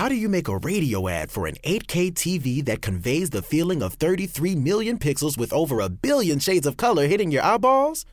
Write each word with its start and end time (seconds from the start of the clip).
how 0.00 0.08
do 0.08 0.14
you 0.14 0.30
make 0.30 0.48
a 0.48 0.56
radio 0.56 1.08
ad 1.08 1.30
for 1.30 1.46
an 1.46 1.56
8K 1.56 2.12
TV 2.14 2.64
that 2.64 2.80
conveys 2.80 3.28
the 3.28 3.42
feeling 3.42 3.82
of 3.82 3.92
33 3.92 4.54
million 4.54 4.98
pixels 4.98 5.36
with 5.36 5.52
over 5.52 5.80
a 5.80 5.90
billion 5.90 6.38
shades 6.38 6.66
of 6.66 6.78
color 6.78 7.06
hitting 7.06 7.30
your 7.30 7.42
eyeballs? 7.42 8.06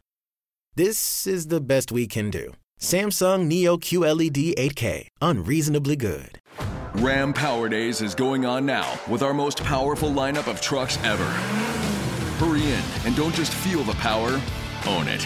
This 0.75 1.25
is 1.25 1.47
the 1.47 1.61
best 1.61 1.93
we 1.93 2.05
can 2.05 2.29
do. 2.29 2.51
Samsung 2.77 3.47
Neo 3.47 3.77
QLED 3.77 4.55
8K, 4.55 5.07
unreasonably 5.21 5.95
good. 5.95 6.41
Ram 6.95 7.31
Power 7.31 7.69
Days 7.69 8.01
is 8.01 8.13
going 8.13 8.45
on 8.45 8.65
now 8.65 8.99
with 9.07 9.21
our 9.21 9.33
most 9.33 9.63
powerful 9.63 10.09
lineup 10.11 10.51
of 10.51 10.59
trucks 10.59 10.97
ever. 11.05 11.31
Hurry 12.43 12.63
in 12.63 12.83
and 13.05 13.15
don't 13.15 13.33
just 13.33 13.53
feel 13.53 13.83
the 13.83 13.93
power, 13.93 14.41
own 14.87 15.07
it. 15.07 15.25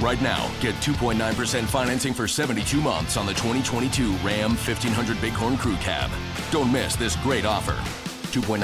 Right 0.00 0.22
now, 0.22 0.50
get 0.60 0.74
2.9% 0.76 1.64
financing 1.66 2.14
for 2.14 2.26
72 2.26 2.80
months 2.80 3.18
on 3.18 3.26
the 3.26 3.34
2022 3.34 4.12
Ram 4.24 4.56
1500 4.56 5.20
Bighorn 5.20 5.58
Crew 5.58 5.76
Cab. 5.76 6.10
Don't 6.50 6.72
miss 6.72 6.96
this 6.96 7.16
great 7.16 7.44
offer. 7.44 7.76
2.9% 8.32 8.60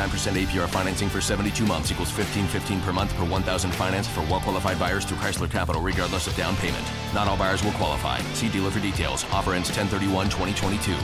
APR 0.46 0.66
financing 0.66 1.10
for 1.10 1.20
72 1.20 1.66
months 1.66 1.90
equals 1.92 2.08
1515 2.08 2.80
per 2.80 2.92
month 2.92 3.14
per 3.16 3.26
1000 3.26 3.70
financed 3.74 4.10
for 4.12 4.22
well-qualified 4.30 4.78
buyers 4.78 5.04
through 5.04 5.18
Chrysler 5.18 5.50
Capital 5.50 5.82
regardless 5.82 6.26
of 6.26 6.34
down 6.36 6.56
payment. 6.56 6.86
Not 7.12 7.28
all 7.28 7.36
buyers 7.36 7.62
will 7.62 7.72
qualify. 7.72 8.18
See 8.32 8.48
dealer 8.48 8.70
for 8.70 8.80
details. 8.80 9.26
Offer 9.30 9.54
ends 9.54 9.70
1031-2022. 9.70 10.94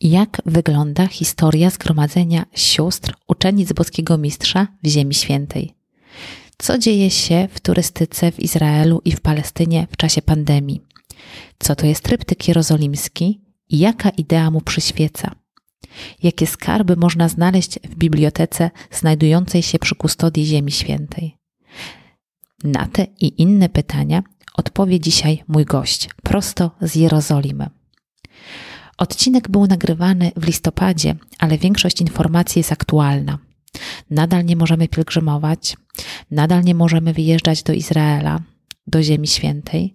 Jak 0.00 0.42
wygląda 0.46 1.06
historia 1.06 1.70
zgromadzenia 1.70 2.44
sióstr 2.54 3.14
uczennic 3.28 3.72
boskiego 3.72 4.18
mistrza 4.18 4.66
w 4.82 4.88
Ziemi 4.88 5.14
Świętej? 5.14 5.79
Co 6.60 6.78
dzieje 6.78 7.10
się 7.10 7.48
w 7.50 7.60
turystyce 7.60 8.32
w 8.32 8.40
Izraelu 8.40 9.00
i 9.04 9.12
w 9.12 9.20
Palestynie 9.20 9.86
w 9.90 9.96
czasie 9.96 10.22
pandemii? 10.22 10.80
Co 11.58 11.76
to 11.76 11.86
jest 11.86 12.04
tryptyk 12.04 12.48
jerozolimski 12.48 13.40
i 13.68 13.78
jaka 13.78 14.10
idea 14.10 14.50
mu 14.50 14.60
przyświeca? 14.60 15.34
Jakie 16.22 16.46
skarby 16.46 16.96
można 16.96 17.28
znaleźć 17.28 17.78
w 17.78 17.94
bibliotece 17.94 18.70
znajdującej 18.90 19.62
się 19.62 19.78
przy 19.78 19.94
kustodii 19.94 20.46
Ziemi 20.46 20.72
Świętej? 20.72 21.36
Na 22.64 22.86
te 22.86 23.06
i 23.20 23.42
inne 23.42 23.68
pytania 23.68 24.22
odpowie 24.54 25.00
dzisiaj 25.00 25.44
mój 25.48 25.64
gość, 25.64 26.08
prosto 26.22 26.70
z 26.80 26.94
Jerozolimy. 26.94 27.70
Odcinek 28.98 29.48
był 29.48 29.66
nagrywany 29.66 30.32
w 30.36 30.46
listopadzie, 30.46 31.14
ale 31.38 31.58
większość 31.58 32.00
informacji 32.00 32.60
jest 32.60 32.72
aktualna. 32.72 33.38
Nadal 34.10 34.44
nie 34.44 34.56
możemy 34.56 34.88
pielgrzymować, 34.88 35.76
nadal 36.30 36.64
nie 36.64 36.74
możemy 36.74 37.12
wyjeżdżać 37.12 37.62
do 37.62 37.72
Izraela, 37.72 38.40
do 38.86 39.02
Ziemi 39.02 39.28
Świętej. 39.28 39.94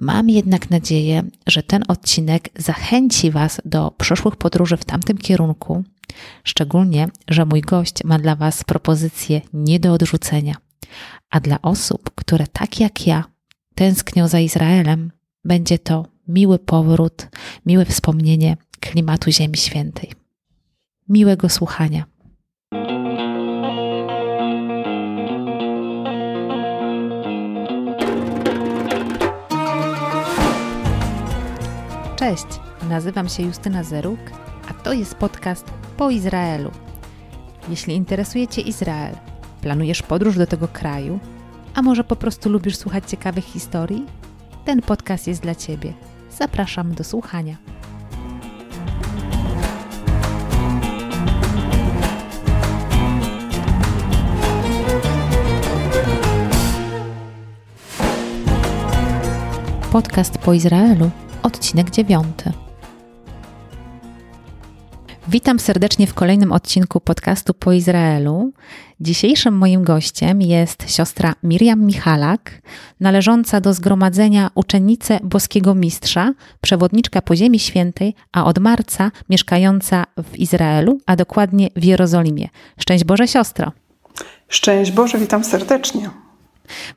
Mam 0.00 0.30
jednak 0.30 0.70
nadzieję, 0.70 1.22
że 1.46 1.62
ten 1.62 1.84
odcinek 1.88 2.48
zachęci 2.58 3.30
Was 3.30 3.60
do 3.64 3.90
przyszłych 3.90 4.36
podróży 4.36 4.76
w 4.76 4.84
tamtym 4.84 5.18
kierunku, 5.18 5.84
szczególnie, 6.44 7.08
że 7.28 7.46
mój 7.46 7.60
gość 7.60 8.04
ma 8.04 8.18
dla 8.18 8.36
Was 8.36 8.64
propozycje 8.64 9.40
nie 9.52 9.80
do 9.80 9.92
odrzucenia. 9.92 10.54
A 11.30 11.40
dla 11.40 11.62
osób, 11.62 12.10
które 12.14 12.46
tak 12.46 12.80
jak 12.80 13.06
ja 13.06 13.24
tęsknią 13.74 14.28
za 14.28 14.40
Izraelem, 14.40 15.12
będzie 15.44 15.78
to 15.78 16.06
miły 16.28 16.58
powrót, 16.58 17.28
miłe 17.66 17.84
wspomnienie 17.84 18.56
klimatu 18.80 19.30
Ziemi 19.32 19.56
Świętej. 19.56 20.12
Miłego 21.08 21.48
słuchania. 21.48 22.04
Cześć, 32.26 32.60
nazywam 32.88 33.28
się 33.28 33.42
Justyna 33.42 33.82
Zeruk, 33.82 34.20
a 34.68 34.74
to 34.74 34.92
jest 34.92 35.14
podcast 35.14 35.64
po 35.96 36.10
Izraelu. 36.10 36.70
Jeśli 37.68 37.94
interesuje 37.94 38.48
Cię 38.48 38.62
Izrael, 38.62 39.14
planujesz 39.60 40.02
podróż 40.02 40.38
do 40.38 40.46
tego 40.46 40.68
kraju, 40.68 41.18
a 41.74 41.82
może 41.82 42.04
po 42.04 42.16
prostu 42.16 42.50
lubisz 42.50 42.76
słuchać 42.76 43.10
ciekawych 43.10 43.44
historii, 43.44 44.06
ten 44.64 44.82
podcast 44.82 45.26
jest 45.26 45.42
dla 45.42 45.54
Ciebie. 45.54 45.92
Zapraszam 46.30 46.94
do 46.94 47.04
słuchania. 47.04 47.56
Podcast 59.92 60.38
po 60.38 60.52
Izraelu, 60.52 61.10
odcinek 61.46 61.90
dziewiąty. 61.90 62.52
Witam 65.28 65.58
serdecznie 65.58 66.06
w 66.06 66.14
kolejnym 66.14 66.52
odcinku 66.52 67.00
podcastu 67.00 67.54
po 67.54 67.72
Izraelu. 67.72 68.52
Dzisiejszym 69.00 69.54
moim 69.54 69.84
gościem 69.84 70.42
jest 70.42 70.90
siostra 70.90 71.34
Miriam 71.42 71.80
Michalak, 71.80 72.62
należąca 73.00 73.60
do 73.60 73.74
zgromadzenia 73.74 74.50
uczennice 74.54 75.18
boskiego 75.22 75.74
mistrza, 75.74 76.32
przewodniczka 76.60 77.22
po 77.22 77.36
Ziemi 77.36 77.58
Świętej, 77.58 78.14
a 78.32 78.44
od 78.44 78.58
marca 78.58 79.10
mieszkająca 79.30 80.04
w 80.32 80.36
Izraelu, 80.36 80.98
a 81.06 81.16
dokładnie 81.16 81.68
w 81.76 81.84
Jerozolimie. 81.84 82.48
Szczęść 82.80 83.04
Boże, 83.04 83.28
siostro. 83.28 83.72
Szczęść 84.48 84.90
Boże, 84.92 85.18
witam 85.18 85.44
serdecznie. 85.44 86.25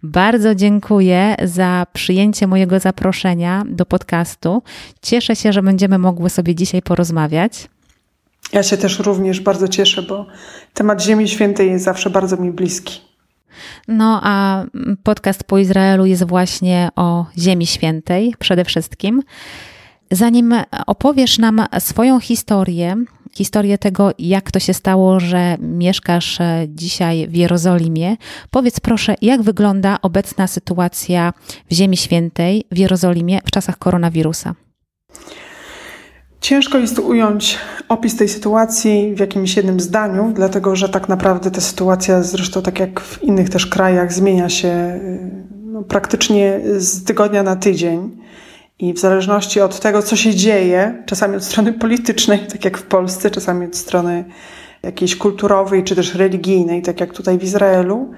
Bardzo 0.03 0.55
dziękuję 0.55 1.35
za 1.43 1.85
przyjęcie 1.93 2.47
mojego 2.47 2.79
zaproszenia 2.79 3.63
do 3.69 3.85
podcastu. 3.85 4.63
Cieszę 5.01 5.35
się, 5.35 5.53
że 5.53 5.61
będziemy 5.63 5.97
mogły 5.97 6.29
sobie 6.29 6.55
dzisiaj 6.55 6.81
porozmawiać. 6.81 7.69
Ja 8.53 8.63
się 8.63 8.77
też 8.77 8.99
również 8.99 9.39
bardzo 9.39 9.67
cieszę, 9.67 10.01
bo 10.01 10.25
temat 10.73 11.03
Ziemi 11.03 11.27
Świętej 11.27 11.69
jest 11.69 11.85
zawsze 11.85 12.09
bardzo 12.09 12.37
mi 12.37 12.51
bliski. 12.51 13.01
No 13.87 14.19
a 14.23 14.63
podcast 15.03 15.43
po 15.43 15.57
Izraelu 15.57 16.05
jest 16.05 16.23
właśnie 16.23 16.89
o 16.95 17.25
Ziemi 17.37 17.67
Świętej 17.67 18.35
przede 18.39 18.65
wszystkim. 18.65 19.23
Zanim 20.11 20.55
opowiesz 20.87 21.37
nam 21.37 21.65
swoją 21.79 22.19
historię, 22.19 22.95
historię 23.35 23.77
tego, 23.77 24.11
jak 24.19 24.51
to 24.51 24.59
się 24.59 24.73
stało, 24.73 25.19
że 25.19 25.57
mieszkasz 25.59 26.37
dzisiaj 26.67 27.27
w 27.27 27.35
Jerozolimie, 27.35 28.17
powiedz 28.51 28.79
proszę, 28.79 29.15
jak 29.21 29.41
wygląda 29.41 29.97
obecna 30.01 30.47
sytuacja 30.47 31.33
w 31.71 31.73
Ziemi 31.73 31.97
Świętej, 31.97 32.63
w 32.71 32.77
Jerozolimie 32.77 33.39
w 33.45 33.51
czasach 33.51 33.77
koronawirusa? 33.77 34.55
Ciężko 36.41 36.77
jest 36.77 36.99
ująć 36.99 37.57
opis 37.89 38.15
tej 38.15 38.29
sytuacji 38.29 39.15
w 39.15 39.19
jakimś 39.19 39.57
jednym 39.57 39.79
zdaniu, 39.79 40.31
dlatego 40.35 40.75
że 40.75 40.89
tak 40.89 41.09
naprawdę 41.09 41.51
ta 41.51 41.61
sytuacja, 41.61 42.23
zresztą 42.23 42.61
tak 42.61 42.79
jak 42.79 42.99
w 42.99 43.23
innych 43.23 43.49
też 43.49 43.65
krajach, 43.65 44.13
zmienia 44.13 44.49
się 44.49 44.99
no, 45.65 45.83
praktycznie 45.83 46.59
z 46.77 47.03
tygodnia 47.03 47.43
na 47.43 47.55
tydzień. 47.55 48.17
I 48.79 48.93
w 48.93 48.99
zależności 48.99 49.61
od 49.61 49.79
tego, 49.79 50.01
co 50.01 50.15
się 50.15 50.35
dzieje, 50.35 51.03
czasami 51.05 51.35
od 51.35 51.43
strony 51.43 51.73
politycznej, 51.73 52.39
tak 52.39 52.65
jak 52.65 52.77
w 52.77 52.83
Polsce, 52.83 53.31
czasami 53.31 53.65
od 53.65 53.75
strony 53.75 54.25
jakiejś 54.83 55.15
kulturowej 55.15 55.83
czy 55.83 55.95
też 55.95 56.15
religijnej, 56.15 56.81
tak 56.81 56.99
jak 56.99 57.13
tutaj 57.13 57.37
w 57.37 57.43
Izraelu, 57.43 58.11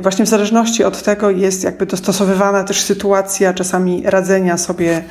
właśnie 0.00 0.24
w 0.24 0.28
zależności 0.28 0.84
od 0.84 1.02
tego 1.02 1.30
jest 1.30 1.64
jakby 1.64 1.86
dostosowywana 1.86 2.64
też 2.64 2.80
sytuacja 2.80 3.54
czasami 3.54 4.02
radzenia 4.04 4.58
sobie 4.58 5.02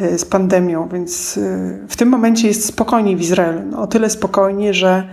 Y, 0.00 0.18
z 0.18 0.24
pandemią, 0.24 0.88
więc 0.88 1.36
y, 1.36 1.86
w 1.88 1.96
tym 1.96 2.08
momencie 2.08 2.48
jest 2.48 2.66
spokojniej 2.66 3.16
w 3.16 3.20
Izraelu. 3.20 3.60
No, 3.70 3.82
o 3.82 3.86
tyle 3.86 4.10
spokojnie, 4.10 4.74
że 4.74 5.08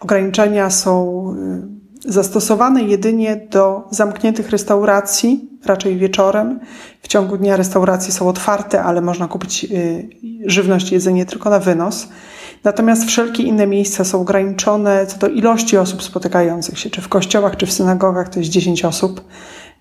ograniczenia 0.00 0.70
są 0.70 1.24
y, 2.06 2.12
zastosowane 2.12 2.82
jedynie 2.82 3.48
do 3.50 3.88
zamkniętych 3.90 4.50
restauracji, 4.50 5.51
raczej 5.66 5.96
wieczorem. 5.96 6.60
W 7.02 7.08
ciągu 7.08 7.36
dnia 7.36 7.56
restauracje 7.56 8.12
są 8.12 8.28
otwarte, 8.28 8.82
ale 8.82 9.00
można 9.00 9.28
kupić 9.28 9.66
żywność, 10.46 10.92
jedzenie 10.92 11.26
tylko 11.26 11.50
na 11.50 11.58
wynos. 11.58 12.08
Natomiast 12.64 13.04
wszelkie 13.04 13.42
inne 13.42 13.66
miejsca 13.66 14.04
są 14.04 14.20
ograniczone 14.20 15.06
co 15.06 15.18
do 15.18 15.28
ilości 15.28 15.76
osób 15.76 16.02
spotykających 16.02 16.78
się, 16.78 16.90
czy 16.90 17.00
w 17.00 17.08
kościołach, 17.08 17.56
czy 17.56 17.66
w 17.66 17.72
synagogach, 17.72 18.28
to 18.28 18.38
jest 18.38 18.50
10 18.50 18.84
osób. 18.84 19.24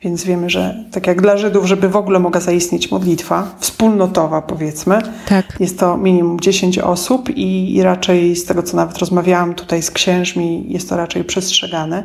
Więc 0.02 0.24
wiemy, 0.24 0.50
że 0.50 0.86
tak 0.92 1.08
jak 1.08 1.22
dla 1.22 1.38
Żydów, 1.38 1.66
żeby 1.66 1.90
w 1.90 1.96
ogóle 1.96 2.20
mogła 2.20 2.42
zaistnieć 2.42 2.92
modlitwa, 2.92 3.56
wspólnotowa 3.60 4.42
powiedzmy, 4.42 5.02
tak. 5.28 5.46
jest 5.60 5.80
to 5.80 5.98
minimum 5.98 6.40
10 6.40 6.80
osób 6.80 7.30
i, 7.30 7.76
i 7.76 7.84
raczej 7.84 8.36
z 8.36 8.46
tego, 8.46 8.64
co 8.64 8.78
nawet 8.78 8.98
rozmawiałam 8.98 9.54
tutaj 9.54 9.82
z 9.82 9.92
księżmi, 9.92 10.66
jest 10.68 10.90
to 10.90 10.98
raczej 10.98 11.24
przestrzegane. 11.24 12.04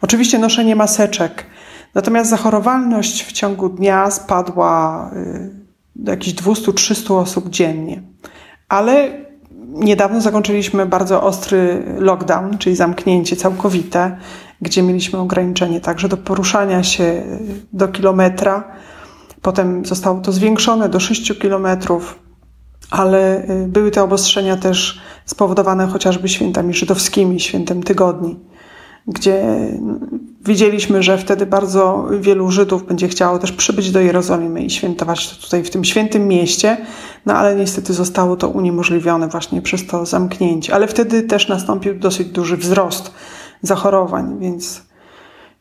Oczywiście 0.00 0.38
noszenie 0.38 0.76
maseczek, 0.76 1.46
natomiast 1.94 2.30
zachorowalność 2.30 3.24
w 3.24 3.32
ciągu 3.32 3.68
dnia 3.68 4.10
spadła 4.10 5.10
y, 5.12 5.50
do 5.96 6.10
jakichś 6.10 6.42
200-300 6.42 7.14
osób 7.14 7.50
dziennie. 7.50 8.02
Ale 8.68 9.08
niedawno 9.68 10.20
zakończyliśmy 10.20 10.86
bardzo 10.86 11.22
ostry 11.22 11.84
lockdown, 11.98 12.58
czyli 12.58 12.76
zamknięcie 12.76 13.36
całkowite 13.36 14.16
gdzie 14.64 14.82
mieliśmy 14.82 15.18
ograniczenie 15.18 15.80
także 15.80 16.08
do 16.08 16.16
poruszania 16.16 16.82
się 16.82 17.22
do 17.72 17.88
kilometra. 17.88 18.64
Potem 19.42 19.84
zostało 19.86 20.20
to 20.20 20.32
zwiększone 20.32 20.88
do 20.88 21.00
6 21.00 21.38
kilometrów. 21.38 22.18
ale 22.90 23.48
y, 23.50 23.68
były 23.68 23.90
te 23.90 24.02
obostrzenia 24.02 24.56
też 24.56 25.00
spowodowane 25.24 25.86
chociażby 25.86 26.28
świętami 26.28 26.74
żydowskimi, 26.74 27.40
świętem 27.40 27.82
tygodni, 27.82 28.36
gdzie 29.06 29.68
widzieliśmy, 30.44 31.02
że 31.02 31.18
wtedy 31.18 31.46
bardzo 31.46 32.08
wielu 32.20 32.50
Żydów 32.50 32.86
będzie 32.86 33.08
chciało 33.08 33.38
też 33.38 33.52
przybyć 33.52 33.90
do 33.90 34.00
Jerozolimy 34.00 34.62
i 34.62 34.70
świętować 34.70 35.30
to 35.30 35.42
tutaj 35.42 35.64
w 35.64 35.70
tym 35.70 35.84
świętym 35.84 36.28
mieście, 36.28 36.76
no 37.26 37.34
ale 37.34 37.56
niestety 37.56 37.92
zostało 37.92 38.36
to 38.36 38.48
uniemożliwione 38.48 39.28
właśnie 39.28 39.62
przez 39.62 39.86
to 39.86 40.06
zamknięcie. 40.06 40.74
Ale 40.74 40.88
wtedy 40.88 41.22
też 41.22 41.48
nastąpił 41.48 41.94
dosyć 41.98 42.28
duży 42.28 42.56
wzrost 42.56 43.10
zachorowań, 43.62 44.38
więc 44.40 44.82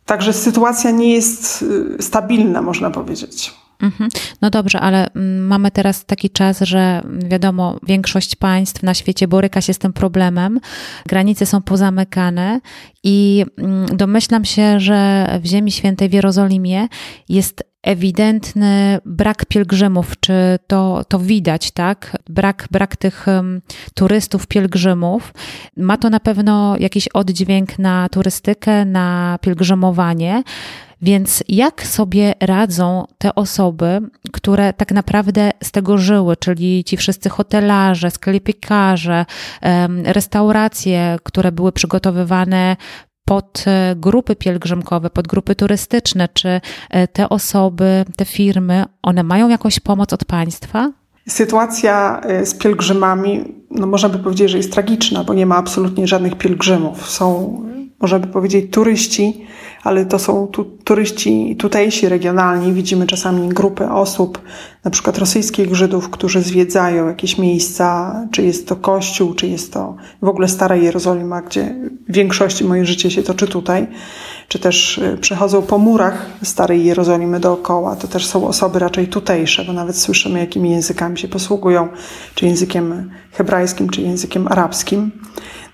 także 0.05 0.33
sytuacja 0.33 0.91
nie 0.91 1.13
jest 1.13 1.61
y, 1.99 2.03
stabilna, 2.03 2.61
można 2.61 2.91
powiedzieć. 2.91 3.62
Mhm. 3.83 4.09
No 4.41 4.49
dobrze, 4.49 4.79
ale 4.79 5.11
mm, 5.11 5.47
mamy 5.47 5.71
teraz 5.71 6.05
taki 6.05 6.29
czas, 6.29 6.59
że 6.61 7.01
wiadomo, 7.29 7.79
większość 7.87 8.35
państw 8.35 8.83
na 8.83 8.93
świecie 8.93 9.27
boryka 9.27 9.61
się 9.61 9.73
z 9.73 9.77
tym 9.77 9.93
problemem, 9.93 10.59
granice 11.07 11.45
są 11.45 11.61
pozamykane 11.61 12.59
i 13.03 13.45
mm, 13.57 13.85
domyślam 13.97 14.45
się, 14.45 14.79
że 14.79 15.27
w 15.41 15.45
Ziemi 15.45 15.71
Świętej 15.71 16.09
w 16.09 16.13
Jerozolimie 16.13 16.87
jest 17.29 17.63
ewidentny 17.83 18.99
brak 19.05 19.45
pielgrzymów, 19.45 20.19
czy 20.19 20.33
to, 20.67 21.03
to 21.07 21.19
widać, 21.19 21.71
tak? 21.71 22.17
Brak, 22.29 22.67
brak 22.71 22.95
tych 22.95 23.27
um, 23.27 23.61
turystów, 23.93 24.47
pielgrzymów. 24.47 25.33
Ma 25.77 25.97
to 25.97 26.09
na 26.09 26.19
pewno 26.19 26.77
jakiś 26.77 27.07
oddźwięk 27.07 27.79
na 27.79 28.09
turystykę, 28.09 28.85
na 28.85 29.39
pielgrzymowanie. 29.41 30.43
Więc 31.03 31.43
jak 31.49 31.87
sobie 31.87 32.33
radzą 32.39 33.05
te 33.17 33.35
osoby, 33.35 34.01
które 34.31 34.73
tak 34.73 34.91
naprawdę 34.91 35.51
z 35.63 35.71
tego 35.71 35.97
żyły, 35.97 36.37
czyli 36.37 36.83
ci 36.83 36.97
wszyscy 36.97 37.29
hotelarze, 37.29 38.11
sklepikarze, 38.11 39.25
restauracje, 40.03 41.17
które 41.23 41.51
były 41.51 41.71
przygotowywane 41.71 42.75
pod 43.25 43.63
e, 43.67 43.95
grupy 43.95 44.35
pielgrzymkowe, 44.35 45.09
pod 45.09 45.27
grupy 45.27 45.55
turystyczne, 45.55 46.29
czy 46.33 46.61
e, 46.89 47.07
te 47.07 47.29
osoby, 47.29 48.05
te 48.17 48.25
firmy, 48.25 48.85
one 49.01 49.23
mają 49.23 49.49
jakąś 49.49 49.79
pomoc 49.79 50.13
od 50.13 50.25
państwa? 50.25 50.91
Sytuacja 51.27 52.21
e, 52.23 52.45
z 52.45 52.55
pielgrzymami, 52.55 53.43
no 53.71 53.87
można 53.87 54.09
by 54.09 54.19
powiedzieć, 54.19 54.49
że 54.49 54.57
jest 54.57 54.73
tragiczna, 54.73 55.23
bo 55.23 55.33
nie 55.33 55.45
ma 55.45 55.55
absolutnie 55.55 56.07
żadnych 56.07 56.37
pielgrzymów. 56.37 57.09
Są, 57.09 57.59
można 57.99 58.19
by 58.19 58.27
powiedzieć, 58.27 58.71
turyści, 58.71 59.45
ale 59.83 60.05
to 60.05 60.19
są 60.19 60.47
tu, 60.47 60.63
turyści 60.63 61.55
tutejsi, 61.59 62.09
regionalni. 62.09 62.73
Widzimy 62.73 63.07
czasami 63.07 63.49
grupy 63.49 63.89
osób, 63.89 64.41
na 64.83 64.91
przykład 64.91 65.17
rosyjskich 65.17 65.75
Żydów, 65.75 66.09
którzy 66.09 66.41
zwiedzają 66.41 67.07
jakieś 67.07 67.37
miejsca, 67.37 68.15
czy 68.31 68.43
jest 68.43 68.67
to 68.67 68.75
kościół, 68.75 69.33
czy 69.33 69.47
jest 69.47 69.73
to 69.73 69.95
w 70.21 70.27
ogóle 70.27 70.47
Stara 70.47 70.75
Jerozolima, 70.75 71.41
gdzie 71.41 71.75
w 72.09 72.13
większości 72.13 72.65
moje 72.65 72.85
życie 72.85 73.11
się 73.11 73.23
toczy 73.23 73.47
tutaj, 73.47 73.87
czy 74.47 74.59
też 74.59 74.97
y, 74.97 75.17
przechodzą 75.21 75.61
po 75.61 75.77
murach 75.77 76.25
Starej 76.43 76.85
Jerozolimy 76.85 77.39
dookoła. 77.39 77.95
To 77.95 78.07
też 78.07 78.25
są 78.25 78.47
osoby 78.47 78.79
raczej 78.79 79.07
tutejsze, 79.07 79.65
bo 79.65 79.73
nawet 79.73 79.97
słyszymy, 79.97 80.39
jakimi 80.39 80.71
językami 80.71 81.17
się 81.17 81.27
posługują, 81.27 81.87
czy 82.35 82.45
językiem 82.45 83.11
hebrajskim, 83.31 83.89
czy 83.89 84.01
językiem 84.01 84.47
arabskim. 84.47 85.11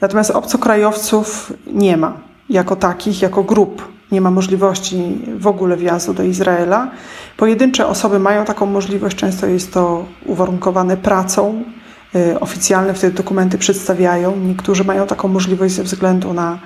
Natomiast 0.02 0.32
obcokrajowców 0.32 1.54
nie 1.74 1.98
ma 1.98 2.22
jako 2.50 2.76
takich, 2.76 3.22
jako 3.22 3.44
grup 3.44 3.99
nie 4.12 4.22
ma 4.22 4.32
możliwości 4.32 5.18
w 5.38 5.48
ogóle 5.48 5.78
wjazdu 5.78 6.14
do 6.14 6.24
Izraela. 6.24 6.92
Pojedyncze 7.38 7.88
osoby 7.88 8.20
mają 8.20 8.46
taką 8.46 8.66
możliwość, 8.66 9.18
często 9.18 9.48
jest 9.48 9.74
to 9.74 10.06
uwarunkowane 10.26 10.98
pracą. 10.98 11.64
Y, 12.16 12.40
oficjalne 12.40 12.94
wtedy 12.94 13.18
dokumenty 13.18 13.58
przedstawiają. 13.58 14.36
Niektórzy 14.36 14.84
mają 14.84 15.08
taką 15.08 15.28
możliwość 15.28 15.74
ze 15.74 15.84
względu 15.84 16.34
na 16.34 16.60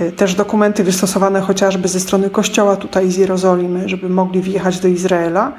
y, 0.00 0.12
też 0.12 0.34
dokumenty 0.34 0.84
wystosowane 0.84 1.40
chociażby 1.40 1.88
ze 1.88 2.00
strony 2.00 2.30
kościoła 2.30 2.76
tutaj 2.76 3.10
z 3.10 3.16
Jerozolimy, 3.16 3.88
żeby 3.88 4.08
mogli 4.08 4.40
wjechać 4.40 4.80
do 4.80 4.88
Izraela. 4.88 5.52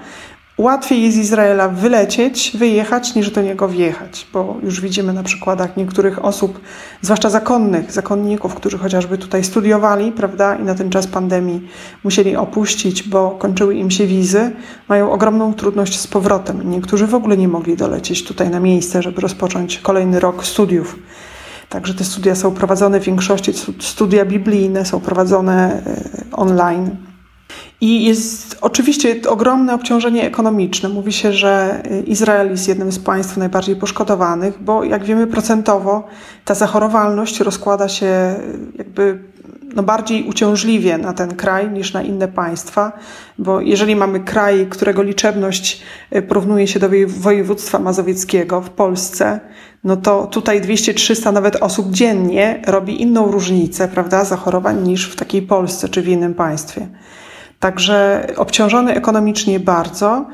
Łatwiej 0.62 1.04
jest 1.04 1.18
Izraela 1.18 1.68
wylecieć, 1.70 2.52
wyjechać, 2.58 3.16
niż 3.16 3.32
do 3.32 3.42
niego 3.42 3.68
wjechać, 3.68 4.28
bo 4.34 4.58
już 4.64 4.82
widzimy 4.82 5.14
na 5.14 5.24
przykładach 5.24 5.78
niektórych 5.78 6.26
osób, 6.26 6.60
zwłaszcza 7.02 7.30
zakonnych, 7.30 7.92
zakonników, 7.92 8.56
którzy 8.56 8.78
chociażby 8.78 9.18
tutaj 9.18 9.44
studiowali, 9.44 10.12
prawda, 10.12 10.56
i 10.56 10.64
na 10.64 10.76
ten 10.76 10.90
czas 10.90 11.08
pandemii 11.08 11.68
musieli 12.04 12.36
opuścić, 12.36 13.04
bo 13.04 13.32
kończyły 13.32 13.76
im 13.76 13.92
się 13.92 14.08
wizy, 14.08 14.52
mają 14.90 15.12
ogromną 15.12 15.54
trudność 15.54 16.00
z 16.00 16.08
powrotem. 16.08 16.72
Niektórzy 16.72 17.08
w 17.08 17.16
ogóle 17.16 17.38
nie 17.38 17.48
mogli 17.48 17.78
dolecieć 17.78 18.24
tutaj 18.24 18.50
na 18.50 18.60
miejsce, 18.60 19.02
żeby 19.02 19.22
rozpocząć 19.22 19.80
kolejny 19.80 20.20
rok 20.20 20.46
studiów. 20.46 21.00
Także 21.70 21.94
te 21.94 22.04
studia 22.04 22.36
są 22.36 22.52
prowadzone 22.52 23.00
w 23.00 23.04
większości, 23.04 23.52
studia 23.80 24.26
biblijne 24.26 24.86
są 24.86 25.00
prowadzone 25.00 25.84
e, 25.86 26.04
online. 26.32 27.11
I 27.82 28.06
jest 28.06 28.58
oczywiście 28.62 29.16
ogromne 29.30 29.74
obciążenie 29.74 30.28
ekonomiczne. 30.28 30.90
Mówi 30.90 31.14
się, 31.14 31.34
że 31.34 31.84
Izrael 32.06 32.50
jest 32.50 32.68
jednym 32.68 32.92
z 32.92 33.00
państw 33.00 33.38
najbardziej 33.38 33.76
poszkodowanych, 33.76 34.64
bo 34.64 34.84
jak 34.84 35.04
wiemy 35.04 35.28
procentowo 35.28 36.08
ta 36.46 36.54
zachorowalność 36.54 37.40
rozkłada 37.40 37.90
się 37.90 38.36
jakby 38.78 39.20
no 39.76 39.84
bardziej 39.84 40.24
uciążliwie 40.24 40.98
na 40.98 41.14
ten 41.14 41.36
kraj 41.36 41.72
niż 41.72 41.94
na 41.94 42.02
inne 42.02 42.28
państwa, 42.28 42.92
bo 43.38 43.62
jeżeli 43.62 43.96
mamy 43.96 44.20
kraj, 44.20 44.68
którego 44.70 45.04
liczebność 45.04 45.82
y, 46.16 46.22
porównuje 46.22 46.68
się 46.68 46.80
do 46.80 46.90
województwa 47.08 47.80
mazowieckiego 47.80 48.62
w 48.62 48.70
Polsce, 48.70 49.40
no 49.84 49.96
to 49.96 50.28
tutaj 50.28 50.62
200-300 50.62 51.34
nawet 51.34 51.56
osób 51.56 51.92
dziennie 51.92 52.62
robi 52.68 53.02
inną 53.02 53.32
różnicę, 53.32 53.88
prawda, 53.88 54.26
zachorowań 54.26 54.88
niż 54.88 55.10
w 55.10 55.16
takiej 55.16 55.42
Polsce 55.42 55.90
czy 55.90 56.02
w 56.02 56.08
innym 56.08 56.34
państwie. 56.34 56.88
Także 57.62 58.28
obciążony 58.38 58.94
ekonomicznie 58.94 59.60
bardzo. 59.60 60.26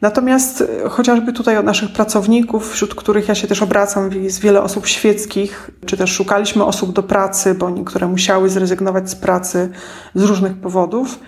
Natomiast 0.00 0.64
chociażby 0.90 1.32
tutaj 1.32 1.56
od 1.56 1.66
naszych 1.66 1.92
pracowników, 1.92 2.72
wśród 2.72 2.94
których 2.94 3.28
ja 3.28 3.34
się 3.34 3.46
też 3.46 3.62
obracam, 3.62 4.12
jest 4.12 4.40
wiele 4.40 4.62
osób 4.62 4.86
świeckich, 4.86 5.70
czy 5.86 5.96
też 5.96 6.10
szukaliśmy 6.10 6.64
osób 6.64 6.92
do 6.92 7.02
pracy, 7.02 7.54
bo 7.54 7.70
niektóre 7.70 8.08
musiały 8.08 8.48
zrezygnować 8.48 9.10
z 9.10 9.14
pracy 9.14 9.70
z 10.14 10.22
różnych 10.22 10.60
powodów, 10.60 11.18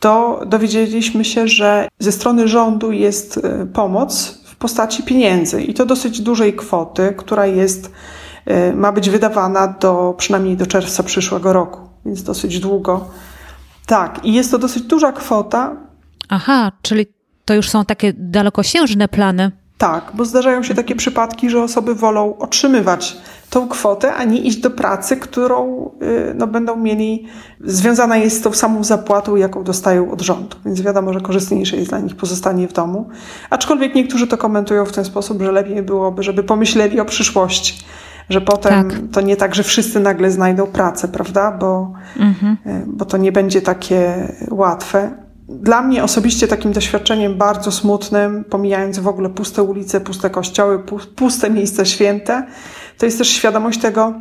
to 0.00 0.40
dowiedzieliśmy 0.46 1.24
się, 1.24 1.48
że 1.48 1.88
ze 1.98 2.12
strony 2.12 2.48
rządu 2.48 2.92
jest 2.92 3.38
e, 3.44 3.66
pomoc 3.66 4.40
w 4.44 4.56
postaci 4.56 5.02
pieniędzy 5.02 5.62
i 5.62 5.74
to 5.74 5.86
dosyć 5.86 6.20
dużej 6.20 6.52
kwoty, 6.52 7.14
która 7.16 7.46
jest, 7.46 7.90
e, 8.46 8.72
ma 8.72 8.92
być 8.92 9.10
wydawana 9.10 9.68
do 9.68 10.14
przynajmniej 10.18 10.56
do 10.56 10.66
czerwca 10.66 11.02
przyszłego 11.02 11.52
roku, 11.52 11.80
więc 12.04 12.22
dosyć 12.22 12.60
długo 12.60 13.08
tak, 13.88 14.24
i 14.24 14.32
jest 14.32 14.50
to 14.50 14.58
dosyć 14.58 14.82
duża 14.82 15.12
kwota. 15.12 15.76
Aha, 16.28 16.72
czyli 16.82 17.06
to 17.44 17.54
już 17.54 17.70
są 17.70 17.84
takie 17.84 18.12
dalekosiężne 18.12 19.08
plany. 19.08 19.50
Tak, 19.78 20.12
bo 20.14 20.24
zdarzają 20.24 20.62
się 20.62 20.74
takie 20.74 20.96
przypadki, 20.96 21.50
że 21.50 21.62
osoby 21.62 21.94
wolą 21.94 22.38
otrzymywać 22.38 23.16
tą 23.50 23.68
kwotę, 23.68 24.14
a 24.14 24.24
nie 24.24 24.38
iść 24.38 24.58
do 24.58 24.70
pracy, 24.70 25.16
którą 25.16 25.90
y, 26.02 26.34
no, 26.34 26.46
będą 26.46 26.76
mieli, 26.76 27.26
związana 27.60 28.16
jest 28.16 28.36
z 28.38 28.40
tą 28.40 28.52
samą 28.52 28.84
zapłatą, 28.84 29.36
jaką 29.36 29.64
dostają 29.64 30.10
od 30.10 30.22
rządu. 30.22 30.56
Więc 30.64 30.80
wiadomo, 30.80 31.12
że 31.12 31.20
korzystniejsze 31.20 31.76
jest 31.76 31.88
dla 31.88 31.98
nich 31.98 32.16
pozostanie 32.16 32.68
w 32.68 32.72
domu. 32.72 33.08
Aczkolwiek 33.50 33.94
niektórzy 33.94 34.26
to 34.26 34.38
komentują 34.38 34.84
w 34.84 34.92
ten 34.92 35.04
sposób, 35.04 35.42
że 35.42 35.52
lepiej 35.52 35.82
byłoby, 35.82 36.22
żeby 36.22 36.42
pomyśleli 36.42 37.00
o 37.00 37.04
przyszłości 37.04 37.84
że 38.30 38.40
potem 38.40 38.90
tak. 38.90 39.00
to 39.12 39.20
nie 39.20 39.36
tak, 39.36 39.54
że 39.54 39.62
wszyscy 39.62 40.00
nagle 40.00 40.30
znajdą 40.30 40.66
pracę, 40.66 41.08
prawda? 41.08 41.50
Bo, 41.50 41.92
mhm. 42.16 42.56
E, 42.66 42.82
bo 42.86 43.04
to 43.04 43.16
nie 43.16 43.32
będzie 43.32 43.62
takie 43.62 44.28
łatwe. 44.50 45.10
Dla 45.48 45.82
mnie 45.82 46.04
osobiście 46.04 46.48
takim 46.48 46.72
doświadczeniem 46.72 47.38
bardzo 47.38 47.72
smutnym, 47.72 48.44
pomijając 48.44 48.98
w 48.98 49.08
ogóle 49.08 49.28
puste 49.30 49.62
ulice, 49.62 50.00
puste 50.00 50.30
kościoły, 50.30 50.82
puste 51.16 51.50
miejsca 51.50 51.84
święte, 51.84 52.46
to 52.98 53.06
jest 53.06 53.18
też 53.18 53.28
świadomość 53.28 53.80
tego, 53.80 54.14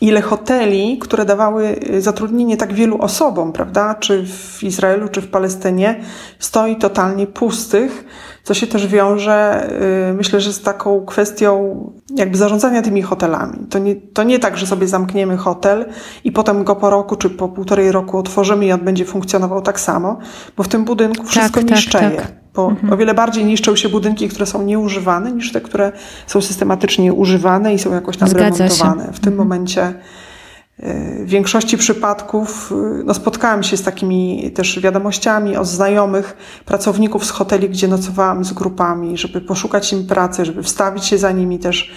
ile 0.00 0.20
hoteli, 0.22 0.98
które 0.98 1.24
dawały 1.24 1.76
y, 1.90 2.00
zatrudnienie 2.00 2.56
tak 2.56 2.72
wielu 2.72 2.98
osobom, 2.98 3.52
prawda, 3.52 3.94
czy 3.94 4.26
w 4.26 4.62
Izraelu, 4.64 5.08
czy 5.08 5.20
w 5.20 5.30
Palestynie, 5.30 6.00
stoi 6.38 6.76
totalnie 6.76 7.26
pustych, 7.26 8.04
co 8.42 8.54
się 8.54 8.66
też 8.66 8.86
wiąże, 8.86 9.68
y, 10.10 10.14
myślę, 10.14 10.40
że 10.40 10.52
z 10.52 10.62
taką 10.62 11.06
kwestią 11.06 11.76
jakby 12.16 12.36
zarządzania 12.36 12.82
tymi 12.82 13.02
hotelami. 13.02 13.66
To 13.70 13.78
nie, 13.78 13.96
to 13.96 14.22
nie 14.22 14.38
tak, 14.38 14.56
że 14.56 14.66
sobie 14.66 14.86
zamkniemy 14.86 15.36
hotel 15.36 15.86
i 16.24 16.32
potem 16.32 16.64
go 16.64 16.76
po 16.76 16.90
roku, 16.90 17.16
czy 17.16 17.30
po 17.30 17.48
półtorej 17.48 17.92
roku 17.92 18.18
otworzymy 18.18 18.66
i 18.66 18.72
on 18.72 18.80
będzie 18.80 19.04
funkcjonował 19.04 19.62
tak 19.62 19.80
samo, 19.80 20.18
bo 20.56 20.62
w 20.62 20.68
tym 20.68 20.84
budynku 20.84 21.26
wszystko 21.26 21.60
tak, 21.60 21.70
niszczeje. 21.70 22.10
Tak, 22.10 22.26
tak 22.26 22.40
bo 22.54 22.68
mhm. 22.68 22.92
o 22.92 22.96
wiele 22.96 23.14
bardziej 23.14 23.44
niszczą 23.44 23.76
się 23.76 23.88
budynki, 23.88 24.28
które 24.28 24.46
są 24.46 24.62
nieużywane, 24.62 25.32
niż 25.32 25.52
te, 25.52 25.60
które 25.60 25.92
są 26.26 26.40
systematycznie 26.40 27.12
używane 27.12 27.74
i 27.74 27.78
są 27.78 27.92
jakoś 27.94 28.16
tam 28.16 28.28
Zgadza 28.28 28.64
remontowane. 28.64 29.06
Się. 29.06 29.12
W 29.12 29.20
tym 29.20 29.32
mhm. 29.32 29.48
momencie 29.48 29.94
w 30.82 31.26
większości 31.26 31.78
przypadków 31.78 32.72
no, 33.04 33.14
spotkałam 33.14 33.62
się 33.62 33.76
z 33.76 33.82
takimi 33.82 34.50
też 34.54 34.80
wiadomościami 34.80 35.56
od 35.56 35.66
znajomych 35.66 36.36
pracowników 36.64 37.24
z 37.24 37.30
hoteli, 37.30 37.68
gdzie 37.68 37.88
nocowałam 37.88 38.44
z 38.44 38.52
grupami, 38.52 39.18
żeby 39.18 39.40
poszukać 39.40 39.92
im 39.92 40.06
pracy, 40.06 40.44
żeby 40.44 40.62
wstawić 40.62 41.04
się 41.04 41.18
za 41.18 41.30
nimi 41.32 41.58
też. 41.58 41.92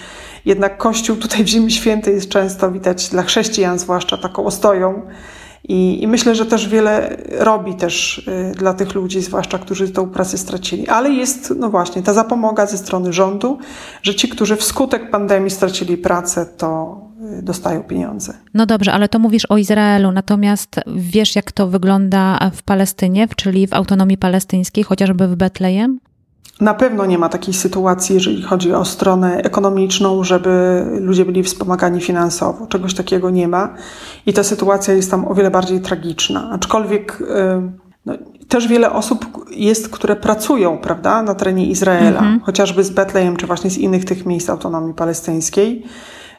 Jednak 0.45 0.77
Kościół 0.77 1.15
tutaj 1.15 1.43
w 1.43 1.47
Ziemi 1.47 1.71
Świętej 1.71 2.15
jest 2.15 2.29
często 2.29 2.71
widać 2.71 3.09
dla 3.09 3.23
chrześcijan 3.23 3.79
zwłaszcza 3.79 4.17
taką 4.17 4.45
ostoją. 4.45 5.01
I, 5.63 6.03
I, 6.03 6.07
myślę, 6.07 6.35
że 6.35 6.45
też 6.45 6.67
wiele 6.67 7.17
robi 7.31 7.75
też 7.75 8.17
y, 8.17 8.51
dla 8.57 8.73
tych 8.73 8.93
ludzi, 8.95 9.21
zwłaszcza 9.21 9.59
którzy 9.59 9.89
tą 9.89 10.09
pracę 10.09 10.37
stracili. 10.37 10.87
Ale 10.87 11.09
jest, 11.09 11.53
no 11.59 11.69
właśnie, 11.69 12.01
ta 12.01 12.13
zapomoga 12.13 12.65
ze 12.65 12.77
strony 12.77 13.13
rządu, 13.13 13.57
że 14.01 14.15
ci, 14.15 14.29
którzy 14.29 14.55
wskutek 14.55 15.11
pandemii 15.11 15.49
stracili 15.49 15.97
pracę, 15.97 16.45
to 16.57 17.01
y, 17.39 17.41
dostają 17.41 17.83
pieniądze. 17.83 18.33
No 18.53 18.65
dobrze, 18.65 18.93
ale 18.93 19.09
to 19.09 19.19
mówisz 19.19 19.45
o 19.45 19.57
Izraelu, 19.57 20.11
natomiast 20.11 20.79
wiesz, 20.95 21.35
jak 21.35 21.51
to 21.51 21.67
wygląda 21.67 22.51
w 22.53 22.63
Palestynie, 22.63 23.27
czyli 23.35 23.67
w 23.67 23.73
autonomii 23.73 24.17
palestyńskiej, 24.17 24.83
chociażby 24.83 25.27
w 25.27 25.35
Betlejem? 25.35 25.99
Na 26.61 26.73
pewno 26.73 27.05
nie 27.05 27.17
ma 27.17 27.29
takiej 27.29 27.53
sytuacji, 27.53 28.15
jeżeli 28.15 28.41
chodzi 28.41 28.73
o 28.73 28.85
stronę 28.85 29.37
ekonomiczną, 29.37 30.23
żeby 30.23 30.83
ludzie 30.99 31.25
byli 31.25 31.43
wspomagani 31.43 32.01
finansowo. 32.01 32.67
Czegoś 32.67 32.93
takiego 32.93 33.29
nie 33.29 33.47
ma 33.47 33.73
i 34.25 34.33
ta 34.33 34.43
sytuacja 34.43 34.93
jest 34.93 35.11
tam 35.11 35.27
o 35.27 35.33
wiele 35.33 35.51
bardziej 35.51 35.81
tragiczna. 35.81 36.49
Aczkolwiek 36.51 37.21
y, 37.21 37.25
no, 38.05 38.13
też 38.47 38.67
wiele 38.67 38.91
osób 38.91 39.45
jest, 39.51 39.89
które 39.89 40.15
pracują 40.15 40.77
prawda, 40.77 41.23
na 41.23 41.35
terenie 41.35 41.65
Izraela, 41.65 42.19
mhm. 42.19 42.39
chociażby 42.39 42.83
z 42.83 42.89
Betlejem, 42.89 43.37
czy 43.37 43.47
właśnie 43.47 43.69
z 43.69 43.77
innych 43.77 44.05
tych 44.05 44.25
miejsc 44.25 44.49
autonomii 44.49 44.93
palestyńskiej. 44.93 45.85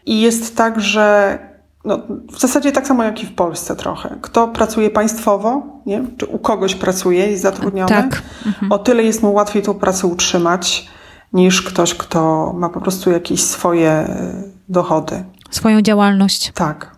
I 0.07 0.21
jest 0.21 0.57
tak, 0.57 0.81
że 0.81 1.39
no, 1.85 1.99
w 2.33 2.41
zasadzie 2.41 2.73
tak 2.73 2.87
samo 2.87 3.05
jak 3.05 3.23
i 3.23 3.27
w 3.27 3.35
Polsce 3.35 3.77
trochę. 3.77 4.19
Kto 4.23 4.49
pracuje 4.49 4.91
państwowo, 4.91 5.63
nie? 5.87 6.05
czy 6.17 6.27
u 6.27 6.39
kogoś 6.39 6.75
pracuje, 6.75 7.31
jest 7.31 7.43
zatrudniony, 7.43 7.89
tak. 7.89 8.23
mhm. 8.47 8.73
o 8.73 8.79
tyle 8.79 9.03
jest 9.03 9.23
mu 9.23 9.33
łatwiej 9.33 9.63
tą 9.63 9.75
pracę 9.75 10.07
utrzymać, 10.07 10.89
niż 11.33 11.63
ktoś, 11.63 11.95
kto 11.95 12.53
ma 12.57 12.69
po 12.69 12.81
prostu 12.81 13.11
jakieś 13.11 13.43
swoje 13.43 13.91
e, 13.91 14.43
dochody. 14.69 15.25
Swoją 15.51 15.83
działalność. 15.83 16.53
Tak. 16.55 16.97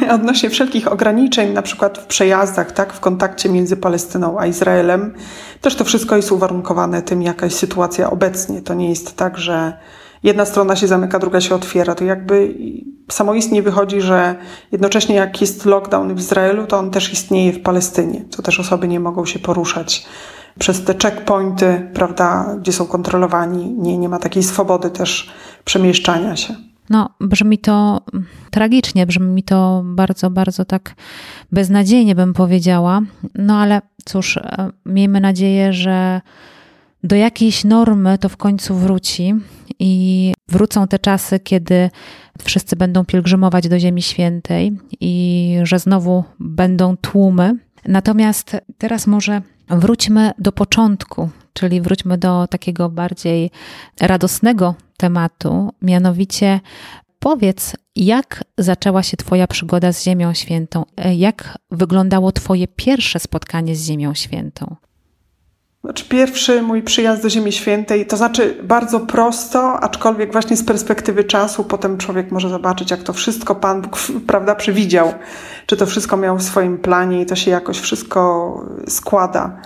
Odnośnie 0.14 0.50
wszelkich 0.50 0.92
ograniczeń, 0.92 1.52
na 1.52 1.62
przykład 1.62 1.98
w 1.98 2.06
przejazdach, 2.06 2.72
tak, 2.72 2.92
w 2.92 3.00
kontakcie 3.00 3.48
między 3.48 3.76
Palestyną 3.76 4.40
a 4.40 4.46
Izraelem, 4.46 5.14
też 5.60 5.74
to 5.74 5.84
wszystko 5.84 6.16
jest 6.16 6.32
uwarunkowane 6.32 7.02
tym, 7.02 7.22
jaka 7.22 7.46
jest 7.46 7.58
sytuacja 7.58 8.10
obecnie. 8.10 8.62
To 8.62 8.74
nie 8.74 8.88
jest 8.88 9.16
tak, 9.16 9.38
że 9.38 9.72
jedna 10.26 10.44
strona 10.44 10.76
się 10.76 10.86
zamyka, 10.86 11.18
druga 11.18 11.40
się 11.40 11.54
otwiera. 11.54 11.94
To 11.94 12.04
jakby 12.04 12.54
samoistnie 13.10 13.62
wychodzi, 13.62 14.00
że 14.00 14.34
jednocześnie 14.72 15.14
jak 15.14 15.40
jest 15.40 15.64
lockdown 15.64 16.14
w 16.14 16.18
Izraelu, 16.18 16.66
to 16.66 16.78
on 16.78 16.90
też 16.90 17.12
istnieje 17.12 17.52
w 17.52 17.62
Palestynie. 17.62 18.24
To 18.36 18.42
też 18.42 18.60
osoby 18.60 18.88
nie 18.88 19.00
mogą 19.00 19.26
się 19.26 19.38
poruszać 19.38 20.06
przez 20.58 20.84
te 20.84 20.94
checkpointy, 21.02 21.90
prawda, 21.94 22.56
gdzie 22.60 22.72
są 22.72 22.86
kontrolowani. 22.86 23.72
Nie, 23.72 23.98
nie 23.98 24.08
ma 24.08 24.18
takiej 24.18 24.42
swobody 24.42 24.90
też 24.90 25.30
przemieszczania 25.64 26.36
się. 26.36 26.54
No, 26.90 27.10
brzmi 27.20 27.58
to 27.58 28.00
tragicznie, 28.50 29.06
brzmi 29.06 29.26
mi 29.26 29.42
to 29.42 29.82
bardzo, 29.84 30.30
bardzo 30.30 30.64
tak 30.64 30.94
beznadziejnie, 31.52 32.14
bym 32.14 32.34
powiedziała. 32.34 33.00
No 33.34 33.58
ale 33.58 33.82
cóż, 34.04 34.36
e, 34.36 34.70
miejmy 34.86 35.20
nadzieję, 35.20 35.72
że 35.72 36.20
do 37.04 37.16
jakiejś 37.16 37.64
normy 37.64 38.18
to 38.18 38.28
w 38.28 38.36
końcu 38.36 38.74
wróci 38.74 39.34
i 39.78 40.32
wrócą 40.48 40.88
te 40.88 40.98
czasy, 40.98 41.40
kiedy 41.40 41.90
wszyscy 42.44 42.76
będą 42.76 43.04
pielgrzymować 43.04 43.68
do 43.68 43.78
Ziemi 43.78 44.02
Świętej 44.02 44.78
i 45.00 45.56
że 45.62 45.78
znowu 45.78 46.24
będą 46.40 46.96
tłumy. 46.96 47.54
Natomiast 47.84 48.56
teraz 48.78 49.06
może 49.06 49.42
wróćmy 49.70 50.32
do 50.38 50.52
początku, 50.52 51.28
czyli 51.52 51.80
wróćmy 51.80 52.18
do 52.18 52.46
takiego 52.46 52.88
bardziej 52.88 53.50
radosnego 54.00 54.74
tematu, 54.96 55.72
mianowicie 55.82 56.60
powiedz, 57.18 57.76
jak 57.96 58.44
zaczęła 58.58 59.02
się 59.02 59.16
Twoja 59.16 59.46
przygoda 59.46 59.92
z 59.92 60.04
Ziemią 60.04 60.34
Świętą? 60.34 60.84
Jak 61.16 61.58
wyglądało 61.70 62.32
Twoje 62.32 62.68
pierwsze 62.68 63.20
spotkanie 63.20 63.76
z 63.76 63.86
Ziemią 63.86 64.14
Świętą? 64.14 64.76
Znaczy 65.86 66.04
pierwszy 66.08 66.62
mój 66.62 66.82
przyjazd 66.82 67.22
do 67.22 67.30
Ziemi 67.30 67.52
Świętej, 67.52 68.06
to 68.06 68.16
znaczy 68.16 68.58
bardzo 68.62 69.00
prosto, 69.00 69.80
aczkolwiek 69.80 70.32
właśnie 70.32 70.56
z 70.56 70.64
perspektywy 70.64 71.24
czasu 71.24 71.64
potem 71.64 71.98
człowiek 71.98 72.30
może 72.32 72.48
zobaczyć, 72.48 72.90
jak 72.90 73.02
to 73.02 73.12
wszystko 73.12 73.54
Pan 73.54 73.82
Bóg, 73.82 73.98
prawda, 74.26 74.54
przewidział, 74.54 75.12
czy 75.66 75.76
to 75.76 75.86
wszystko 75.86 76.16
miał 76.16 76.38
w 76.38 76.42
swoim 76.42 76.78
planie 76.78 77.22
i 77.22 77.26
to 77.26 77.36
się 77.36 77.50
jakoś 77.50 77.78
wszystko 77.78 78.64
składa 78.88 79.60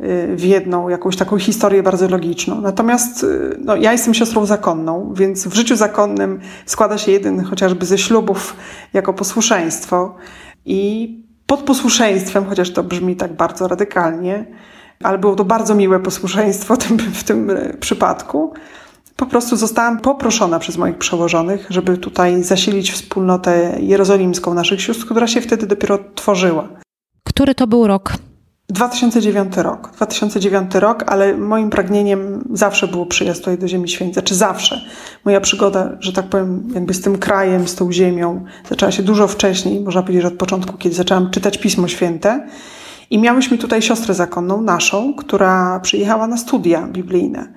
y, 0.00 0.36
w 0.36 0.44
jedną, 0.44 0.88
jakąś 0.88 1.16
taką 1.16 1.38
historię 1.38 1.82
bardzo 1.82 2.08
logiczną. 2.08 2.60
Natomiast 2.60 3.24
y, 3.24 3.56
no, 3.64 3.76
ja 3.76 3.92
jestem 3.92 4.14
siostrą 4.14 4.46
zakonną, 4.46 5.12
więc 5.16 5.48
w 5.48 5.54
życiu 5.54 5.76
zakonnym 5.76 6.40
składa 6.66 6.98
się 6.98 7.12
jeden 7.12 7.44
chociażby 7.44 7.86
ze 7.86 7.98
ślubów 7.98 8.56
jako 8.92 9.14
posłuszeństwo 9.14 10.14
i 10.64 11.12
pod 11.46 11.60
posłuszeństwem, 11.60 12.44
chociaż 12.44 12.70
to 12.70 12.82
brzmi 12.82 13.16
tak 13.16 13.36
bardzo 13.36 13.68
radykalnie, 13.68 14.44
ale 15.02 15.18
było 15.18 15.36
to 15.36 15.44
bardzo 15.44 15.74
miłe 15.74 16.00
posłuszeństwo 16.00 16.76
w 17.12 17.24
tym 17.24 17.50
e, 17.50 17.74
przypadku. 17.74 18.52
Po 19.16 19.26
prostu 19.26 19.56
zostałam 19.56 20.00
poproszona 20.00 20.58
przez 20.58 20.76
moich 20.76 20.98
przełożonych, 20.98 21.66
żeby 21.70 21.98
tutaj 21.98 22.42
zasilić 22.42 22.92
wspólnotę 22.92 23.78
jerozolimską 23.80 24.54
naszych 24.54 24.82
sióstr, 24.82 25.04
która 25.04 25.26
się 25.26 25.40
wtedy 25.40 25.66
dopiero 25.66 25.98
tworzyła. 26.14 26.68
Który 27.24 27.54
to 27.54 27.66
był 27.66 27.86
rok? 27.86 28.12
2009 28.68 29.56
rok. 29.56 29.90
2009 29.96 30.74
rok, 30.74 31.04
ale 31.06 31.36
moim 31.36 31.70
pragnieniem 31.70 32.44
zawsze 32.52 32.88
było 32.88 33.06
przyjazd 33.06 33.40
tutaj 33.40 33.58
do 33.58 33.68
Ziemi 33.68 33.88
Świętej. 33.88 34.22
Czy 34.22 34.34
zawsze. 34.34 34.80
Moja 35.24 35.40
przygoda, 35.40 35.90
że 36.00 36.12
tak 36.12 36.28
powiem, 36.28 36.68
jakby 36.74 36.94
z 36.94 37.00
tym 37.00 37.18
krajem, 37.18 37.68
z 37.68 37.74
tą 37.74 37.92
ziemią, 37.92 38.44
zaczęła 38.68 38.92
się 38.92 39.02
dużo 39.02 39.28
wcześniej, 39.28 39.80
można 39.80 40.02
powiedzieć, 40.02 40.22
że 40.22 40.28
od 40.28 40.34
początku, 40.34 40.78
kiedy 40.78 40.94
zaczęłam 40.94 41.30
czytać 41.30 41.58
Pismo 41.58 41.88
Święte. 41.88 42.48
I 43.10 43.18
miałyśmy 43.18 43.58
tutaj 43.58 43.82
siostrę 43.82 44.14
zakonną, 44.14 44.62
naszą, 44.62 45.14
która 45.14 45.80
przyjechała 45.80 46.26
na 46.26 46.36
studia 46.36 46.82
biblijne. 46.86 47.52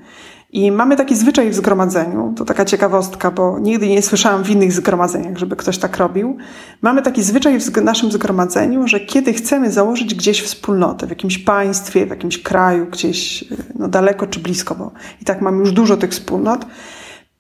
I 0.53 0.72
mamy 0.72 0.96
taki 0.96 1.15
zwyczaj 1.15 1.50
w 1.50 1.55
zgromadzeniu, 1.55 2.34
to 2.38 2.46
taka 2.46 2.65
ciekawostka, 2.65 3.31
bo 3.31 3.60
nigdy 3.60 3.88
nie 3.88 4.01
słyszałam 4.01 4.43
w 4.43 4.50
innych 4.50 4.74
zgromadzeniach, 4.74 5.38
żeby 5.38 5.55
ktoś 5.55 5.77
tak 5.77 5.98
robił. 5.98 6.38
Mamy 6.81 7.01
taki 7.01 7.24
zwyczaj 7.24 7.60
w 7.60 7.81
naszym 7.81 8.12
zgromadzeniu, 8.12 8.88
że 8.88 9.00
kiedy 9.00 9.34
chcemy 9.34 9.72
założyć 9.72 10.15
gdzieś 10.15 10.41
wspólnotę, 10.41 11.08
w 11.08 11.10
jakimś 11.10 11.38
państwie, 11.38 12.05
w 12.05 12.10
jakimś 12.10 12.38
kraju, 12.38 12.86
gdzieś 12.86 13.46
no 13.75 13.88
daleko 13.88 14.27
czy 14.27 14.39
blisko, 14.39 14.75
bo 14.75 14.91
i 15.22 15.25
tak 15.25 15.41
mamy 15.41 15.58
już 15.58 15.72
dużo 15.72 15.98
tych 15.98 16.12
wspólnot, 16.12 16.65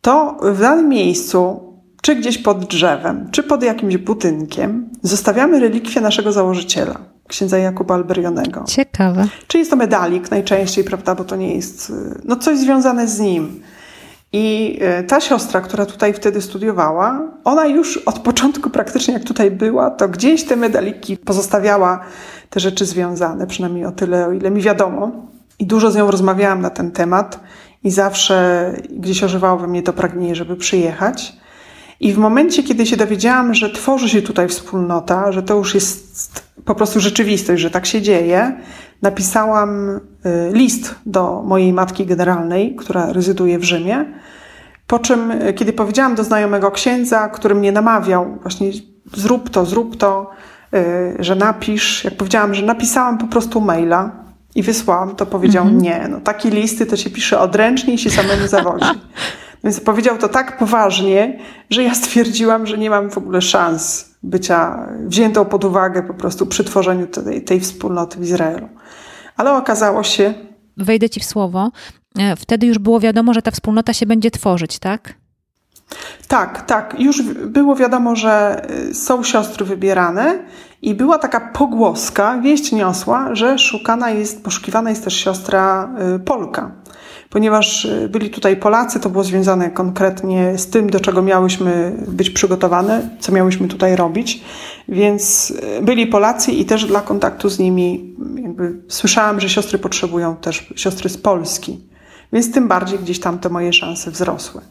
to 0.01 0.37
w 0.41 0.59
danym 0.59 0.89
miejscu, 0.89 1.59
czy 2.01 2.15
gdzieś 2.15 2.37
pod 2.37 2.65
drzewem, 2.65 3.29
czy 3.31 3.43
pod 3.43 3.63
jakimś 3.63 3.97
budynkiem, 3.97 4.89
zostawiamy 5.01 5.59
relikwię 5.59 6.01
naszego 6.01 6.31
założyciela 6.31 7.10
księdza 7.31 7.57
Jakuba 7.57 7.95
Alberionego. 7.95 8.63
Ciekawe. 8.67 9.27
Czy 9.47 9.57
jest 9.57 9.71
to 9.71 9.77
medalik 9.77 10.31
najczęściej, 10.31 10.83
prawda, 10.83 11.15
bo 11.15 11.23
to 11.23 11.35
nie 11.35 11.55
jest 11.55 11.89
y, 11.89 11.93
no, 12.25 12.35
coś 12.35 12.57
związane 12.57 13.07
z 13.07 13.19
nim. 13.19 13.61
I 14.33 14.79
y, 14.99 15.03
ta 15.03 15.21
siostra, 15.21 15.61
która 15.61 15.85
tutaj 15.85 16.13
wtedy 16.13 16.41
studiowała, 16.41 17.21
ona 17.43 17.65
już 17.65 17.97
od 17.97 18.19
początku 18.19 18.69
praktycznie 18.69 19.13
jak 19.13 19.23
tutaj 19.23 19.51
była, 19.51 19.89
to 19.91 20.09
gdzieś 20.09 20.43
te 20.43 20.55
medaliki 20.55 21.17
pozostawiała 21.17 21.99
te 22.49 22.59
rzeczy 22.59 22.85
związane, 22.85 23.47
przynajmniej 23.47 23.85
o 23.85 23.91
tyle, 23.91 24.27
o 24.27 24.31
ile 24.31 24.51
mi 24.51 24.61
wiadomo. 24.61 25.11
I 25.59 25.65
dużo 25.65 25.91
z 25.91 25.95
nią 25.95 26.11
rozmawiałam 26.11 26.61
na 26.61 26.69
ten 26.69 26.91
temat 26.91 27.39
i 27.83 27.91
zawsze 27.91 28.71
gdzieś 28.89 29.23
ożywało 29.23 29.57
we 29.57 29.67
mnie 29.67 29.83
to 29.83 29.93
pragnienie, 29.93 30.35
żeby 30.35 30.55
przyjechać. 30.55 31.33
I 32.01 32.13
w 32.13 32.17
momencie, 32.17 32.63
kiedy 32.63 32.85
się 32.85 32.97
dowiedziałam, 32.97 33.53
że 33.53 33.69
tworzy 33.69 34.09
się 34.09 34.21
tutaj 34.21 34.47
wspólnota, 34.47 35.31
że 35.31 35.43
to 35.43 35.55
już 35.55 35.75
jest 35.75 36.43
po 36.65 36.75
prostu 36.75 36.99
rzeczywistość, 36.99 37.61
że 37.61 37.71
tak 37.71 37.85
się 37.85 38.01
dzieje, 38.01 38.57
napisałam 39.01 39.89
y, 39.89 39.99
list 40.53 40.95
do 41.05 41.43
mojej 41.45 41.73
matki 41.73 42.05
generalnej, 42.05 42.75
która 42.75 43.13
rezyduje 43.13 43.59
w 43.59 43.63
Rzymie. 43.63 44.05
Po 44.87 44.99
czym, 44.99 45.31
y, 45.31 45.53
kiedy 45.53 45.73
powiedziałam 45.73 46.15
do 46.15 46.23
znajomego 46.23 46.71
księdza, 46.71 47.29
który 47.29 47.55
mnie 47.55 47.71
namawiał, 47.71 48.37
właśnie 48.41 48.71
zrób 49.13 49.49
to, 49.49 49.65
zrób 49.65 49.97
to, 49.97 50.29
y, 50.73 51.15
że 51.19 51.35
napisz, 51.35 52.03
jak 52.03 52.17
powiedziałam, 52.17 52.53
że 52.53 52.65
napisałam 52.65 53.17
po 53.17 53.27
prostu 53.27 53.61
maila 53.61 54.11
i 54.55 54.63
wysłałam, 54.63 55.15
to 55.15 55.25
powiedział 55.25 55.63
mhm. 55.63 55.81
nie, 55.81 56.07
no 56.09 56.21
takie 56.21 56.49
listy 56.49 56.85
to 56.85 56.97
się 56.97 57.09
pisze 57.09 57.39
odręcznie 57.39 57.93
i 57.93 57.97
się 57.97 58.09
samemu 58.09 58.47
zawodzi. 58.47 58.85
Więc 59.63 59.79
powiedział 59.79 60.17
to 60.17 60.29
tak 60.29 60.57
poważnie, 60.57 61.39
że 61.69 61.83
ja 61.83 61.95
stwierdziłam, 61.95 62.67
że 62.67 62.77
nie 62.77 62.89
mam 62.89 63.09
w 63.09 63.17
ogóle 63.17 63.41
szans 63.41 64.11
bycia 64.23 64.87
wziętą 65.05 65.45
pod 65.45 65.65
uwagę 65.65 66.03
po 66.03 66.13
prostu 66.13 66.45
przy 66.45 66.63
tworzeniu 66.63 67.07
tej, 67.07 67.43
tej 67.43 67.59
wspólnoty 67.59 68.17
w 68.17 68.21
Izraelu. 68.21 68.69
Ale 69.37 69.53
okazało 69.53 70.03
się. 70.03 70.33
Wejdę 70.77 71.09
ci 71.09 71.19
w 71.19 71.23
słowo. 71.23 71.71
E, 72.19 72.35
wtedy 72.35 72.67
już 72.67 72.77
było 72.77 72.99
wiadomo, 72.99 73.33
że 73.33 73.41
ta 73.41 73.51
wspólnota 73.51 73.93
się 73.93 74.05
będzie 74.05 74.31
tworzyć, 74.31 74.79
tak? 74.79 75.13
Tak, 76.27 76.65
tak. 76.65 76.95
Już 76.99 77.21
było 77.31 77.75
wiadomo, 77.75 78.15
że 78.15 78.65
y, 78.89 78.93
są 78.93 79.23
siostry 79.23 79.65
wybierane 79.65 80.39
i 80.81 80.95
była 80.95 81.17
taka 81.17 81.39
pogłoska, 81.39 82.37
wieść 82.37 82.71
niosła, 82.71 83.35
że 83.35 83.59
szukana 83.59 84.09
jest, 84.09 84.43
poszukiwana 84.43 84.89
jest 84.89 85.03
też 85.03 85.15
siostra 85.15 85.89
y, 86.15 86.19
Polka. 86.19 86.71
Ponieważ 87.31 87.85
y, 87.85 88.09
byli 88.09 88.29
tutaj 88.29 88.57
Polacy, 88.57 88.99
to 88.99 89.09
było 89.09 89.23
związane 89.23 89.71
konkretnie 89.71 90.57
z 90.57 90.69
tym, 90.69 90.89
do 90.89 90.99
czego 90.99 91.21
miałyśmy 91.21 91.95
być 92.07 92.29
przygotowane, 92.29 93.09
co 93.19 93.31
miałyśmy 93.31 93.67
tutaj 93.67 93.95
robić. 93.95 94.43
Więc 94.89 95.53
byli 95.81 96.07
Polacy 96.07 96.51
i 96.51 96.65
też 96.65 96.85
dla 96.85 97.01
kontaktu 97.01 97.49
z 97.49 97.59
nimi 97.59 98.15
jakby 98.35 98.81
słyszałam, 98.87 99.39
że 99.39 99.49
siostry 99.49 99.79
potrzebują 99.79 100.35
też 100.35 100.73
siostry 100.75 101.09
z 101.09 101.17
Polski. 101.17 101.79
Więc 102.33 102.51
tym 102.51 102.67
bardziej 102.67 102.99
gdzieś 102.99 103.19
tam 103.19 103.39
te 103.39 103.49
moje 103.49 103.73
szanse 103.73 104.11
wzrosły 104.11 104.61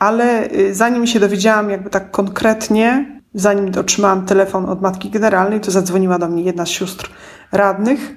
ale 0.00 0.50
y, 0.52 0.74
zanim 0.74 1.06
się 1.06 1.20
dowiedziałam 1.20 1.70
jakby 1.70 1.90
tak 1.90 2.10
konkretnie, 2.10 3.20
zanim 3.34 3.72
otrzymałam 3.80 4.26
telefon 4.26 4.66
od 4.66 4.82
matki 4.82 5.10
generalnej, 5.10 5.60
to 5.60 5.70
zadzwoniła 5.70 6.18
do 6.18 6.28
mnie 6.28 6.42
jedna 6.42 6.66
z 6.66 6.68
sióstr 6.68 7.10
radnych, 7.52 8.14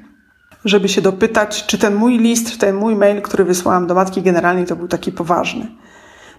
żeby 0.65 0.89
się 0.89 1.01
dopytać, 1.01 1.65
czy 1.65 1.77
ten 1.77 1.95
mój 1.95 2.17
list, 2.17 2.59
ten 2.59 2.75
mój 2.75 2.95
mail, 2.95 3.21
który 3.21 3.43
wysłałam 3.43 3.87
do 3.87 3.95
matki 3.95 4.21
generalnej, 4.21 4.65
to 4.65 4.75
był 4.75 4.87
taki 4.87 5.11
poważny. 5.11 5.67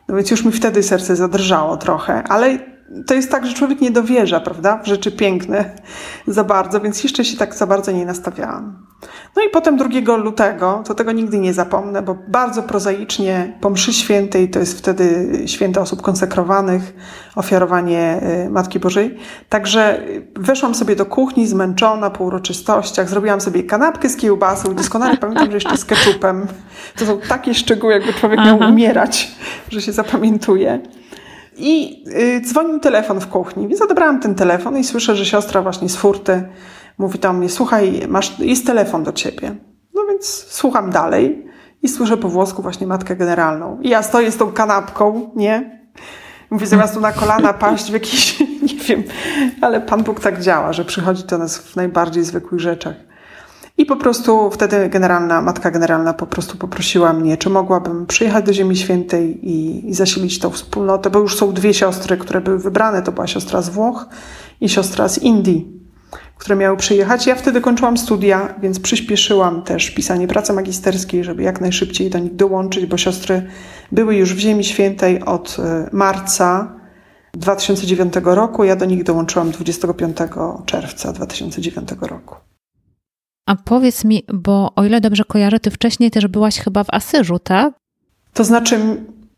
No 0.09 0.17
więc 0.17 0.31
już 0.31 0.45
mi 0.45 0.53
wtedy 0.53 0.83
serce 0.83 1.17
zadrżało 1.17 1.77
trochę, 1.77 2.23
ale 2.23 2.59
to 3.07 3.15
jest 3.15 3.31
tak, 3.31 3.47
że 3.47 3.55
człowiek 3.55 3.81
nie 3.81 3.91
dowierza, 3.91 4.41
prawda, 4.41 4.83
w 4.83 4.87
rzeczy 4.87 5.13
piękne 5.13 5.71
za 6.27 6.45
bardzo, 6.45 6.81
więc 6.81 7.03
jeszcze 7.05 7.25
się 7.25 7.37
tak 7.37 7.55
za 7.55 7.67
bardzo 7.67 7.93
nie 7.93 8.07
nastawiałam. 8.07 8.87
No 9.37 9.43
i 9.43 9.51
potem 9.51 9.77
2 9.77 10.17
lutego, 10.17 10.83
to 10.87 10.95
tego 10.95 11.13
nigdy 11.13 11.39
nie 11.39 11.55
zapomnę, 11.55 12.03
bo 12.03 12.17
bardzo 12.29 12.63
prozaicznie 12.63 13.53
po 13.61 13.71
mszy 13.71 13.93
świętej, 13.93 14.51
to 14.51 14.59
jest 14.59 14.79
wtedy 14.79 15.29
święto 15.47 15.81
osób 15.81 16.03
konsekrowanych, 16.03 16.95
ofiarowanie 17.37 18.21
y, 18.47 18.51
Matki 18.51 18.81
Bożej. 18.81 19.19
Także 19.49 20.03
weszłam 20.37 20.75
sobie 20.75 20.97
do 20.97 21.07
kuchni 21.07 21.47
zmęczona 21.47 22.11
po 22.11 22.25
uroczystościach, 22.25 23.09
zrobiłam 23.09 23.41
sobie 23.41 23.63
kanapkę 23.63 24.09
z 24.09 24.17
kiełbasą, 24.17 24.75
doskonale 24.75 25.17
pamiętam, 25.17 25.47
że 25.47 25.55
jeszcze 25.55 25.77
z 25.77 25.85
keczupem. 25.85 26.47
To 26.97 27.07
są 27.07 27.19
takie 27.29 27.55
szczegóły, 27.55 27.93
jakby 27.93 28.13
człowiek 28.13 28.41
miał 28.41 28.59
umierać, 28.59 29.33
że 29.71 29.83
się 29.83 29.93
zapamiętuje. 29.93 30.81
I 31.57 32.05
y, 32.09 32.41
dzwonił 32.41 32.81
telefon 32.81 33.21
w 33.21 33.27
kuchni, 33.27 33.69
więc 33.69 33.83
odebrałam 33.83 34.21
ten 34.21 34.35
telefon 34.35 34.79
i 34.79 34.85
słyszę, 34.85 35.17
że 35.17 35.27
siostra 35.27 35.63
właśnie 35.63 35.89
z 35.89 35.97
furty 35.97 36.45
mówi 36.99 37.19
do 37.19 37.33
mnie, 37.33 37.49
słuchaj, 37.49 38.03
masz, 38.09 38.39
jest 38.39 38.67
telefon 38.67 39.03
do 39.05 39.13
ciebie. 39.13 39.57
No 39.95 40.03
więc 40.09 40.47
słucham 40.49 40.91
dalej 40.91 41.47
i 41.83 41.89
słyszę 41.89 42.17
po 42.17 42.29
włosku 42.29 42.63
właśnie 42.63 42.87
matkę 42.87 43.17
generalną. 43.17 43.81
I 43.81 43.89
ja 43.89 44.03
stoję 44.03 44.31
z 44.33 44.37
tą 44.37 44.53
kanapką, 44.53 45.31
nie? 45.37 45.85
Mówię, 46.51 46.67
zamiast 46.67 46.95
tu 46.95 47.01
na 47.01 47.13
kolana 47.13 47.53
paść 47.53 47.91
w 47.91 47.93
jakiś, 47.93 48.41
nie 48.73 48.85
wiem, 48.89 49.03
ale 49.61 49.81
Pan 49.81 50.03
Bóg 50.03 50.21
tak 50.21 50.41
działa, 50.41 50.73
że 50.73 50.85
przychodzi 50.85 51.25
do 51.25 51.39
nas 51.39 51.59
w 51.59 51.77
najbardziej 51.77 52.25
zwykłych 52.25 52.61
rzeczach. 52.61 52.95
I 53.79 53.87
po 53.87 53.97
prostu 53.97 54.51
wtedy 54.51 54.89
generalna, 54.89 55.43
matka 55.43 55.71
generalna 55.71 56.15
po 56.15 56.27
prostu 56.27 56.57
poprosiła 56.57 57.13
mnie, 57.13 57.37
czy 57.37 57.51
mogłabym 57.51 58.07
przyjechać 58.07 58.45
do 58.45 58.53
Ziemi 58.53 58.77
Świętej 58.77 59.49
i, 59.51 59.89
i 59.89 59.95
zasilić 59.95 60.39
tą 60.39 60.51
wspólnotę, 60.51 61.11
bo 61.11 61.19
już 61.19 61.37
są 61.37 61.53
dwie 61.53 61.75
siostry, 61.75 62.17
które 62.17 62.41
były 62.41 62.59
wybrane. 62.59 63.03
To 63.03 63.13
była 63.13 63.27
siostra 63.27 63.63
z 63.63 63.69
Włoch 63.69 64.07
i 64.61 64.69
siostra 64.69 65.09
z 65.09 65.19
Indii, 65.19 65.84
które 66.39 66.57
miały 66.57 66.77
przyjechać. 66.77 67.27
Ja 67.27 67.35
wtedy 67.35 67.61
kończyłam 67.61 67.99
studia, 67.99 68.55
więc 68.63 68.81
przyspieszyłam 68.81 69.63
też 69.63 69.91
pisanie 69.91 70.29
pracy 70.29 70.53
magisterskiej, 70.53 71.25
żeby 71.25 71.43
jak 71.43 71.61
najszybciej 71.61 72.11
do 72.11 72.19
nich 72.19 72.37
dołączyć, 72.37 72.87
bo 72.87 72.97
siostry 72.97 73.47
były 73.93 74.17
już 74.17 74.35
w 74.35 74.39
Ziemi 74.39 74.65
Świętej 74.65 75.25
od 75.25 75.57
e, 75.59 75.89
marca 75.93 76.75
2009 77.33 78.15
roku. 78.25 78.65
Ja 78.65 78.77
do 78.77 78.85
nich 78.85 79.05
dołączyłam 79.05 79.51
25 79.51 80.17
czerwca 80.67 81.13
2009 81.13 81.89
roku. 82.01 82.35
A 83.47 83.57
powiedz 83.57 84.05
mi, 84.05 84.25
bo 84.35 84.73
o 84.77 84.85
ile 84.85 85.01
dobrze 85.01 85.25
kojarzę, 85.25 85.61
ty 85.61 85.71
wcześniej 85.71 86.11
też 86.11 86.27
byłaś 86.27 86.59
chyba 86.59 86.85
w 86.85 86.91
Asyżu, 86.91 87.39
tak? 87.39 87.75
To 88.33 88.45
znaczy, 88.45 88.79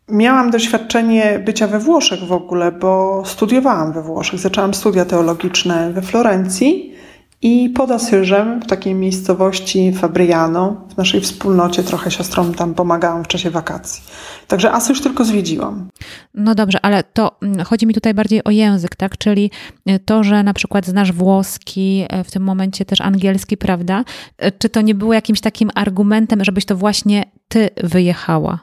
miałam 0.08 0.50
doświadczenie 0.50 1.42
bycia 1.44 1.66
we 1.66 1.78
Włoszech 1.78 2.20
w 2.20 2.32
ogóle, 2.32 2.72
bo 2.72 3.22
studiowałam 3.26 3.92
we 3.92 4.02
Włoszech. 4.02 4.40
Zaczęłam 4.40 4.74
studia 4.74 5.04
teologiczne 5.04 5.92
we 5.92 6.02
Florencji 6.02 6.95
i 7.42 7.70
pod 7.70 7.90
Asyżem, 7.90 8.60
w 8.60 8.66
takiej 8.66 8.94
miejscowości 8.94 9.92
Fabriano, 9.92 10.76
w 10.94 10.96
naszej 10.96 11.20
wspólnocie, 11.20 11.82
trochę 11.82 12.10
siostrom 12.10 12.54
tam 12.54 12.74
pomagałam 12.74 13.24
w 13.24 13.28
czasie 13.28 13.50
wakacji. 13.50 14.02
Także 14.48 14.72
Asyż 14.72 15.00
tylko 15.00 15.24
zwiedziłam. 15.24 15.88
No 16.34 16.54
dobrze, 16.54 16.78
ale 16.82 17.04
to 17.04 17.36
mm, 17.42 17.64
chodzi 17.64 17.86
mi 17.86 17.94
tutaj 17.94 18.14
bardziej 18.14 18.44
o 18.44 18.50
język, 18.50 18.96
tak? 18.96 19.18
Czyli 19.18 19.50
e, 19.86 19.98
to, 19.98 20.24
że 20.24 20.42
na 20.42 20.54
przykład 20.54 20.86
znasz 20.86 21.12
włoski, 21.12 22.04
e, 22.08 22.24
w 22.24 22.30
tym 22.30 22.42
momencie 22.42 22.84
też 22.84 23.00
angielski, 23.00 23.56
prawda? 23.56 24.04
E, 24.38 24.52
czy 24.52 24.68
to 24.68 24.80
nie 24.80 24.94
było 24.94 25.14
jakimś 25.14 25.40
takim 25.40 25.70
argumentem, 25.74 26.44
żebyś 26.44 26.64
to 26.64 26.76
właśnie 26.76 27.24
ty 27.48 27.70
wyjechała 27.84 28.58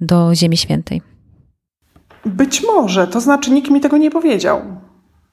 do 0.00 0.34
Ziemi 0.34 0.56
Świętej? 0.56 1.02
Być 2.24 2.62
może, 2.62 3.06
to 3.06 3.20
znaczy 3.20 3.50
nikt 3.50 3.70
mi 3.70 3.80
tego 3.80 3.96
nie 3.96 4.10
powiedział 4.10 4.62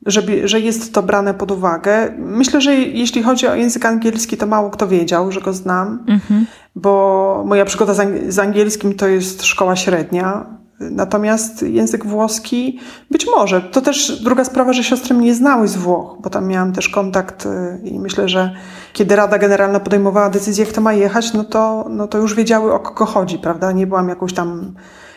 żeby, 0.05 0.47
że 0.47 0.59
jest 0.59 0.93
to 0.93 1.03
brane 1.03 1.33
pod 1.33 1.51
uwagę. 1.51 2.13
Myślę, 2.17 2.61
że 2.61 2.75
jeśli 2.75 3.23
chodzi 3.23 3.47
o 3.47 3.55
język 3.55 3.85
angielski, 3.85 4.37
to 4.37 4.47
mało 4.47 4.69
kto 4.69 4.87
wiedział, 4.87 5.31
że 5.31 5.41
go 5.41 5.53
znam, 5.53 6.03
mhm. 6.07 6.45
bo 6.75 7.43
moja 7.47 7.65
przygoda 7.65 7.93
z, 7.93 8.33
z 8.33 8.39
angielskim 8.39 8.93
to 8.93 9.07
jest 9.07 9.43
szkoła 9.43 9.75
średnia. 9.75 10.57
Natomiast 10.79 11.63
język 11.63 12.05
włoski 12.05 12.79
być 13.11 13.27
może. 13.35 13.61
To 13.61 13.81
też 13.81 14.21
druga 14.23 14.45
sprawa, 14.45 14.73
że 14.73 14.83
siostry 14.83 15.15
mnie 15.15 15.35
znały 15.35 15.67
z 15.67 15.75
Włoch, 15.75 16.17
bo 16.21 16.29
tam 16.29 16.47
miałam 16.47 16.73
też 16.73 16.89
kontakt 16.89 17.45
y, 17.45 17.87
i 17.87 17.99
myślę, 17.99 18.29
że 18.29 18.55
kiedy 18.93 19.15
Rada 19.15 19.37
Generalna 19.37 19.79
podejmowała 19.79 20.29
decyzję, 20.29 20.65
kto 20.65 20.81
ma 20.81 20.93
jechać, 20.93 21.33
no 21.33 21.43
to, 21.43 21.85
no 21.89 22.07
to 22.07 22.17
już 22.17 22.35
wiedziały 22.35 22.73
o 22.73 22.79
kogo 22.79 23.05
chodzi, 23.05 23.39
prawda? 23.39 23.71
Nie 23.71 23.87
byłam 23.87 24.09
jakąś 24.09 24.33
tam 24.33 24.73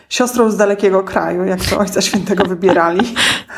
siostrą 0.09 0.51
z 0.51 0.57
dalekiego 0.57 1.03
kraju, 1.03 1.45
jak 1.45 1.65
to 1.65 1.77
Ojca 1.77 2.01
Świętego 2.01 2.45
wybierali. 2.45 3.01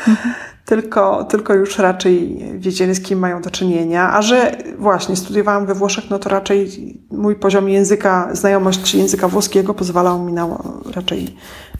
tylko, 0.66 1.24
tylko 1.24 1.54
już 1.54 1.78
raczej 1.78 2.46
wiedzieli, 2.58 2.96
z 2.96 3.02
kim 3.02 3.20
mają 3.20 3.42
do 3.42 3.52
czynienia. 3.52 4.14
A 4.14 4.22
że 4.22 4.58
właśnie 4.78 5.16
studiowałam 5.16 5.66
we 5.66 5.74
Włoszech, 5.74 6.10
no 6.10 6.20
to 6.20 6.30
raczej 6.30 6.70
mój 7.12 7.36
poziom 7.36 7.70
języka, 7.70 8.30
znajomość 8.32 8.96
języka 8.96 9.28
włoskiego 9.28 9.74
pozwalał 9.74 10.24
mi 10.24 10.34
na 10.34 10.58
raczej 10.96 11.36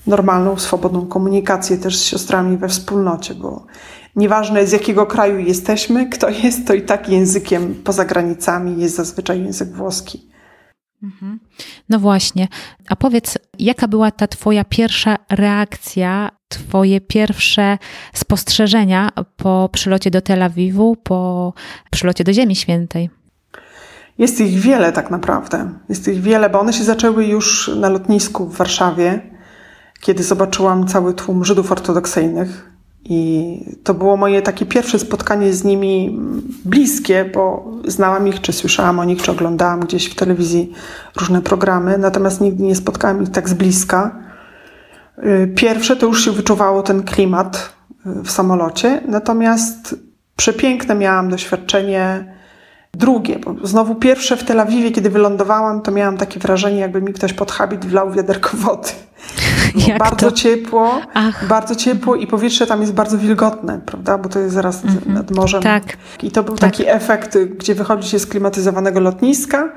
normalną, 0.08 0.58
swobodną 0.58 1.06
komunikację 1.06 1.78
też 1.78 1.98
z 1.98 2.04
siostrami 2.04 2.58
we 2.58 2.70
wspólnocie, 2.70 3.36
bo 3.36 3.66
nieważne 4.16 4.68
z 4.68 4.72
jakiego 4.72 5.06
kraju 5.06 5.40
jesteśmy, 5.40 6.10
kto 6.10 6.30
jest, 6.30 6.68
to 6.68 6.74
i 6.74 6.82
tak 6.82 7.10
językiem 7.10 7.76
poza 7.84 8.06
granicami 8.06 8.82
jest 8.82 8.96
zazwyczaj 8.96 9.44
język 9.44 9.72
włoski. 9.72 10.33
Mhm. 11.04 11.40
No 11.90 12.00
właśnie. 12.00 12.48
A 12.90 12.96
powiedz, 12.96 13.38
jaka 13.60 13.88
była 13.88 14.12
ta 14.12 14.28
Twoja 14.28 14.64
pierwsza 14.64 15.16
reakcja, 15.30 16.30
Twoje 16.48 17.02
pierwsze 17.02 17.78
spostrzeżenia 18.14 19.10
po 19.38 19.70
przylocie 19.74 20.12
do 20.12 20.22
Tel 20.22 20.44
Awiwu, 20.44 20.96
po 20.96 21.54
przylocie 21.92 22.24
do 22.24 22.34
Ziemi 22.34 22.56
Świętej? 22.56 23.10
Jest 24.18 24.42
ich 24.42 24.60
wiele 24.60 24.92
tak 24.92 25.12
naprawdę. 25.12 25.70
Jest 25.90 26.08
ich 26.08 26.22
wiele, 26.22 26.50
bo 26.50 26.60
one 26.60 26.74
się 26.74 26.84
zaczęły 26.84 27.26
już 27.26 27.72
na 27.76 27.90
lotnisku 27.90 28.46
w 28.46 28.58
Warszawie, 28.58 29.22
kiedy 30.02 30.24
zobaczyłam 30.24 30.88
cały 30.88 31.14
tłum 31.14 31.46
Żydów 31.46 31.72
ortodoksyjnych 31.72 32.73
i 33.06 33.60
to 33.84 33.94
było 33.94 34.18
moje 34.18 34.42
takie 34.42 34.66
pierwsze 34.66 35.00
spotkanie 35.00 35.54
z 35.54 35.64
nimi 35.64 36.20
bliskie, 36.66 37.32
bo 37.34 37.72
znałam 37.88 38.28
ich, 38.28 38.42
czy 38.42 38.54
słyszałam 38.54 39.00
o 39.00 39.04
nich, 39.04 39.22
czy 39.22 39.32
oglądałam 39.32 39.80
gdzieś 39.80 40.06
w 40.10 40.16
telewizji 40.16 40.74
różne 41.20 41.42
programy, 41.42 41.98
natomiast 41.98 42.42
nigdy 42.42 42.64
nie 42.64 42.76
spotkałam 42.76 43.24
ich 43.24 43.30
tak 43.30 43.50
z 43.50 43.54
bliska. 43.54 44.20
Y, 45.18 45.54
pierwsze 45.56 45.96
to 45.96 46.06
już 46.06 46.26
się 46.26 46.32
wyczuwało 46.32 46.84
ten 46.84 47.04
klimat 47.04 47.74
y, 48.06 48.24
w 48.24 48.32
samolocie, 48.32 49.02
natomiast 49.08 49.96
przepiękne 50.36 50.96
miałam 50.96 51.30
doświadczenie 51.30 52.34
drugie, 52.98 53.40
bo 53.40 53.68
znowu 53.68 53.96
pierwsze 53.96 54.38
w 54.38 54.44
Tel 54.44 54.60
Awiwie, 54.60 54.92
kiedy 54.92 55.10
wylądowałam, 55.10 55.82
to 55.82 55.92
miałam 55.92 56.18
takie 56.18 56.40
wrażenie, 56.40 56.80
jakby 56.80 57.02
mi 57.02 57.14
ktoś 57.14 57.34
pod 57.34 57.52
habit 57.52 57.86
wlał 57.86 58.12
wiaderko 58.12 58.58
wody. 58.58 58.90
bardzo 60.00 60.32
to? 60.32 60.38
ciepło, 60.38 61.02
Ach. 61.14 61.48
bardzo 61.48 61.76
ciepło 61.76 62.16
i 62.16 62.28
powietrze 62.28 62.68
tam 62.68 62.82
jest 62.82 62.94
bardzo 62.94 63.18
wilgotne, 63.18 63.82
prawda, 63.86 64.18
bo 64.18 64.30
to 64.30 64.40
jest 64.40 64.54
zaraz 64.54 64.84
mm 64.84 64.96
-hmm. 64.96 65.08
nad 65.08 65.32
morzem. 65.32 65.64
Tak. 65.64 65.84
I 66.24 66.32
to 66.32 66.44
był 66.44 66.56
tak. 66.56 66.72
taki 66.72 66.90
efekt, 66.90 67.38
gdzie 67.38 67.76
wychodzi 67.76 68.10
się 68.10 68.20
z 68.20 68.28
klimatyzowanego 68.28 69.00
lotniska 69.00 69.74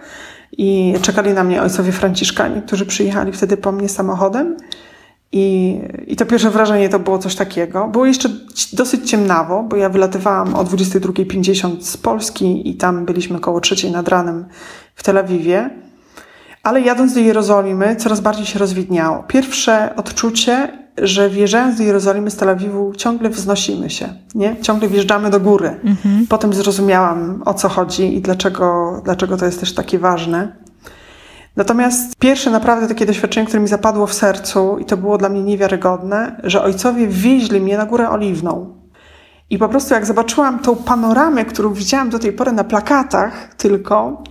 i 0.52 0.94
czekali 1.02 1.32
na 1.32 1.44
mnie 1.44 1.62
ojcowie 1.62 1.92
Franciszkanie, 1.92 2.62
którzy 2.62 2.86
przyjechali 2.86 3.32
wtedy 3.32 3.56
po 3.56 3.72
mnie 3.72 3.88
samochodem. 3.88 4.56
I, 5.36 5.80
I 6.06 6.16
to 6.16 6.26
pierwsze 6.26 6.50
wrażenie 6.50 6.88
to 6.88 6.98
było 6.98 7.18
coś 7.18 7.34
takiego. 7.34 7.88
Było 7.88 8.06
jeszcze 8.06 8.28
dosyć 8.72 9.10
ciemnawo, 9.10 9.62
bo 9.62 9.76
ja 9.76 9.88
wylatywałam 9.88 10.54
o 10.54 10.64
22.50 10.64 11.80
z 11.80 11.96
Polski 11.96 12.70
i 12.70 12.74
tam 12.74 13.04
byliśmy 13.04 13.40
koło 13.40 13.60
trzeciej 13.60 13.90
nad 13.90 14.08
ranem 14.08 14.44
w 14.94 15.02
Tel 15.02 15.18
Awiwie. 15.18 15.70
Ale 16.62 16.80
jadąc 16.80 17.14
do 17.14 17.20
Jerozolimy, 17.20 17.96
coraz 17.96 18.20
bardziej 18.20 18.46
się 18.46 18.58
rozwidniało. 18.58 19.22
Pierwsze 19.28 19.96
odczucie, 19.96 20.68
że 20.98 21.30
wjeżdżając 21.30 21.78
do 21.78 21.82
Jerozolimy 21.82 22.30
z 22.30 22.36
Tel 22.36 22.48
Awiwu, 22.48 22.92
ciągle 22.94 23.30
wznosimy 23.30 23.90
się, 23.90 24.08
nie? 24.34 24.56
Ciągle 24.62 24.88
wjeżdżamy 24.88 25.30
do 25.30 25.40
góry. 25.40 25.68
Mhm. 25.84 26.26
Potem 26.28 26.54
zrozumiałam, 26.54 27.42
o 27.44 27.54
co 27.54 27.68
chodzi 27.68 28.16
i 28.16 28.20
dlaczego, 28.20 29.00
dlaczego 29.04 29.36
to 29.36 29.46
jest 29.46 29.60
też 29.60 29.74
takie 29.74 29.98
ważne. 29.98 30.65
Natomiast 31.56 32.16
pierwsze 32.16 32.50
naprawdę 32.50 32.88
takie 32.88 33.06
doświadczenie, 33.06 33.46
które 33.46 33.60
mi 33.60 33.68
zapadło 33.68 34.06
w 34.06 34.14
sercu 34.14 34.78
i 34.78 34.84
to 34.84 34.96
było 34.96 35.18
dla 35.18 35.28
mnie 35.28 35.42
niewiarygodne, 35.42 36.40
że 36.44 36.62
ojcowie 36.62 37.06
wieźli 37.06 37.60
mnie 37.60 37.76
na 37.76 37.86
Górę 37.86 38.10
Oliwną. 38.10 38.76
I 39.50 39.58
po 39.58 39.68
prostu 39.68 39.94
jak 39.94 40.06
zobaczyłam 40.06 40.58
tą 40.58 40.76
panoramę, 40.76 41.44
którą 41.44 41.72
widziałam 41.72 42.10
do 42.10 42.18
tej 42.18 42.32
pory 42.32 42.52
na 42.52 42.64
plakatach 42.64 43.54
tylko, 43.54 44.22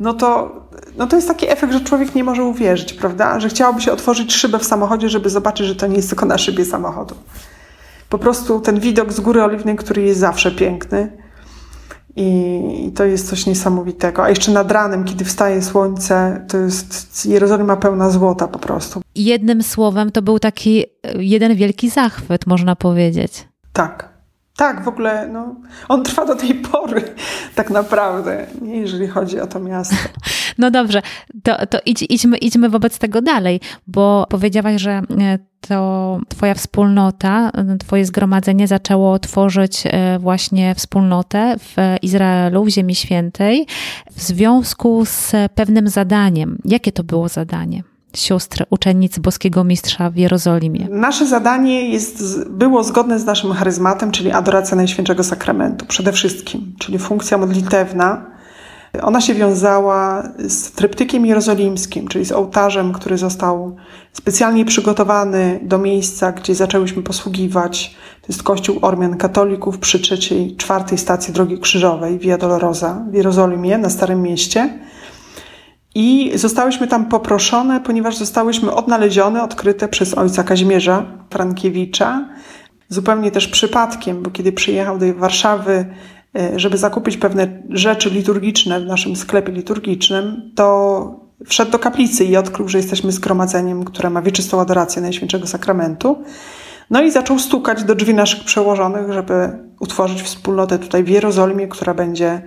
no 0.00 0.14
to, 0.14 0.56
no 0.96 1.06
to 1.06 1.16
jest 1.16 1.28
taki 1.28 1.50
efekt, 1.50 1.72
że 1.72 1.80
człowiek 1.80 2.14
nie 2.14 2.24
może 2.24 2.44
uwierzyć, 2.44 2.92
prawda? 2.92 3.40
Że 3.40 3.48
chciałoby 3.48 3.80
się 3.80 3.92
otworzyć 3.92 4.34
szybę 4.34 4.58
w 4.58 4.64
samochodzie, 4.64 5.08
żeby 5.08 5.30
zobaczyć, 5.30 5.66
że 5.66 5.76
to 5.76 5.86
nie 5.86 5.96
jest 5.96 6.08
tylko 6.08 6.26
na 6.26 6.38
szybie 6.38 6.64
samochodu. 6.64 7.14
Po 8.08 8.18
prostu 8.18 8.60
ten 8.60 8.80
widok 8.80 9.12
z 9.12 9.20
Góry 9.20 9.44
Oliwnej, 9.44 9.76
który 9.76 10.02
jest 10.02 10.20
zawsze 10.20 10.50
piękny, 10.50 11.25
i 12.16 12.92
to 12.94 13.04
jest 13.04 13.28
coś 13.28 13.46
niesamowitego. 13.46 14.24
A 14.24 14.28
jeszcze 14.28 14.52
nad 14.52 14.72
ranem, 14.72 15.04
kiedy 15.04 15.24
wstaje 15.24 15.62
słońce, 15.62 16.44
to 16.48 16.58
jest 16.58 17.26
Jerozolima 17.26 17.76
pełna 17.76 18.10
złota 18.10 18.48
po 18.48 18.58
prostu. 18.58 19.02
Jednym 19.14 19.62
słowem, 19.62 20.12
to 20.12 20.22
był 20.22 20.38
taki 20.38 20.84
jeden 21.18 21.54
wielki 21.54 21.90
zachwyt, 21.90 22.46
można 22.46 22.76
powiedzieć. 22.76 23.48
Tak. 23.72 24.16
Tak, 24.56 24.84
w 24.84 24.88
ogóle 24.88 25.28
no, 25.28 25.54
on 25.88 26.04
trwa 26.04 26.26
do 26.26 26.36
tej 26.36 26.54
pory, 26.54 27.02
tak 27.54 27.70
naprawdę, 27.70 28.46
jeżeli 28.62 29.06
chodzi 29.06 29.40
o 29.40 29.46
to 29.46 29.60
miasto. 29.60 29.96
No 30.58 30.70
dobrze, 30.70 31.02
to, 31.42 31.66
to 31.66 31.78
idź, 31.86 32.04
idźmy, 32.08 32.36
idźmy 32.36 32.68
wobec 32.68 32.98
tego 32.98 33.22
dalej, 33.22 33.60
bo 33.86 34.26
powiedziałaś, 34.30 34.82
że 34.82 34.90
e, 34.90 35.38
to 35.60 36.20
Twoja 36.28 36.54
wspólnota, 36.54 37.50
Twoje 37.78 38.04
zgromadzenie 38.04 38.66
zaczęło 38.66 39.18
tworzyć 39.18 39.82
e, 39.86 40.18
właśnie 40.18 40.74
wspólnotę 40.74 41.56
w 41.58 41.76
Izraelu, 42.02 42.64
w 42.64 42.68
Ziemi 42.68 42.94
Świętej, 42.94 43.66
w 44.10 44.22
związku 44.22 45.04
z 45.04 45.32
pewnym 45.54 45.88
zadaniem. 45.88 46.58
Jakie 46.64 46.92
to 46.92 47.04
było 47.04 47.28
zadanie? 47.28 47.82
sióstr, 48.16 48.64
uczennic 48.70 49.18
Boskiego 49.18 49.64
Mistrza 49.64 50.10
w 50.10 50.16
Jerozolimie? 50.16 50.88
Nasze 50.90 51.26
zadanie 51.26 51.90
jest, 51.90 52.48
było 52.48 52.84
zgodne 52.84 53.18
z 53.18 53.24
naszym 53.24 53.52
charyzmatem, 53.52 54.10
czyli 54.10 54.32
adoracja 54.32 54.76
Najświętszego 54.76 55.24
Sakramentu 55.24 55.86
przede 55.86 56.12
wszystkim, 56.12 56.74
czyli 56.78 56.98
funkcja 56.98 57.38
modlitewna. 57.38 58.35
Ona 59.02 59.20
się 59.20 59.34
wiązała 59.34 60.22
z 60.38 60.72
tryptykiem 60.72 61.26
jerozolimskim, 61.26 62.08
czyli 62.08 62.24
z 62.24 62.32
ołtarzem, 62.32 62.92
który 62.92 63.18
został 63.18 63.76
specjalnie 64.12 64.64
przygotowany 64.64 65.60
do 65.62 65.78
miejsca, 65.78 66.32
gdzie 66.32 66.54
zaczęłyśmy 66.54 67.02
posługiwać. 67.02 67.96
To 68.22 68.26
jest 68.28 68.42
kościół 68.42 68.78
Ormian 68.82 69.16
Katolików 69.16 69.78
przy 69.78 70.00
trzeciej, 70.00 70.56
czwartej 70.56 70.98
stacji 70.98 71.34
Drogi 71.34 71.58
Krzyżowej 71.58 72.18
Via 72.18 72.38
Dolorosa 72.38 73.04
w 73.10 73.14
Jerozolimie, 73.14 73.78
na 73.78 73.90
Starym 73.90 74.22
Mieście. 74.22 74.78
I 75.94 76.32
zostałyśmy 76.34 76.86
tam 76.86 77.06
poproszone, 77.06 77.80
ponieważ 77.80 78.16
zostałyśmy 78.16 78.72
odnalezione, 78.72 79.42
odkryte 79.42 79.88
przez 79.88 80.14
ojca 80.14 80.44
Kazimierza 80.44 81.04
Frankiewicza. 81.30 82.28
Zupełnie 82.88 83.30
też 83.30 83.48
przypadkiem, 83.48 84.22
bo 84.22 84.30
kiedy 84.30 84.52
przyjechał 84.52 84.98
do 84.98 85.14
Warszawy, 85.14 85.86
żeby 86.56 86.76
zakupić 86.76 87.16
pewne 87.16 87.62
rzeczy 87.70 88.10
liturgiczne 88.10 88.80
w 88.80 88.86
naszym 88.86 89.16
sklepie 89.16 89.52
liturgicznym, 89.52 90.52
to 90.54 91.26
wszedł 91.46 91.70
do 91.70 91.78
kaplicy 91.78 92.24
i 92.24 92.36
odkrył, 92.36 92.68
że 92.68 92.78
jesteśmy 92.78 93.12
zgromadzeniem, 93.12 93.84
które 93.84 94.10
ma 94.10 94.22
wieczystą 94.22 94.60
adorację 94.60 95.02
Najświętszego 95.02 95.46
Sakramentu. 95.46 96.22
No 96.90 97.02
i 97.02 97.10
zaczął 97.10 97.38
stukać 97.38 97.84
do 97.84 97.94
drzwi 97.94 98.14
naszych 98.14 98.44
przełożonych, 98.44 99.12
żeby 99.12 99.48
utworzyć 99.80 100.22
wspólnotę 100.22 100.78
tutaj 100.78 101.04
w 101.04 101.08
Jerozolimie, 101.08 101.68
która 101.68 101.94
będzie 101.94 102.42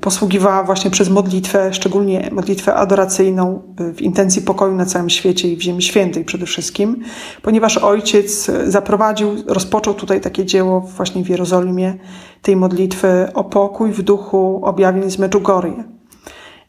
posługiwała 0.00 0.62
właśnie 0.62 0.90
przez 0.90 1.08
modlitwę, 1.08 1.74
szczególnie 1.74 2.28
modlitwę 2.32 2.74
adoracyjną 2.74 3.62
w 3.78 4.02
intencji 4.02 4.42
pokoju 4.42 4.74
na 4.74 4.86
całym 4.86 5.10
świecie 5.10 5.48
i 5.48 5.56
w 5.56 5.62
Ziemi 5.62 5.82
Świętej 5.82 6.24
przede 6.24 6.46
wszystkim, 6.46 7.02
ponieważ 7.42 7.78
ojciec 7.78 8.50
zaprowadził, 8.66 9.36
rozpoczął 9.46 9.94
tutaj 9.94 10.20
takie 10.20 10.44
dzieło 10.44 10.80
właśnie 10.80 11.24
w 11.24 11.28
Jerozolimie, 11.28 11.94
tej 12.42 12.56
modlitwy 12.56 13.28
o 13.34 13.44
pokój 13.44 13.92
w 13.92 14.02
duchu 14.02 14.60
objawień 14.64 15.10
z 15.10 15.18
Medjugorje. 15.18 15.84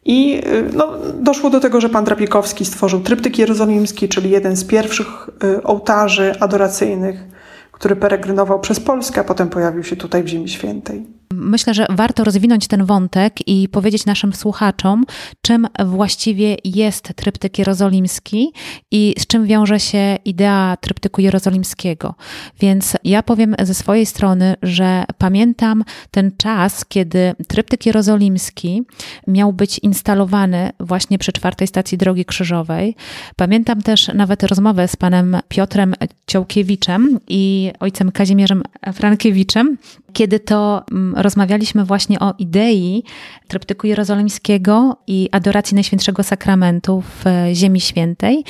I 0.05 0.41
no, 0.73 0.87
doszło 1.13 1.49
do 1.49 1.59
tego, 1.59 1.81
że 1.81 1.89
pan 1.89 2.05
Drapikowski 2.05 2.65
stworzył 2.65 2.99
tryptyk 2.99 3.39
jerozolimski, 3.39 4.09
czyli 4.09 4.29
jeden 4.29 4.55
z 4.55 4.65
pierwszych 4.65 5.29
y, 5.43 5.63
ołtarzy 5.63 6.35
adoracyjnych, 6.39 7.23
który 7.71 7.95
peregrynował 7.95 8.59
przez 8.59 8.79
Polskę, 8.79 9.21
a 9.21 9.23
potem 9.23 9.49
pojawił 9.49 9.83
się 9.83 9.95
tutaj 9.95 10.23
w 10.23 10.27
Ziemi 10.27 10.49
Świętej. 10.49 11.18
Myślę, 11.33 11.73
że 11.73 11.85
warto 11.89 12.23
rozwinąć 12.23 12.67
ten 12.67 12.85
wątek 12.85 13.47
i 13.47 13.69
powiedzieć 13.69 14.05
naszym 14.05 14.33
słuchaczom, 14.33 15.05
czym 15.41 15.67
właściwie 15.85 16.57
jest 16.63 17.13
tryptyk 17.15 17.59
jerozolimski 17.59 18.53
i 18.91 19.15
z 19.19 19.27
czym 19.27 19.45
wiąże 19.45 19.79
się 19.79 20.17
idea 20.25 20.77
tryptyku 20.81 21.21
jerozolimskiego. 21.21 22.15
Więc 22.59 22.97
ja 23.03 23.23
powiem 23.23 23.55
ze 23.63 23.73
swojej 23.73 24.05
strony, 24.05 24.55
że 24.61 25.03
pamiętam 25.17 25.83
ten 26.11 26.31
czas, 26.37 26.85
kiedy 26.85 27.33
tryptyk 27.47 27.85
jerozolimski 27.85 28.83
miał 29.27 29.53
być 29.53 29.79
instalowany 29.79 30.69
właśnie 30.79 31.17
przy 31.17 31.31
czwartej 31.31 31.67
stacji 31.67 31.97
Drogi 31.97 32.25
Krzyżowej. 32.25 32.95
Pamiętam 33.35 33.81
też 33.81 34.07
nawet 34.13 34.43
rozmowę 34.43 34.87
z 34.87 34.95
panem 34.95 35.37
Piotrem 35.47 35.95
Ciołkiewiczem 36.27 37.19
i 37.27 37.71
ojcem 37.79 38.11
Kazimierzem 38.11 38.63
Frankiewiczem, 38.93 39.77
kiedy 40.13 40.39
to 40.39 40.83
mm, 40.91 41.15
rozmawialiśmy 41.15 41.85
właśnie 41.85 42.19
o 42.19 42.33
idei 42.37 43.03
tryptyku 43.47 43.87
jerozolimskiego 43.87 44.97
i 45.07 45.29
adoracji 45.31 45.75
Najświętszego 45.75 46.23
Sakramentu 46.23 47.01
w 47.01 47.27
e, 47.27 47.55
Ziemi 47.55 47.81
Świętej. 47.81 48.43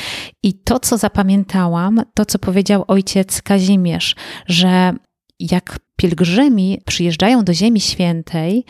I 0.44 0.54
to, 0.54 0.80
co 0.80 0.98
zapamiętałam, 0.98 2.02
to, 2.14 2.26
co 2.26 2.40
powiedział 2.40 2.86
ojciec 2.88 3.42
Kazimierz, 3.42 4.16
że 4.48 4.94
jak 5.40 5.80
pielgrzymi 5.96 6.82
przyjeżdżają 6.86 7.44
do 7.44 7.54
Ziemi 7.54 7.82
Świętej, 7.82 8.66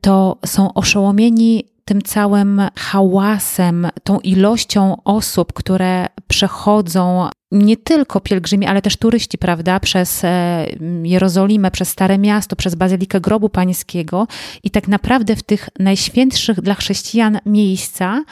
to 0.00 0.38
są 0.46 0.74
oszołomieni 0.74 1.64
tym 1.86 2.02
całym 2.02 2.62
hałasem, 2.76 3.88
tą 4.04 4.20
ilością 4.20 4.96
osób, 5.04 5.52
które 5.52 6.06
przechodzą 6.28 7.28
nie 7.52 7.76
tylko 7.76 8.20
pielgrzymi, 8.20 8.66
ale 8.66 8.82
też 8.82 8.96
turyści, 8.96 9.38
prawda, 9.38 9.80
przez 9.80 10.24
e, 10.24 10.66
Jerozolimę, 11.02 11.70
przez 11.70 11.88
Stare 11.88 12.18
Miasto, 12.18 12.56
przez 12.56 12.74
Bazylikę 12.74 13.20
Grobu 13.20 13.48
Pańskiego 13.48 14.26
i 14.62 14.70
tak 14.70 14.88
naprawdę 14.88 15.36
w 15.36 15.42
tych 15.42 15.68
najświętszych 15.78 16.60
dla 16.60 16.74
chrześcijan 16.74 17.38
miejsca 17.46 18.24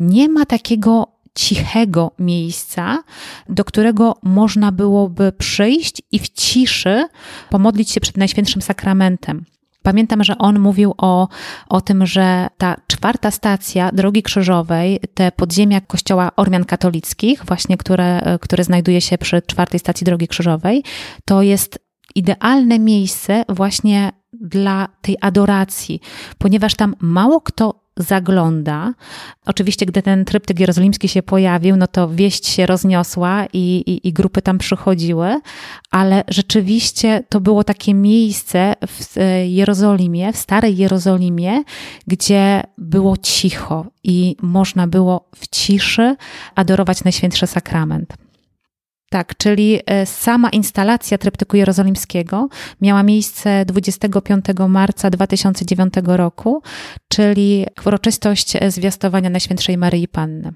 nie 0.00 0.28
ma 0.28 0.46
takiego 0.46 1.06
cichego 1.34 2.10
miejsca, 2.18 3.02
do 3.48 3.64
którego 3.64 4.16
można 4.22 4.72
byłoby 4.72 5.32
przyjść 5.32 6.02
i 6.12 6.18
w 6.18 6.28
ciszy 6.28 7.06
pomodlić 7.50 7.90
się 7.90 8.00
przed 8.00 8.16
Najświętszym 8.16 8.62
Sakramentem. 8.62 9.44
Pamiętam, 9.82 10.24
że 10.24 10.38
on 10.38 10.58
mówił 10.58 10.94
o, 10.98 11.28
o 11.68 11.80
tym, 11.80 12.06
że 12.06 12.48
ta 12.58 12.76
czwarta 12.86 13.30
stacja 13.30 13.90
Drogi 13.92 14.22
Krzyżowej, 14.22 15.00
te 15.14 15.32
podziemia 15.32 15.80
kościoła 15.80 16.30
Ormian 16.36 16.64
Katolickich, 16.64 17.44
właśnie 17.44 17.76
które, 17.76 18.38
które 18.40 18.64
znajduje 18.64 19.00
się 19.00 19.18
przy 19.18 19.42
czwartej 19.42 19.80
stacji 19.80 20.04
Drogi 20.04 20.28
Krzyżowej, 20.28 20.84
to 21.24 21.42
jest 21.42 21.78
idealne 22.14 22.78
miejsce 22.78 23.44
właśnie 23.48 24.12
dla 24.32 24.88
tej 25.02 25.16
adoracji, 25.20 26.00
ponieważ 26.38 26.74
tam 26.74 26.94
mało 27.00 27.40
kto 27.40 27.81
zagląda. 27.96 28.94
Oczywiście, 29.46 29.86
gdy 29.86 30.02
ten 30.02 30.24
tryptyk 30.24 30.60
jerozolimski 30.60 31.08
się 31.08 31.22
pojawił, 31.22 31.76
no 31.76 31.86
to 31.86 32.08
wieść 32.08 32.46
się 32.46 32.66
rozniosła 32.66 33.46
i, 33.52 33.82
i, 33.86 34.08
i, 34.08 34.12
grupy 34.12 34.42
tam 34.42 34.58
przychodziły, 34.58 35.40
ale 35.90 36.24
rzeczywiście 36.28 37.22
to 37.28 37.40
było 37.40 37.64
takie 37.64 37.94
miejsce 37.94 38.74
w 38.86 39.16
e, 39.18 39.48
Jerozolimie, 39.48 40.32
w 40.32 40.36
starej 40.36 40.76
Jerozolimie, 40.76 41.62
gdzie 42.06 42.62
było 42.78 43.16
cicho 43.16 43.86
i 44.04 44.36
można 44.42 44.86
było 44.86 45.28
w 45.36 45.48
ciszy 45.48 46.16
adorować 46.54 47.04
Najświętszy 47.04 47.46
Sakrament. 47.46 48.14
Tak, 49.12 49.36
czyli 49.36 49.80
e, 49.86 50.06
sama 50.06 50.48
instalacja 50.48 51.18
tryptyku 51.18 51.56
jerozolimskiego 51.56 52.48
miała 52.80 53.02
miejsce 53.02 53.64
25 53.64 54.44
marca 54.68 55.10
2009 55.10 55.94
roku, 56.04 56.62
czyli 57.08 57.66
uroczystość 57.86 58.52
zwiastowania 58.68 59.30
Najświętszej 59.30 59.78
Maryi 59.78 60.08
Panny. 60.08 60.52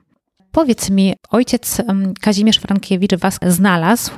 Powiedz 0.52 0.90
mi, 0.90 1.14
ojciec 1.30 1.82
Kazimierz 2.20 2.58
Frankiewicz 2.58 3.14
was 3.14 3.38
znalazł 3.46 4.10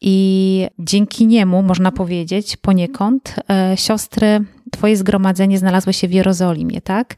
i 0.00 0.66
dzięki 0.78 1.26
niemu, 1.26 1.62
można 1.62 1.92
powiedzieć, 1.92 2.56
poniekąd, 2.56 3.34
e, 3.50 3.76
siostry, 3.76 4.44
twoje 4.72 4.96
zgromadzenie 4.96 5.58
znalazło 5.58 5.92
się 5.92 6.08
w 6.08 6.12
Jerozolimie, 6.12 6.80
tak? 6.80 7.14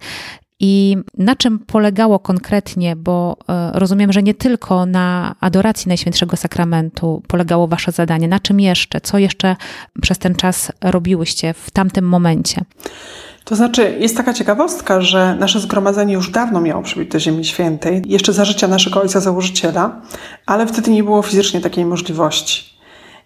I 0.61 0.97
na 1.19 1.37
czym 1.37 1.59
polegało 1.59 2.19
konkretnie, 2.19 2.97
bo 2.97 3.37
e, 3.49 3.71
rozumiem, 3.75 4.13
że 4.13 4.23
nie 4.23 4.35
tylko 4.35 4.87
na 4.87 5.35
adoracji 5.41 5.89
Najświętszego 5.89 6.37
Sakramentu 6.37 7.23
polegało 7.29 7.69
Wasze 7.69 7.93
zadanie. 7.93 8.29
Na 8.29 8.41
czym 8.41 8.61
jeszcze? 8.61 9.01
Co 9.01 9.19
jeszcze 9.19 9.57
przez 10.03 10.19
ten 10.19 10.35
czas 10.35 10.73
robiłyście 10.81 11.55
w 11.55 11.71
tamtym 11.71 12.09
momencie? 12.09 12.65
To 13.45 13.57
znaczy, 13.57 13.97
jest 13.99 14.17
taka 14.17 14.35
ciekawostka, 14.35 15.01
że 15.01 15.37
nasze 15.41 15.61
zgromadzenie 15.61 16.15
już 16.15 16.31
dawno 16.31 16.61
miało 16.61 16.83
przybyć 16.83 17.09
do 17.09 17.21
Ziemi 17.21 17.45
Świętej, 17.45 18.03
jeszcze 18.07 18.33
za 18.33 18.45
życia 18.45 18.69
naszego 18.69 19.01
ojca 19.01 19.21
założyciela, 19.21 20.01
ale 20.47 20.67
wtedy 20.67 20.91
nie 20.91 21.05
było 21.05 21.23
fizycznie 21.23 21.61
takiej 21.61 21.85
możliwości. 21.85 22.73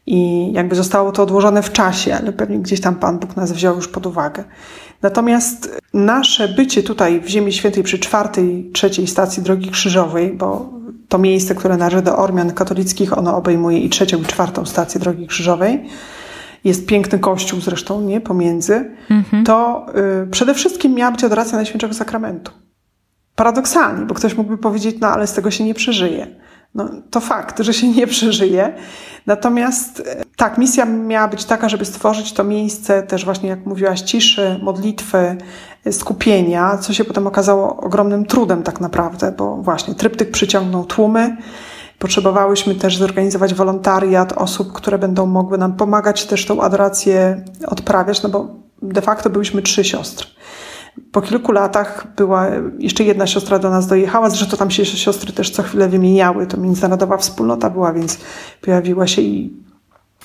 I 0.07 0.53
jakby 0.53 0.77
zostało 0.77 1.13
to 1.13 1.23
odłożone 1.23 1.63
w 1.63 1.73
czasie, 1.73 2.15
ale 2.15 2.33
pewnie 2.33 2.59
gdzieś 2.59 2.81
tam 2.81 2.95
Pan 2.95 3.19
Bóg 3.19 3.37
nas 3.37 3.53
wziął 3.53 3.77
już 3.77 3.89
pod 3.89 4.07
uwagę. 4.07 4.45
Natomiast 5.03 5.81
nasze 5.95 6.49
bycie 6.49 6.83
tutaj 6.83 7.21
w 7.21 7.29
Ziemi 7.29 7.53
Świętej 7.53 7.83
przy 7.83 7.99
czwartej, 7.99 8.71
trzeciej 8.73 9.07
stacji 9.07 9.43
Drogi 9.43 9.71
Krzyżowej, 9.71 10.33
bo 10.33 10.71
to 11.09 11.19
miejsce, 11.19 11.55
które 11.55 11.77
należy 11.77 12.03
do 12.03 12.17
Ormian 12.17 12.53
katolickich, 12.53 13.19
ono 13.19 13.37
obejmuje 13.37 13.79
i 13.79 13.89
trzecią, 13.89 14.23
i 14.23 14.25
czwartą 14.25 14.67
stację 14.67 15.01
Drogi 15.01 15.27
Krzyżowej, 15.27 15.89
jest 16.65 16.87
piękny 16.87 17.19
kościół 17.19 17.61
zresztą, 17.61 18.01
nie, 18.01 18.21
pomiędzy, 18.21 18.91
mhm. 19.11 19.45
to 19.45 19.87
y, 20.25 20.27
przede 20.31 20.55
wszystkim 20.55 20.95
miała 20.95 21.13
być 21.13 21.25
adoracja 21.25 21.57
Najświętszego 21.57 21.95
Sakramentu. 21.95 22.53
Paradoksalnie, 23.35 24.07
bo 24.07 24.15
ktoś 24.15 24.35
mógłby 24.35 24.59
powiedzieć, 24.59 24.97
no 25.01 25.09
ale 25.09 25.27
z 25.27 25.33
tego 25.33 25.51
się 25.51 25.65
nie 25.65 25.75
przeżyje. 25.75 26.27
No, 26.77 26.89
to 27.11 27.21
fakt, 27.21 27.61
że 27.61 27.75
się 27.75 27.89
nie 27.89 28.07
przeżyje. 28.07 28.75
Natomiast 29.27 30.03
e, 30.07 30.25
tak, 30.37 30.59
misja 30.59 30.85
miała 30.85 31.29
być 31.29 31.45
taka, 31.45 31.69
żeby 31.69 31.85
stworzyć 31.85 32.33
to 32.33 32.45
miejsce 32.45 33.03
też 33.03 33.25
właśnie, 33.25 33.49
jak 33.49 33.67
mówiłaś, 33.67 34.01
ciszy, 34.01 34.61
modlitwy, 34.63 35.37
e, 35.85 35.93
skupienia, 35.93 36.79
co 36.79 36.93
się 36.93 37.05
potem 37.05 37.27
okazało 37.27 37.77
ogromnym 37.77 38.27
trudem 38.27 38.63
tak 38.63 38.81
naprawdę, 38.81 39.33
bo 39.33 39.57
właśnie 39.57 39.95
tryptyk 39.95 40.31
przyciągnął 40.31 40.85
tłumy. 40.85 41.37
Potrzebowałyśmy 41.99 42.75
też 42.75 42.97
zorganizować 42.97 43.55
wolontariat 43.55 44.33
osób, 44.33 44.73
które 44.73 44.99
będą 44.99 45.27
mogły 45.27 45.59
nam 45.59 45.77
pomagać 45.77 46.27
też 46.27 46.47
tą 46.47 46.61
adorację 46.61 47.45
odprawiać, 47.67 48.23
no 48.23 48.29
bo 48.29 48.49
de 48.83 49.01
facto 49.01 49.31
byliśmy 49.31 49.63
trzy 49.63 49.85
siostry. 49.85 50.27
Po 51.13 51.23
kilku 51.23 51.53
latach 51.53 52.07
była 52.17 52.47
jeszcze 52.79 53.05
jedna 53.05 53.27
siostra 53.27 53.59
do 53.59 53.71
nas 53.71 53.87
dojechała, 53.87 54.31
zresztą 54.31 54.57
tam 54.57 54.71
się 54.71 54.85
siostry 54.85 55.33
też 55.33 55.51
co 55.51 55.63
chwilę 55.63 55.89
wymieniały. 55.89 56.47
To 56.47 56.57
międzynarodowa 56.57 57.17
wspólnota 57.17 57.71
była, 57.71 57.93
więc 57.93 58.19
pojawiła 58.61 59.07
się 59.07 59.23
i 59.23 59.53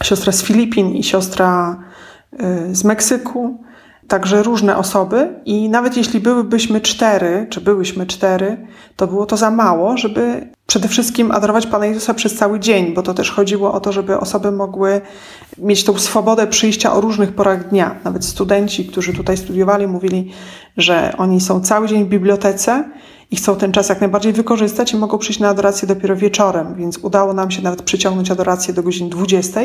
siostra 0.03 0.31
z 0.31 0.43
Filipin, 0.43 0.95
i 0.95 1.03
siostra 1.03 1.79
y, 2.33 2.75
z 2.75 2.83
Meksyku 2.83 3.63
także 4.11 4.43
różne 4.43 4.77
osoby 4.77 5.29
i 5.45 5.69
nawet 5.69 5.97
jeśli 5.97 6.19
byłybyśmy 6.19 6.81
cztery, 6.81 7.47
czy 7.49 7.61
byłyśmy 7.61 8.05
cztery, 8.05 8.67
to 8.95 9.07
było 9.07 9.25
to 9.25 9.37
za 9.37 9.51
mało, 9.51 9.97
żeby 9.97 10.49
przede 10.67 10.87
wszystkim 10.87 11.31
adorować 11.31 11.67
Pana 11.67 11.85
Jezusa 11.85 12.13
przez 12.13 12.35
cały 12.35 12.59
dzień, 12.59 12.93
bo 12.93 13.01
to 13.01 13.13
też 13.13 13.31
chodziło 13.31 13.73
o 13.73 13.79
to, 13.79 13.91
żeby 13.91 14.19
osoby 14.19 14.51
mogły 14.51 15.01
mieć 15.57 15.83
tą 15.83 15.99
swobodę 15.99 16.47
przyjścia 16.47 16.93
o 16.93 17.01
różnych 17.01 17.35
porach 17.35 17.69
dnia. 17.69 17.99
Nawet 18.03 18.25
studenci, 18.25 18.85
którzy 18.85 19.13
tutaj 19.13 19.37
studiowali, 19.37 19.87
mówili, 19.87 20.31
że 20.77 21.13
oni 21.17 21.41
są 21.41 21.61
cały 21.61 21.87
dzień 21.87 22.05
w 22.05 22.09
bibliotece 22.09 22.89
i 23.31 23.35
chcą 23.35 23.55
ten 23.55 23.71
czas 23.71 23.89
jak 23.89 24.01
najbardziej 24.01 24.33
wykorzystać 24.33 24.93
i 24.93 24.97
mogą 24.97 25.17
przyjść 25.17 25.39
na 25.39 25.49
adorację 25.49 25.87
dopiero 25.87 26.15
wieczorem, 26.15 26.75
więc 26.75 26.97
udało 26.97 27.33
nam 27.33 27.51
się 27.51 27.61
nawet 27.61 27.81
przyciągnąć 27.81 28.31
adorację 28.31 28.73
do 28.73 28.83
godziny 28.83 29.09
20, 29.09 29.61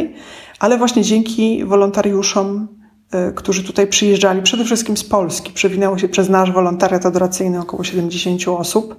ale 0.58 0.78
właśnie 0.78 1.02
dzięki 1.02 1.64
wolontariuszom 1.64 2.68
którzy 3.34 3.64
tutaj 3.64 3.86
przyjeżdżali, 3.86 4.42
przede 4.42 4.64
wszystkim 4.64 4.96
z 4.96 5.04
Polski. 5.04 5.52
Przewinęło 5.52 5.98
się 5.98 6.08
przez 6.08 6.28
nasz 6.28 6.52
wolontariat 6.52 7.06
adoracyjny 7.06 7.60
około 7.60 7.84
70 7.84 8.48
osób. 8.48 8.96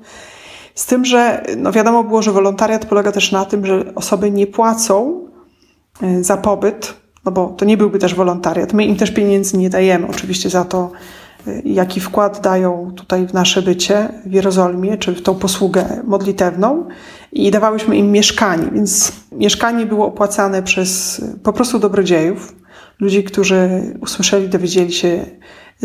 Z 0.75 0.85
tym, 0.85 1.05
że 1.05 1.43
no 1.57 1.71
wiadomo 1.71 2.03
było, 2.03 2.21
że 2.21 2.31
wolontariat 2.31 2.85
polega 2.85 3.11
też 3.11 3.31
na 3.31 3.45
tym, 3.45 3.65
że 3.65 3.83
osoby 3.95 4.31
nie 4.31 4.47
płacą 4.47 5.21
y, 6.03 6.23
za 6.23 6.37
pobyt, 6.37 6.93
no 7.25 7.31
bo 7.31 7.47
to 7.47 7.65
nie 7.65 7.77
byłby 7.77 7.99
też 7.99 8.15
wolontariat. 8.15 8.73
My 8.73 8.85
im 8.85 8.95
też 8.95 9.11
pieniędzy 9.11 9.57
nie 9.57 9.69
dajemy, 9.69 10.07
oczywiście 10.07 10.49
za 10.49 10.65
to, 10.65 10.91
y, 11.47 11.61
jaki 11.65 11.99
wkład 11.99 12.41
dają 12.41 12.91
tutaj 12.95 13.27
w 13.27 13.33
nasze 13.33 13.61
bycie 13.61 14.09
w 14.25 14.31
Jerozolimie, 14.31 14.97
czy 14.97 15.15
w 15.15 15.21
tą 15.21 15.35
posługę 15.35 16.01
modlitewną. 16.03 16.87
I 17.31 17.51
dawałyśmy 17.51 17.97
im 17.97 18.11
mieszkanie, 18.11 18.67
więc 18.73 19.11
mieszkanie 19.31 19.85
było 19.85 20.07
opłacane 20.07 20.63
przez 20.63 21.21
po 21.43 21.53
prostu 21.53 21.79
dobrodziejów 21.79 22.55
ludzi, 22.99 23.23
którzy 23.23 23.69
usłyszeli, 24.01 24.49
dowiedzieli 24.49 24.93
się, 24.93 25.25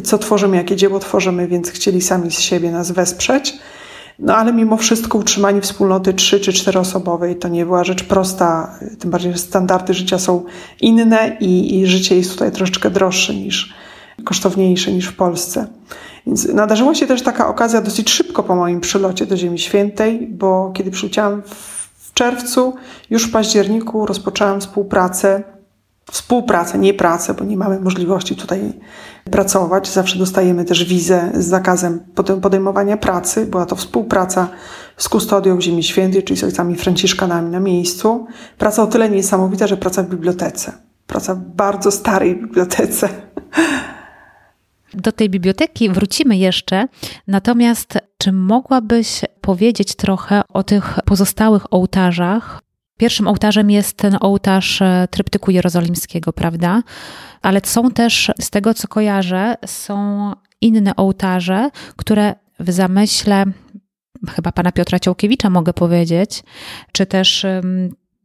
co 0.05 0.18
tworzymy, 0.18 0.57
jakie 0.57 0.77
dzieło 0.77 0.98
tworzymy, 0.98 1.48
więc 1.48 1.70
chcieli 1.70 2.03
sami 2.03 2.31
z 2.31 2.40
siebie 2.40 2.70
nas 2.70 2.90
wesprzeć. 2.90 3.59
No 4.18 4.37
ale 4.37 4.53
mimo 4.53 4.77
wszystko 4.77 5.18
utrzymanie 5.18 5.61
wspólnoty 5.61 6.14
trzy 6.14 6.40
czy 6.40 6.53
czteroosobowej 6.53 7.37
to 7.37 7.48
nie 7.48 7.66
była 7.66 7.85
rzecz 7.85 8.05
prosta, 8.05 8.79
tym 8.98 9.11
bardziej, 9.11 9.33
że 9.33 9.38
standardy 9.38 9.94
życia 9.94 10.18
są 10.18 10.44
inne 10.81 11.37
i, 11.40 11.81
i 11.81 11.87
życie 11.87 12.16
jest 12.16 12.33
tutaj 12.33 12.53
troszeczkę 12.53 12.90
droższe 12.90 13.35
niż, 13.35 13.75
kosztowniejsze 14.25 14.92
niż 14.92 15.07
w 15.07 15.16
Polsce. 15.16 15.66
Więc 16.27 16.48
nadarzyła 16.48 16.94
się 16.94 17.07
też 17.07 17.22
taka 17.22 17.48
okazja 17.48 17.81
dosyć 17.81 18.11
szybko 18.11 18.42
po 18.42 18.57
moim 18.57 18.81
przylocie 18.81 19.27
do 19.27 19.37
Ziemi 19.37 19.59
Świętej, 19.59 20.27
bo 20.31 20.72
kiedy 20.75 20.90
przyleciałam 20.90 21.42
w 21.98 22.12
czerwcu, 22.14 22.75
już 23.11 23.29
w 23.29 23.33
październiku 23.33 24.07
rozpoczęłam 24.07 24.61
współpracę 24.61 25.42
współpracę, 26.12 26.79
nie 26.79 26.94
pracę, 26.94 27.35
bo 27.35 27.44
nie 27.44 27.57
mamy 27.57 27.81
możliwości 27.81 28.37
tutaj 28.37 28.72
pracować. 29.31 29.88
Zawsze 29.88 30.18
dostajemy 30.18 30.64
też 30.64 30.85
wizę 30.85 31.31
z 31.35 31.46
zakazem 31.46 32.01
podejmowania 32.42 32.96
pracy. 32.96 33.46
Była 33.46 33.66
to 33.66 33.77
współpraca 33.77 34.48
z 34.96 35.09
kustodią 35.09 35.61
Ziemi 35.61 35.83
Świętej, 35.83 36.22
czyli 36.22 36.40
z 36.40 36.44
ojcami 36.44 36.77
Franciszkanami 36.77 37.51
na 37.51 37.61
miejscu. 37.61 38.27
Praca 38.59 38.83
o 38.83 38.87
tyle 38.87 39.11
niesamowita, 39.11 39.66
że 39.66 39.77
praca 39.77 40.03
w 40.03 40.09
bibliotece. 40.09 40.72
Praca 41.07 41.35
w 41.35 41.38
bardzo 41.38 41.90
starej 41.90 42.37
bibliotece. 42.37 43.09
Do 44.94 45.12
tej 45.12 45.31
biblioteki 45.31 45.90
wrócimy 45.90 46.37
jeszcze, 46.37 46.87
natomiast 47.27 47.98
czy 48.18 48.33
mogłabyś 48.33 49.20
powiedzieć 49.40 49.94
trochę 49.94 50.42
o 50.48 50.62
tych 50.62 50.98
pozostałych 51.05 51.72
ołtarzach, 51.75 52.62
Pierwszym 53.03 53.29
ołtarzem 53.29 53.71
jest 53.71 53.97
ten 53.97 54.17
ołtarz 54.21 54.83
e, 54.83 55.09
tryptyku 55.11 55.51
jerozolimskiego, 55.51 56.33
prawda? 56.33 56.83
Ale 57.43 57.61
są 57.65 57.91
też, 57.91 58.31
z 58.41 58.51
tego 58.51 58.75
co 58.75 58.88
kojarzę, 58.88 59.55
są 59.67 60.33
inne 60.61 60.97
ołtarze, 60.97 61.71
które 61.97 62.35
w 62.61 62.71
zamyśle 62.71 63.45
chyba 64.31 64.53
pana 64.53 64.73
Piotra 64.73 64.99
Ciołkiewicza 64.99 65.51
mogę 65.51 65.73
powiedzieć, 65.73 66.43
czy 66.93 67.07
też 67.07 67.47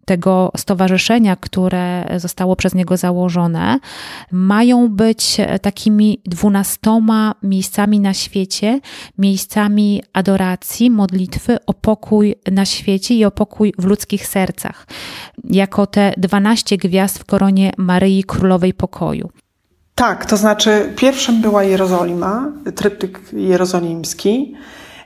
tego 0.08 0.52
stowarzyszenia, 0.58 1.36
które 1.36 2.06
zostało 2.18 2.56
przez 2.56 2.76
niego 2.76 2.98
założone, 2.98 3.80
mają 4.32 4.90
być 4.90 5.38
takimi 5.62 6.22
dwunastoma 6.26 7.36
miejscami 7.44 8.00
na 8.00 8.14
świecie, 8.14 8.80
miejscami 9.18 10.04
adoracji, 10.14 10.90
modlitwy 10.90 11.58
o 11.66 11.74
pokój 11.74 12.36
na 12.52 12.66
świecie 12.66 13.16
i 13.16 13.26
o 13.26 13.32
pokój 13.32 13.74
w 13.78 13.86
ludzkich 13.86 14.28
sercach, 14.28 14.88
jako 15.44 15.88
te 15.88 16.14
dwanaście 16.18 16.78
gwiazd 16.78 17.20
w 17.20 17.26
koronie 17.26 17.72
Maryi 17.78 18.24
Królowej 18.24 18.74
Pokoju. 18.74 19.30
Tak, 19.96 20.26
to 20.26 20.38
znaczy 20.38 20.94
pierwszym 20.96 21.42
była 21.42 21.64
Jerozolima, 21.64 22.52
tryptyk 22.76 23.20
jerozolimski. 23.34 24.56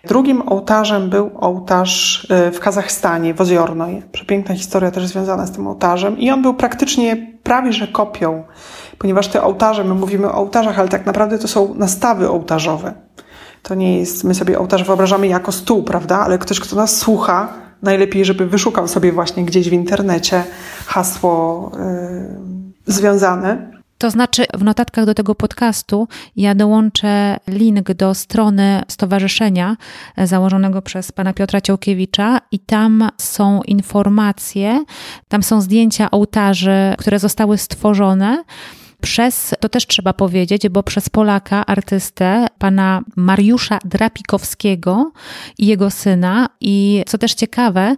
Drugim 0.08 0.44
ołtarzem 0.50 1.10
był 1.10 1.32
ołtarz 1.40 2.28
y, 2.48 2.52
w 2.52 2.60
Kazachstanie, 2.60 3.34
w 3.34 3.42
Ozjornoj. 3.42 4.04
Przepiękna 4.12 4.56
historia 4.56 4.92
też 4.92 5.08
związana 5.08 5.46
z 5.46 5.52
tym 5.52 5.68
ołtarzem. 5.68 6.18
I 6.18 6.32
on 6.32 6.42
był 6.42 6.54
praktycznie 6.54 7.28
prawie 7.44 7.74
że 7.74 7.88
kopią, 7.88 8.44
ponieważ 8.98 9.28
te 9.28 9.44
ołtarze, 9.44 9.84
my 9.84 9.94
mówimy 9.94 10.28
o 10.28 10.34
ołtarzach, 10.34 10.80
ale 10.80 10.90
tak 10.90 11.06
naprawdę 11.06 11.40
to 11.40 11.48
są 11.48 11.76
nastawy 11.76 12.30
ołtarzowe. 12.30 12.94
To 13.64 13.76
nie 13.76 14.00
jest, 14.00 14.24
my 14.24 14.36
sobie 14.36 14.60
ołtarz 14.60 14.84
wyobrażamy 14.84 15.28
jako 15.28 15.52
stół, 15.52 15.84
prawda? 15.84 16.20
Ale 16.20 16.38
ktoś, 16.38 16.60
kto 16.60 16.76
nas 16.76 16.98
słucha, 16.98 17.54
najlepiej, 17.82 18.26
żeby 18.26 18.48
wyszukał 18.48 18.88
sobie 18.88 19.12
właśnie 19.12 19.46
gdzieś 19.46 19.70
w 19.70 19.74
internecie 19.74 20.44
hasło 20.86 21.72
yy, 22.86 22.94
związane 22.94 23.81
to 24.02 24.12
znaczy, 24.12 24.46
w 24.54 24.64
notatkach 24.64 25.06
do 25.06 25.14
tego 25.14 25.36
podcastu 25.36 26.08
ja 26.36 26.56
dołączę 26.56 27.38
link 27.48 27.94
do 27.94 28.14
strony 28.14 28.84
stowarzyszenia 28.88 29.78
e, 30.16 30.28
założonego 30.28 30.82
przez 30.82 31.12
pana 31.12 31.34
Piotra 31.34 31.62
Ciołkiewicza 31.62 32.40
i 32.52 32.60
tam 32.60 33.10
są 33.18 33.62
informacje, 33.62 34.84
tam 35.28 35.44
są 35.44 35.62
zdjęcia 35.62 36.12
ołtarzy, 36.12 36.96
które 36.98 37.20
zostały 37.20 37.58
stworzone 37.58 38.44
przez, 39.02 39.56
to 39.60 39.70
też 39.70 39.88
trzeba 39.88 40.14
powiedzieć, 40.14 40.70
bo 40.70 40.84
przez 40.84 41.10
Polaka, 41.10 41.66
artystę, 41.66 42.48
pana 42.58 43.02
Mariusza 43.16 43.80
Drapikowskiego 43.86 45.12
i 45.58 45.66
jego 45.66 45.90
syna. 45.90 46.50
I 46.62 47.04
co 47.08 47.18
też 47.18 47.34
ciekawe, 47.34 47.96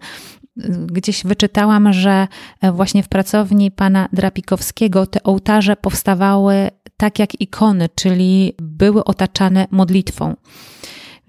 gdzieś 0.87 1.23
wyczytałam, 1.23 1.93
że 1.93 2.27
e, 2.61 2.71
właśnie 2.71 3.03
w 3.03 3.07
pracowni 3.07 3.71
pana 3.71 4.09
Drapikowskiego 4.13 5.07
te 5.07 5.23
ołtarze 5.23 5.75
powstawały 5.75 6.69
tak 6.97 7.19
jak 7.19 7.41
ikony, 7.41 7.89
czyli 7.95 8.53
były 8.61 9.03
otaczane 9.03 9.67
modlitwą. 9.71 10.35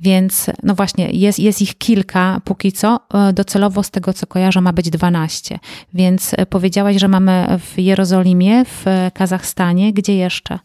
Więc 0.01 0.51
no 0.63 0.75
właśnie, 0.75 1.11
jest, 1.11 1.39
jest 1.39 1.63
ich 1.63 1.79
kilka 1.79 2.41
póki 2.45 2.73
co. 2.73 3.01
E, 3.15 3.33
docelowo 3.33 3.83
z 3.83 3.91
tego 3.91 4.13
co 4.13 4.27
kojarzę 4.27 4.61
ma 4.61 4.73
być 4.73 4.91
12. 4.91 5.59
Więc 5.95 6.35
e, 6.37 6.47
powiedziałaś, 6.47 6.97
że 6.97 7.09
mamy 7.09 7.47
w 7.59 7.79
Jerozolimie, 7.79 8.65
w 8.65 8.85
Kazachstanie. 9.15 9.93
Gdzie 9.93 10.17
jeszcze? 10.17 10.59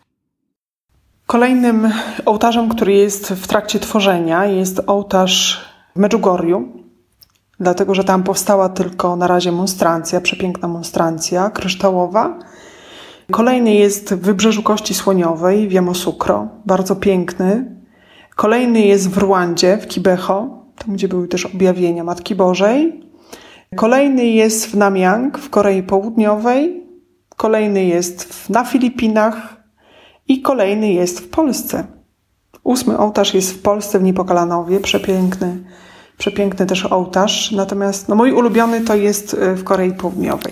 Kolejnym 1.26 1.92
ołtarzem, 2.26 2.70
który 2.70 2.94
jest 2.94 3.28
w 3.28 3.48
trakcie 3.48 3.80
tworzenia, 3.80 4.46
jest 4.46 4.82
ołtarz 4.88 5.66
w 5.96 6.00
Medjugorju, 6.00 6.89
dlatego 7.60 7.96
że 7.96 8.04
tam 8.04 8.24
powstała 8.24 8.70
tylko 8.70 9.16
na 9.16 9.28
razie 9.28 9.52
monstrancja, 9.52 10.22
przepiękna 10.22 10.68
monstrancja 10.68 11.50
kryształowa. 11.50 12.40
Kolejny 13.32 13.74
jest 13.74 14.14
w 14.14 14.22
Wybrzeżu 14.22 14.64
Kości 14.64 14.94
Słoniowej, 14.94 15.68
w 15.68 15.72
Yamoussoukro, 15.72 16.48
bardzo 16.66 16.96
piękny. 16.96 17.76
Kolejny 18.36 18.82
jest 18.82 19.10
w 19.10 19.18
Rwandzie, 19.18 19.78
w 19.78 19.88
Kibeho, 19.88 20.64
tam 20.76 20.94
gdzie 20.94 21.08
były 21.08 21.28
też 21.28 21.46
objawienia 21.46 22.04
Matki 22.04 22.36
Bożej. 22.36 23.04
Kolejny 23.76 24.26
jest 24.26 24.66
w 24.66 24.76
Namiang, 24.76 25.38
w 25.38 25.50
Korei 25.50 25.84
Południowej. 25.84 26.84
Kolejny 27.36 27.86
jest 27.86 28.50
na 28.50 28.66
Filipinach 28.66 29.64
i 30.28 30.42
kolejny 30.42 30.94
jest 30.94 31.20
w 31.20 31.30
Polsce. 31.30 31.84
Ósmy 32.64 32.98
ołtarz 32.98 33.34
jest 33.34 33.54
w 33.54 33.62
Polsce, 33.62 34.00
w 34.00 34.04
Nipokalanowie, 34.04 34.80
przepiękny 34.80 35.58
przepiękny 36.20 36.66
też 36.66 36.86
ołtarz. 36.86 37.52
Natomiast 37.52 38.10
no, 38.10 38.16
mój 38.16 38.32
ulubiony 38.32 38.82
to 38.82 38.96
jest 38.96 39.34
e, 39.34 39.56
w 39.56 39.64
Korei 39.64 39.94
Południowej. 39.94 40.52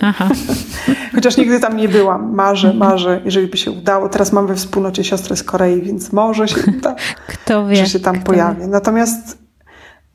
Chociaż 1.14 1.36
nigdy 1.36 1.60
tam 1.60 1.76
nie 1.76 1.88
byłam. 1.88 2.34
Marzę, 2.34 2.70
mhm. 2.70 2.90
marzę, 2.90 3.20
jeżeli 3.24 3.46
by 3.46 3.56
się 3.56 3.70
udało. 3.70 4.08
Teraz 4.08 4.32
mam 4.32 4.46
we 4.46 4.54
wspólnocie 4.54 5.04
siostrę 5.04 5.36
z 5.36 5.42
Korei, 5.42 5.82
więc 5.82 6.12
może 6.12 6.48
się 6.48 6.60
uda, 6.78 6.94
Kto 7.26 7.66
wie, 7.66 7.76
że 7.76 7.86
się 7.86 8.00
tam 8.00 8.20
pojawię. 8.20 8.60
Wie. 8.60 8.66
Natomiast 8.66 9.47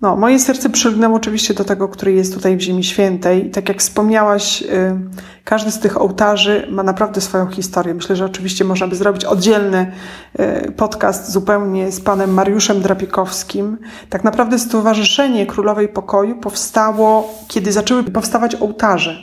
no, 0.04 0.16
moje 0.16 0.40
serce 0.40 0.70
przylgnęło 0.70 1.16
oczywiście 1.16 1.54
do 1.54 1.64
tego, 1.64 1.88
który 1.88 2.14
jest 2.14 2.34
tutaj 2.34 2.58
w 2.58 2.62
Ziemi 2.62 2.84
Świętej. 2.84 3.52
Tak 3.52 3.70
jak 3.70 3.80
wspomniałaś, 3.80 4.62
y, 4.62 4.96
każdy 5.44 5.72
z 5.72 5.80
tych 5.80 6.02
ołtarzy 6.02 6.68
ma 6.72 6.84
naprawdę 6.84 7.22
swoją 7.22 7.48
historię. 7.48 7.94
Myślę, 7.94 8.16
że 8.16 8.26
oczywiście 8.26 8.64
można 8.64 8.88
by 8.88 8.96
zrobić 8.96 9.26
oddzielny 9.26 9.92
y, 10.40 10.72
podcast 10.72 11.32
zupełnie 11.32 11.92
z 11.92 12.02
panem 12.02 12.34
Mariuszem 12.34 12.82
Drapikowskim. 12.82 13.78
Tak 14.10 14.24
naprawdę 14.24 14.60
Stowarzyszenie 14.60 15.46
Królowej 15.46 15.88
Pokoju 15.88 16.36
powstało, 16.36 17.34
kiedy 17.48 17.72
zaczęły 17.72 18.04
powstawać 18.04 18.56
ołtarze. 18.56 19.16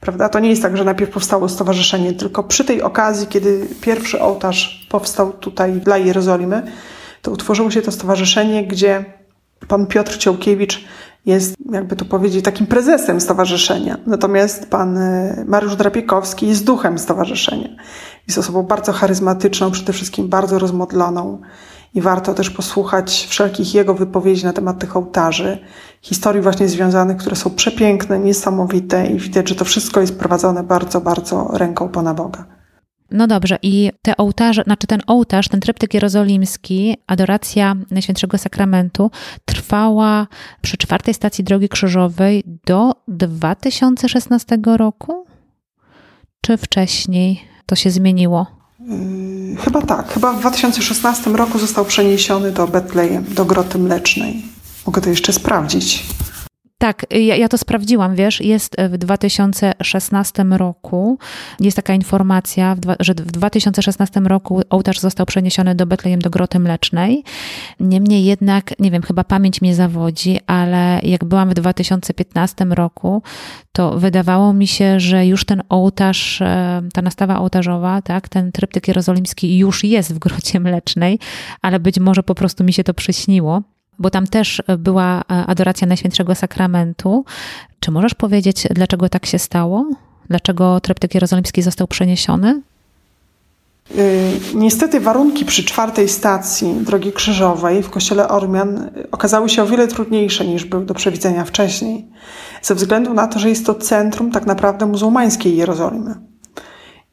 Prawda? 0.00 0.28
To 0.28 0.38
nie 0.38 0.50
jest 0.50 0.62
tak, 0.62 0.76
że 0.76 0.84
najpierw 0.84 1.10
powstało 1.10 1.48
stowarzyszenie, 1.48 2.12
tylko 2.12 2.42
przy 2.42 2.64
tej 2.64 2.82
okazji, 2.82 3.26
kiedy 3.26 3.66
pierwszy 3.80 4.20
ołtarz 4.20 4.86
powstał 4.90 5.32
tutaj 5.32 5.72
dla 5.72 5.96
Jerozolimy, 5.96 6.62
to 7.22 7.30
utworzyło 7.30 7.70
się 7.70 7.82
to 7.82 7.92
stowarzyszenie, 7.92 8.66
gdzie 8.66 9.17
Pan 9.68 9.86
Piotr 9.86 10.18
Ciołkiewicz 10.18 10.84
jest, 11.26 11.54
jakby 11.72 11.96
to 11.96 12.04
powiedzieć, 12.04 12.44
takim 12.44 12.66
prezesem 12.66 13.20
stowarzyszenia. 13.20 13.98
Natomiast 14.06 14.70
pan 14.70 14.96
e, 14.96 15.44
Mariusz 15.48 15.76
Drapiekowski 15.76 16.48
jest 16.48 16.64
duchem 16.64 16.98
stowarzyszenia. 16.98 17.68
Jest 18.26 18.38
osobą 18.38 18.62
bardzo 18.62 18.92
charyzmatyczną, 18.92 19.70
przede 19.70 19.92
wszystkim 19.92 20.28
bardzo 20.28 20.58
rozmodloną. 20.58 21.40
I 21.94 22.00
warto 22.00 22.34
też 22.34 22.50
posłuchać 22.50 23.26
wszelkich 23.30 23.74
jego 23.74 23.94
wypowiedzi 23.94 24.44
na 24.44 24.52
temat 24.52 24.78
tych 24.78 24.96
ołtarzy, 24.96 25.58
historii 26.02 26.42
właśnie 26.42 26.68
związanych, 26.68 27.16
które 27.16 27.36
są 27.36 27.50
przepiękne, 27.50 28.18
niesamowite 28.18 29.06
i 29.06 29.18
widać, 29.18 29.48
że 29.48 29.54
to 29.54 29.64
wszystko 29.64 30.00
jest 30.00 30.18
prowadzone 30.18 30.62
bardzo, 30.62 31.00
bardzo 31.00 31.50
ręką 31.52 31.88
Pana 31.88 32.14
Boga. 32.14 32.57
No 33.10 33.26
dobrze, 33.26 33.58
i 33.62 33.90
te 34.02 34.16
ołtarze, 34.16 34.62
znaczy 34.62 34.86
ten 34.86 35.00
ołtarz, 35.06 35.48
ten 35.48 35.60
tryptyk 35.60 35.94
jerozolimski, 35.94 36.96
adoracja 37.06 37.74
Najświętszego 37.90 38.38
Sakramentu 38.38 39.10
trwała 39.44 40.26
przy 40.62 40.76
czwartej 40.76 41.14
stacji 41.14 41.44
Drogi 41.44 41.68
Krzyżowej 41.68 42.42
do 42.66 42.92
2016 43.08 44.58
roku? 44.64 45.26
Czy 46.40 46.56
wcześniej 46.56 47.44
to 47.66 47.76
się 47.76 47.90
zmieniło? 47.90 48.46
Yy, 48.80 49.56
chyba 49.56 49.82
tak. 49.82 50.12
Chyba 50.12 50.32
w 50.32 50.40
2016 50.40 51.30
roku 51.30 51.58
został 51.58 51.84
przeniesiony 51.84 52.52
do 52.52 52.66
Betlejem, 52.66 53.24
do 53.34 53.44
Groty 53.44 53.78
Mlecznej. 53.78 54.42
Mogę 54.86 55.02
to 55.02 55.10
jeszcze 55.10 55.32
sprawdzić. 55.32 56.06
Tak, 56.80 57.06
ja, 57.10 57.36
ja, 57.36 57.48
to 57.48 57.58
sprawdziłam, 57.58 58.14
wiesz, 58.14 58.40
jest 58.40 58.76
w 58.90 58.98
2016 58.98 60.44
roku, 60.50 61.18
jest 61.60 61.76
taka 61.76 61.94
informacja, 61.94 62.76
że 63.00 63.14
w 63.14 63.32
2016 63.32 64.20
roku 64.20 64.62
ołtarz 64.70 65.00
został 65.00 65.26
przeniesiony 65.26 65.74
do 65.74 65.86
Betlejem, 65.86 66.20
do 66.20 66.30
Groty 66.30 66.58
Mlecznej. 66.58 67.24
Niemniej 67.80 68.24
jednak, 68.24 68.78
nie 68.78 68.90
wiem, 68.90 69.02
chyba 69.02 69.24
pamięć 69.24 69.60
mnie 69.60 69.74
zawodzi, 69.74 70.38
ale 70.46 71.00
jak 71.02 71.24
byłam 71.24 71.50
w 71.50 71.54
2015 71.54 72.64
roku, 72.64 73.22
to 73.72 73.98
wydawało 73.98 74.52
mi 74.52 74.66
się, 74.66 75.00
że 75.00 75.26
już 75.26 75.44
ten 75.44 75.62
ołtarz, 75.68 76.42
e, 76.42 76.82
ta 76.94 77.02
nastawa 77.02 77.38
ołtarzowa, 77.38 78.02
tak, 78.02 78.28
ten 78.28 78.52
tryptyk 78.52 78.88
jerozolimski 78.88 79.58
już 79.58 79.84
jest 79.84 80.14
w 80.14 80.18
Grocie 80.18 80.60
Mlecznej, 80.60 81.18
ale 81.62 81.80
być 81.80 81.98
może 81.98 82.22
po 82.22 82.34
prostu 82.34 82.64
mi 82.64 82.72
się 82.72 82.84
to 82.84 82.94
przyśniło 82.94 83.62
bo 83.98 84.10
tam 84.10 84.26
też 84.26 84.62
e, 84.66 84.76
była 84.76 85.20
e, 85.20 85.24
adoracja 85.28 85.86
Najświętszego 85.86 86.34
Sakramentu. 86.34 87.24
Czy 87.80 87.90
możesz 87.90 88.14
powiedzieć, 88.14 88.66
dlaczego 88.70 89.08
tak 89.08 89.26
się 89.26 89.38
stało? 89.38 89.86
Dlaczego 90.28 90.80
tryptyk 90.80 91.14
jerozolimski 91.14 91.62
został 91.62 91.86
przeniesiony? 91.86 92.62
Y, 93.98 94.40
niestety 94.54 95.00
warunki 95.00 95.44
przy 95.44 95.64
czwartej 95.64 96.08
stacji 96.08 96.74
Drogi 96.80 97.12
Krzyżowej 97.12 97.82
w 97.82 97.90
kościele 97.90 98.28
Ormian 98.28 98.90
okazały 99.12 99.48
się 99.48 99.62
o 99.62 99.66
wiele 99.66 99.88
trudniejsze 99.88 100.46
niż 100.46 100.64
były 100.64 100.84
do 100.84 100.94
przewidzenia 100.94 101.44
wcześniej, 101.44 102.06
ze 102.62 102.74
względu 102.74 103.14
na 103.14 103.26
to, 103.26 103.38
że 103.38 103.48
jest 103.48 103.66
to 103.66 103.74
centrum 103.74 104.30
tak 104.30 104.46
naprawdę 104.46 104.86
muzułmańskiej 104.86 105.56
Jerozolimy. 105.56 106.14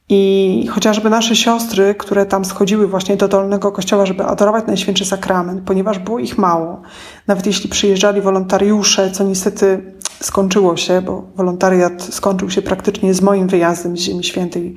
I 0.09 0.67
chociażby 0.71 1.09
nasze 1.09 1.35
siostry, 1.35 1.95
które 1.95 2.25
tam 2.25 2.45
schodziły 2.45 2.87
właśnie 2.87 3.17
do 3.17 3.27
Dolnego 3.27 3.71
Kościoła, 3.71 4.05
żeby 4.05 4.23
adorować 4.23 4.67
Najświętszy 4.67 5.05
Sakrament, 5.05 5.61
ponieważ 5.65 5.99
było 5.99 6.19
ich 6.19 6.37
mało, 6.37 6.81
nawet 7.27 7.45
jeśli 7.45 7.69
przyjeżdżali 7.69 8.21
wolontariusze, 8.21 9.11
co 9.11 9.23
niestety 9.23 9.93
skończyło 10.21 10.77
się, 10.77 11.01
bo 11.01 11.23
wolontariat 11.35 12.03
skończył 12.03 12.49
się 12.49 12.61
praktycznie 12.61 13.13
z 13.13 13.21
moim 13.21 13.47
wyjazdem 13.47 13.97
z 13.97 13.99
Ziemi 13.99 14.23
Świętej. 14.23 14.75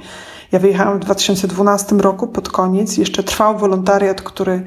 Ja 0.52 0.58
wyjechałam 0.58 0.98
w 0.98 1.04
2012 1.04 1.96
roku 1.96 2.26
pod 2.26 2.48
koniec, 2.48 2.96
jeszcze 2.96 3.22
trwał 3.22 3.58
wolontariat, 3.58 4.22
który 4.22 4.62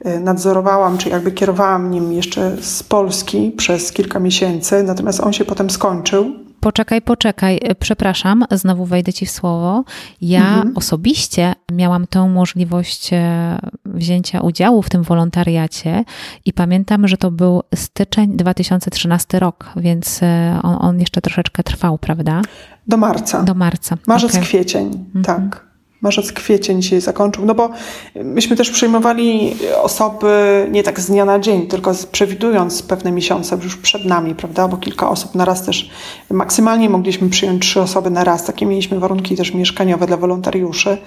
e, 0.00 0.20
nadzorowałam, 0.20 0.98
czy 0.98 1.08
jakby 1.08 1.32
kierowałam 1.32 1.90
nim 1.90 2.12
jeszcze 2.12 2.56
z 2.62 2.82
Polski 2.82 3.52
przez 3.56 3.92
kilka 3.92 4.20
miesięcy, 4.20 4.82
natomiast 4.82 5.20
on 5.20 5.32
się 5.32 5.44
potem 5.44 5.70
skończył. 5.70 6.43
Poczekaj, 6.64 7.02
poczekaj, 7.02 7.60
e, 7.62 7.74
przepraszam, 7.74 8.44
znowu 8.50 8.84
wejdę 8.84 9.12
ci 9.12 9.26
w 9.26 9.30
słowo. 9.30 9.84
Ja 10.20 10.48
mhm. 10.48 10.76
osobiście 10.76 11.54
miałam 11.72 12.06
tą 12.06 12.28
możliwość 12.28 13.12
e, 13.12 13.58
wzięcia 13.84 14.40
udziału 14.40 14.82
w 14.82 14.90
tym 14.90 15.02
wolontariacie 15.02 16.04
i 16.44 16.52
pamiętam, 16.52 17.08
że 17.08 17.16
to 17.16 17.30
był 17.30 17.62
styczeń 17.74 18.36
2013 18.36 19.38
rok, 19.38 19.70
więc 19.76 20.22
e, 20.22 20.60
on, 20.62 20.76
on 20.80 21.00
jeszcze 21.00 21.20
troszeczkę 21.20 21.62
trwał, 21.62 21.98
prawda? 21.98 22.42
Do 22.86 22.96
marca. 22.96 23.42
Do 23.42 23.54
marca. 23.54 23.96
Marzec, 24.06 24.30
okay. 24.30 24.42
kwiecień, 24.42 24.86
mhm. 25.14 25.24
tak 25.24 25.73
marzec, 26.04 26.32
kwiecień 26.32 26.82
się 26.82 27.00
zakończył, 27.00 27.46
no 27.46 27.54
bo 27.54 27.70
myśmy 28.14 28.56
też 28.56 28.70
przyjmowali 28.70 29.56
osoby 29.82 30.66
nie 30.70 30.82
tak 30.82 31.00
z 31.00 31.06
dnia 31.06 31.24
na 31.24 31.38
dzień, 31.38 31.66
tylko 31.66 31.92
przewidując 32.12 32.82
pewne 32.82 33.12
miesiące 33.12 33.58
już 33.62 33.76
przed 33.76 34.04
nami, 34.04 34.34
prawda, 34.34 34.68
bo 34.68 34.76
kilka 34.76 35.10
osób 35.10 35.34
na 35.34 35.44
raz 35.44 35.62
też, 35.62 35.90
maksymalnie 36.30 36.90
mogliśmy 36.90 37.30
przyjąć 37.30 37.62
trzy 37.62 37.80
osoby 37.80 38.10
na 38.10 38.24
raz, 38.24 38.44
takie 38.44 38.66
mieliśmy 38.66 38.98
warunki 39.00 39.36
też 39.36 39.54
mieszkaniowe 39.54 40.06
dla 40.06 40.16
wolontariuszy. 40.16 40.98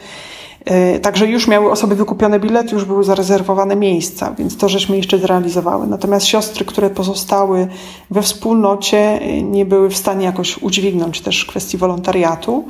E, 0.65 0.99
także 0.99 1.25
już 1.25 1.47
miały 1.47 1.71
osoby 1.71 1.95
wykupione 1.95 2.39
bilety, 2.39 2.75
już 2.75 2.85
były 2.85 3.03
zarezerwowane 3.03 3.75
miejsca, 3.75 4.35
więc 4.37 4.57
to 4.57 4.69
żeśmy 4.69 4.97
jeszcze 4.97 5.19
zrealizowały. 5.19 5.87
Natomiast 5.87 6.25
siostry, 6.25 6.65
które 6.65 6.89
pozostały 6.89 7.67
we 8.11 8.21
wspólnocie, 8.21 8.97
e, 8.97 9.41
nie 9.41 9.65
były 9.65 9.89
w 9.89 9.97
stanie 9.97 10.25
jakoś 10.25 10.57
udźwignąć 10.57 11.21
też 11.21 11.45
kwestii 11.45 11.77
wolontariatu. 11.77 12.65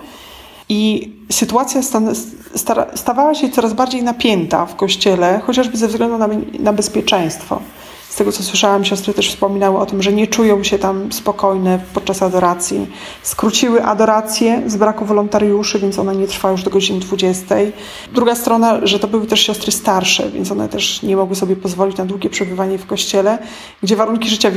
I 0.69 1.11
sytuacja 1.31 1.81
stawała 2.95 3.35
się 3.35 3.49
coraz 3.49 3.73
bardziej 3.73 4.03
napięta 4.03 4.65
w 4.65 4.75
kościele, 4.75 5.41
chociażby 5.45 5.77
ze 5.77 5.87
względu 5.87 6.17
na, 6.17 6.29
na 6.59 6.73
bezpieczeństwo. 6.73 7.61
Z 8.09 8.15
tego 8.15 8.31
co 8.31 8.43
słyszałam, 8.43 8.85
siostry 8.85 9.13
też 9.13 9.29
wspominały 9.29 9.77
o 9.77 9.85
tym, 9.85 10.03
że 10.03 10.13
nie 10.13 10.27
czują 10.27 10.63
się 10.63 10.79
tam 10.79 11.11
spokojne 11.11 11.79
podczas 11.93 12.21
adoracji. 12.21 12.87
Skróciły 13.23 13.83
adorację 13.83 14.63
z 14.67 14.75
braku 14.75 15.05
wolontariuszy, 15.05 15.79
więc 15.79 15.99
ona 15.99 16.13
nie 16.13 16.27
trwa 16.27 16.51
już 16.51 16.63
do 16.63 16.69
godziny 16.69 16.99
20. 16.99 17.55
Druga 18.13 18.35
strona, 18.35 18.79
że 18.83 18.99
to 18.99 19.07
były 19.07 19.27
też 19.27 19.41
siostry 19.41 19.71
starsze, 19.71 20.29
więc 20.29 20.51
one 20.51 20.69
też 20.69 21.03
nie 21.03 21.15
mogły 21.17 21.35
sobie 21.35 21.55
pozwolić 21.55 21.97
na 21.97 22.05
długie 22.05 22.29
przebywanie 22.29 22.77
w 22.77 22.85
kościele, 22.85 23.37
gdzie 23.83 23.95
warunki 23.95 24.29
życia 24.29 24.51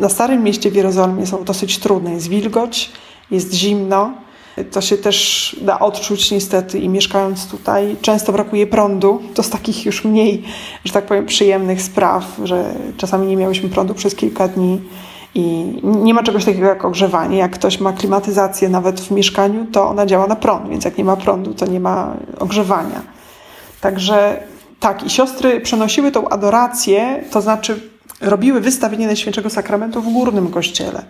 na 0.00 0.08
Starym 0.08 0.42
Mieście 0.42 0.70
w 0.70 0.74
Jerozolimie 0.74 1.26
są 1.26 1.44
dosyć 1.44 1.78
trudne. 1.78 2.12
Jest 2.12 2.28
wilgoć, 2.28 2.92
jest 3.30 3.54
zimno, 3.54 4.25
To 4.70 4.80
się 4.80 4.98
też 4.98 5.56
da 5.60 5.78
odczuć 5.78 6.30
niestety 6.30 6.78
i 6.78 6.88
mieszkając 6.88 7.46
tutaj 7.46 7.96
często 8.02 8.32
brakuje 8.32 8.66
prądu. 8.66 9.22
To 9.34 9.42
z 9.42 9.50
takich 9.50 9.86
już 9.86 10.04
mniej, 10.04 10.42
że 10.84 10.92
tak 10.92 11.06
powiem, 11.06 11.26
przyjemnych 11.26 11.82
spraw, 11.82 12.24
że 12.44 12.74
czasami 12.96 13.26
nie 13.26 13.36
miałyśmy 13.36 13.68
prądu 13.68 13.94
przez 13.94 14.14
kilka 14.14 14.48
dni 14.48 14.80
i 15.34 15.42
nie 15.82 16.14
ma 16.14 16.22
czegoś 16.22 16.44
takiego 16.44 16.66
jak 16.66 16.84
ogrzewanie. 16.84 17.38
Jak 17.38 17.52
ktoś 17.52 17.80
ma 17.80 17.92
klimatyzację 17.92 18.68
nawet 18.68 19.00
w 19.00 19.10
mieszkaniu, 19.10 19.66
to 19.72 19.88
ona 19.88 20.06
działa 20.06 20.26
na 20.26 20.36
prąd, 20.36 20.68
więc 20.68 20.84
jak 20.84 20.98
nie 20.98 21.04
ma 21.04 21.16
prądu, 21.16 21.54
to 21.54 21.66
nie 21.66 21.80
ma 21.80 22.16
ogrzewania. 22.38 23.02
Także 23.80 24.42
tak, 24.80 25.04
i 25.06 25.10
siostry 25.10 25.60
przenosiły 25.60 26.12
tą 26.12 26.28
adorację, 26.28 27.24
to 27.30 27.40
znaczy 27.40 27.80
robiły 28.20 28.60
wystawienie 28.60 29.06
Najświętszego 29.06 29.50
Sakramentu 29.50 30.02
w 30.02 30.12
górnym 30.12 30.48
kościele 30.48 31.02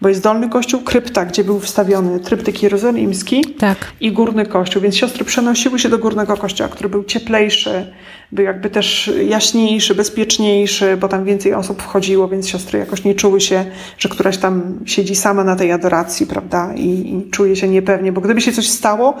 bo 0.00 0.08
jest 0.08 0.22
dolny 0.22 0.48
kościół, 0.48 0.80
krypta, 0.80 1.24
gdzie 1.24 1.44
był 1.44 1.60
wstawiony 1.60 2.20
tryptyk 2.20 2.62
jerozolimski 2.62 3.44
tak. 3.58 3.78
i 4.00 4.12
górny 4.12 4.46
kościół. 4.46 4.82
Więc 4.82 4.96
siostry 4.96 5.24
przenosiły 5.24 5.78
się 5.78 5.88
do 5.88 5.98
górnego 5.98 6.36
kościoła, 6.36 6.70
który 6.70 6.88
był 6.88 7.04
cieplejszy, 7.04 7.92
był 8.32 8.44
jakby 8.44 8.70
też 8.70 9.12
jaśniejszy, 9.28 9.94
bezpieczniejszy, 9.94 10.96
bo 10.96 11.08
tam 11.08 11.24
więcej 11.24 11.54
osób 11.54 11.82
wchodziło, 11.82 12.28
więc 12.28 12.48
siostry 12.48 12.78
jakoś 12.78 13.04
nie 13.04 13.14
czuły 13.14 13.40
się, 13.40 13.64
że 13.98 14.08
któraś 14.08 14.38
tam 14.38 14.78
siedzi 14.84 15.16
sama 15.16 15.44
na 15.44 15.56
tej 15.56 15.72
adoracji, 15.72 16.26
prawda, 16.26 16.74
i, 16.74 16.88
i 16.88 17.30
czuje 17.30 17.56
się 17.56 17.68
niepewnie, 17.68 18.12
bo 18.12 18.20
gdyby 18.20 18.40
się 18.40 18.52
coś 18.52 18.68
stało, 18.68 19.14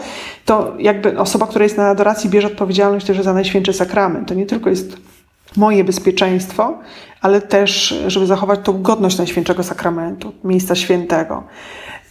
to 0.44 0.74
jakby 0.78 1.18
osoba, 1.18 1.46
która 1.46 1.64
jest 1.64 1.76
na 1.76 1.88
adoracji, 1.88 2.30
bierze 2.30 2.46
odpowiedzialność 2.46 3.06
też 3.06 3.20
za 3.20 3.34
Najświętszy 3.34 3.72
Sakrament. 3.72 4.28
To 4.28 4.34
nie 4.34 4.46
tylko 4.46 4.70
jest 4.70 5.09
moje 5.56 5.84
bezpieczeństwo, 5.84 6.78
ale 7.20 7.40
też, 7.40 7.94
żeby 8.06 8.26
zachować 8.26 8.60
tą 8.62 8.82
godność 8.82 9.18
Najświętszego 9.18 9.62
Sakramentu, 9.62 10.32
miejsca 10.44 10.74
świętego. 10.74 11.44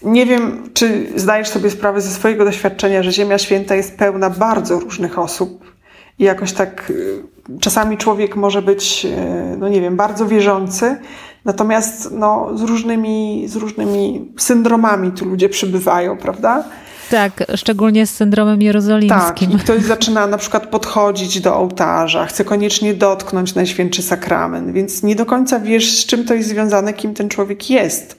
Nie 0.04 0.26
wiem, 0.26 0.70
czy 0.74 1.08
zdajesz 1.16 1.48
sobie 1.48 1.70
sprawę 1.70 2.02
ze 2.02 2.12
swojego 2.12 2.46
doświadczenia, 2.46 3.04
że 3.04 3.12
Ziemia 3.12 3.38
Święta 3.38 3.76
jest 3.76 3.98
pełna 3.98 4.30
bardzo 4.30 4.80
różnych 4.80 5.20
osób 5.20 5.74
i 6.20 6.24
jakoś 6.24 6.54
tak 6.54 6.90
y, 6.90 7.24
czasami 7.60 7.98
człowiek 7.98 8.36
może 8.36 8.62
być, 8.62 9.06
y, 9.06 9.58
no 9.58 9.70
nie 9.70 9.82
wiem, 9.82 9.96
bardzo 9.96 10.26
wierzący, 10.26 10.98
natomiast 11.46 12.12
no, 12.12 12.58
z, 12.58 12.62
różnymi, 12.62 13.46
z 13.48 13.56
różnymi 13.56 14.32
syndromami 14.38 15.12
tu 15.12 15.26
ludzie 15.26 15.50
przybywają, 15.50 16.18
prawda? 16.18 16.64
Tak, 17.10 17.44
szczególnie 17.56 18.08
z 18.08 18.16
syndromem 18.16 18.62
jerozolimskim. 18.62 19.52
Tak, 19.52 19.62
ktoś 19.62 19.84
zaczyna 19.84 20.28
na 20.28 20.38
przykład 20.38 20.68
podchodzić 20.68 21.42
do 21.42 21.56
ołtarza, 21.56 22.26
chce 22.26 22.46
koniecznie 22.46 22.94
dotknąć 22.94 23.56
Najświętszy 23.56 24.02
Sakrament, 24.02 24.74
więc 24.74 25.04
nie 25.04 25.16
do 25.16 25.26
końca 25.26 25.60
wiesz, 25.60 25.98
z 25.98 26.06
czym 26.06 26.26
to 26.26 26.34
jest 26.34 26.50
związane, 26.50 26.94
kim 26.94 27.14
ten 27.14 27.30
człowiek 27.30 27.70
jest. 27.70 28.18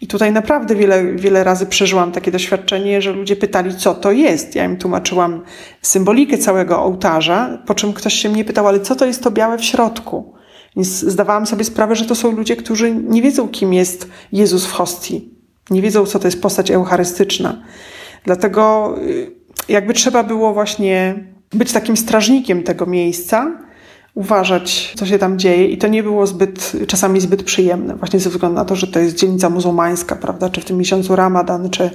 I 0.00 0.06
tutaj 0.06 0.32
naprawdę 0.32 0.74
wiele, 0.74 1.04
wiele 1.04 1.44
razy 1.44 1.66
przeżyłam 1.66 2.12
takie 2.12 2.30
doświadczenie, 2.30 3.02
że 3.02 3.12
ludzie 3.12 3.36
pytali, 3.36 3.76
co 3.76 3.94
to 3.94 4.12
jest. 4.12 4.54
Ja 4.54 4.64
im 4.64 4.76
tłumaczyłam 4.76 5.42
symbolikę 5.82 6.38
całego 6.38 6.82
ołtarza, 6.82 7.58
po 7.66 7.74
czym 7.74 7.92
ktoś 7.92 8.14
się 8.14 8.28
mnie 8.28 8.44
pytał, 8.44 8.68
ale 8.68 8.80
co 8.80 8.96
to 8.96 9.06
jest 9.06 9.22
to 9.22 9.30
białe 9.30 9.58
w 9.58 9.64
środku? 9.64 10.34
Więc 10.76 10.88
zdawałam 10.88 11.46
sobie 11.46 11.64
sprawę, 11.64 11.96
że 11.96 12.04
to 12.04 12.14
są 12.14 12.32
ludzie, 12.32 12.56
którzy 12.56 12.94
nie 12.94 13.22
wiedzą, 13.22 13.48
kim 13.48 13.74
jest 13.74 14.08
Jezus 14.32 14.66
w 14.66 14.72
hostii. 14.72 15.28
Nie 15.70 15.82
wiedzą, 15.82 16.06
co 16.06 16.18
to 16.18 16.26
jest 16.26 16.42
postać 16.42 16.70
eucharystyczna. 16.70 17.62
Dlatego 18.24 18.94
y, 19.02 19.30
jakby 19.68 19.94
trzeba 19.94 20.22
było 20.22 20.54
właśnie 20.54 21.24
być 21.52 21.72
takim 21.72 21.96
strażnikiem 21.96 22.62
tego 22.62 22.86
miejsca, 22.86 23.58
uważać, 24.14 24.92
co 24.96 25.06
się 25.06 25.18
tam 25.18 25.38
dzieje 25.38 25.68
i 25.68 25.78
to 25.78 25.88
nie 25.88 26.02
było 26.02 26.26
zbyt, 26.26 26.72
czasami 26.86 27.20
zbyt 27.20 27.42
przyjemne, 27.42 27.96
właśnie 27.96 28.20
ze 28.20 28.30
względu 28.30 28.56
na 28.56 28.64
to, 28.64 28.76
że 28.76 28.86
to 28.86 28.98
jest 28.98 29.16
dzielnica 29.16 29.50
muzułmańska, 29.50 30.16
prawda, 30.16 30.50
czy 30.50 30.60
w 30.60 30.64
tym 30.64 30.78
miesiącu 30.78 31.16
Ramadan, 31.16 31.70
czy 31.70 31.90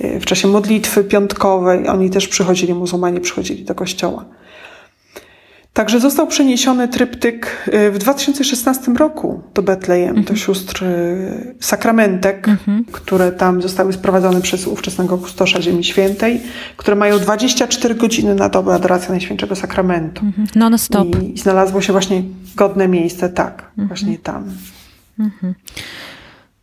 y, 0.00 0.20
w 0.20 0.24
czasie 0.24 0.48
modlitwy 0.48 1.04
piątkowej, 1.04 1.88
oni 1.88 2.10
też 2.10 2.28
przychodzili, 2.28 2.74
muzułmanie 2.74 3.20
przychodzili 3.20 3.64
do 3.64 3.74
kościoła. 3.74 4.24
Także 5.76 6.00
został 6.00 6.26
przeniesiony 6.26 6.88
tryptyk 6.88 7.68
y, 7.74 7.90
w 7.90 7.98
2016 7.98 8.92
roku 8.92 9.42
do 9.54 9.62
Betlejem, 9.62 10.08
mhm. 10.08 10.26
do 10.26 10.36
sióstr 10.36 10.84
y, 10.84 11.54
sakramentek, 11.60 12.48
mhm. 12.48 12.84
które 12.92 13.32
tam 13.32 13.62
zostały 13.62 13.92
sprowadzone 13.92 14.40
przez 14.40 14.66
ówczesnego 14.66 15.18
kustosza 15.18 15.62
Ziemi 15.62 15.84
Świętej, 15.84 16.40
które 16.76 16.96
mają 16.96 17.18
24 17.18 17.94
godziny 17.94 18.34
na 18.34 18.48
dobę 18.48 18.74
adoracji 18.74 19.10
Najświętszego 19.10 19.56
Sakramentu. 19.56 20.24
Mhm. 20.24 20.48
Non-stop. 20.54 21.22
I, 21.22 21.34
I, 21.34 21.38
znalazło 21.38 21.80
się 21.80 21.92
właśnie 21.92 22.22
godne 22.54 22.88
miejsce, 22.88 23.28
tak, 23.28 23.62
mhm. 23.62 23.88
właśnie 23.88 24.18
tam. 24.18 24.44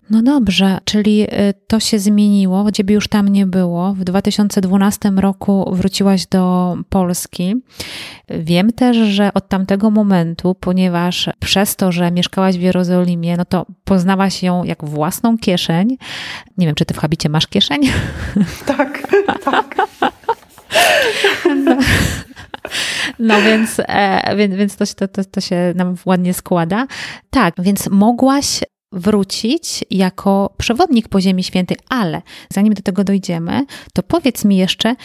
No 0.09 0.21
dobrze, 0.21 0.77
czyli 0.83 1.23
y, 1.23 1.53
to 1.67 1.79
się 1.79 1.99
zmieniło, 1.99 2.71
ciebie 2.71 2.95
już 2.95 3.07
tam 3.07 3.27
nie 3.27 3.45
było. 3.45 3.93
W 3.93 4.03
2012 4.03 5.11
roku 5.15 5.75
wróciłaś 5.75 6.25
do 6.25 6.75
Polski. 6.89 7.55
Wiem 8.29 8.71
też, 8.71 8.97
że 8.97 9.33
od 9.33 9.47
tamtego 9.49 9.91
momentu, 9.91 10.55
ponieważ 10.55 11.29
przez 11.39 11.75
to, 11.75 11.91
że 11.91 12.11
mieszkałaś 12.11 12.57
w 12.57 12.61
Jerozolimie, 12.61 13.37
no 13.37 13.45
to 13.45 13.65
poznałaś 13.83 14.43
ją 14.43 14.63
jak 14.63 14.85
własną 14.85 15.37
kieszeń. 15.37 15.97
Nie 16.57 16.65
wiem, 16.65 16.75
czy 16.75 16.85
ty 16.85 16.93
w 16.93 16.97
habicie 16.97 17.29
masz 17.29 17.47
kieszeń? 17.47 17.81
Tak, 18.65 19.07
tak. 19.45 19.75
No. 21.55 21.77
No 23.19 23.41
więc, 23.41 23.81
e, 23.87 24.35
więc, 24.35 24.55
więc 24.55 24.75
to, 24.75 25.07
to, 25.07 25.25
to 25.25 25.41
się 25.41 25.73
nam 25.75 25.95
ładnie 26.05 26.33
składa. 26.33 26.87
Tak, 27.29 27.53
więc 27.59 27.89
mogłaś 27.89 28.59
wrócić 28.93 29.85
jako 29.91 30.53
przewodnik 30.57 31.07
po 31.07 31.21
Ziemi 31.21 31.43
Świętej, 31.43 31.77
ale 31.89 32.21
zanim 32.49 32.73
do 32.73 32.81
tego 32.81 33.03
dojdziemy, 33.03 33.65
to 33.93 34.03
powiedz 34.03 34.45
mi 34.45 34.57
jeszcze, 34.57 34.95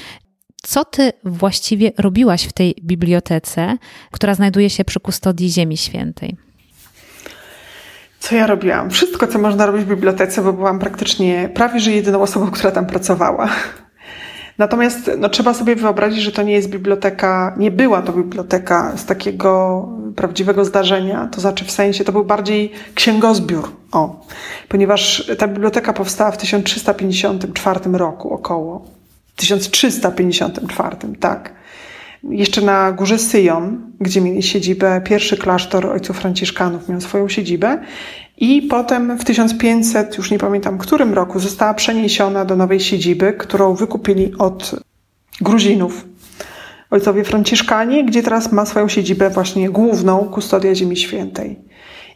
co 0.62 0.84
ty 0.84 1.12
właściwie 1.24 1.92
robiłaś 1.98 2.44
w 2.44 2.52
tej 2.52 2.74
bibliotece, 2.82 3.78
która 4.10 4.34
znajduje 4.34 4.70
się 4.70 4.84
przy 4.84 5.00
kustodii 5.00 5.50
Ziemi 5.50 5.76
Świętej? 5.76 6.36
Co 8.20 8.34
ja 8.34 8.46
robiłam? 8.46 8.90
Wszystko, 8.90 9.26
co 9.26 9.38
można 9.38 9.66
robić 9.66 9.84
w 9.84 9.88
bibliotece, 9.88 10.42
bo 10.42 10.52
byłam 10.52 10.78
praktycznie 10.78 11.50
prawie 11.54 11.80
że 11.80 11.90
jedyną 11.90 12.22
osobą, 12.22 12.50
która 12.50 12.70
tam 12.70 12.86
pracowała. 12.86 13.50
Natomiast 14.58 15.10
no, 15.18 15.28
trzeba 15.28 15.54
sobie 15.54 15.76
wyobrazić, 15.76 16.22
że 16.22 16.32
to 16.32 16.42
nie 16.42 16.52
jest 16.52 16.68
biblioteka, 16.70 17.54
nie 17.58 17.70
była 17.70 18.02
to 18.02 18.12
biblioteka 18.12 18.96
z 18.96 19.06
takiego 19.06 19.88
prawdziwego 20.16 20.64
zdarzenia, 20.64 21.28
to 21.32 21.40
znaczy 21.40 21.64
w 21.64 21.70
sensie 21.70 22.04
to 22.04 22.12
był 22.12 22.24
bardziej 22.24 22.72
księgozbiór, 22.94 23.72
o, 23.92 24.26
ponieważ 24.68 25.32
ta 25.38 25.48
biblioteka 25.48 25.92
powstała 25.92 26.30
w 26.30 26.36
1354 26.36 27.80
roku 27.92 28.34
około. 28.34 28.84
1354, 29.36 30.96
tak. 31.20 31.52
Jeszcze 32.22 32.60
na 32.60 32.92
górze 32.92 33.18
Syjon, 33.18 33.92
gdzie 34.00 34.20
mieli 34.20 34.42
siedzibę, 34.42 35.00
pierwszy 35.04 35.36
klasztor 35.36 35.86
ojców 35.86 36.18
franciszkanów 36.18 36.88
miał 36.88 37.00
swoją 37.00 37.28
siedzibę 37.28 37.78
i 38.40 38.62
potem 38.62 39.18
w 39.18 39.24
1500, 39.24 40.18
już 40.18 40.30
nie 40.30 40.38
pamiętam 40.38 40.78
którym 40.78 41.14
roku, 41.14 41.38
została 41.38 41.74
przeniesiona 41.74 42.44
do 42.44 42.56
nowej 42.56 42.80
siedziby, 42.80 43.32
którą 43.32 43.74
wykupili 43.74 44.32
od 44.38 44.74
Gruzinów. 45.40 46.04
Ojcowie 46.90 47.24
Franciszkanie, 47.24 48.04
gdzie 48.04 48.22
teraz 48.22 48.52
ma 48.52 48.66
swoją 48.66 48.88
siedzibę 48.88 49.30
właśnie 49.30 49.70
główną, 49.70 50.24
Kustodia 50.24 50.74
Ziemi 50.74 50.96
Świętej. 50.96 51.58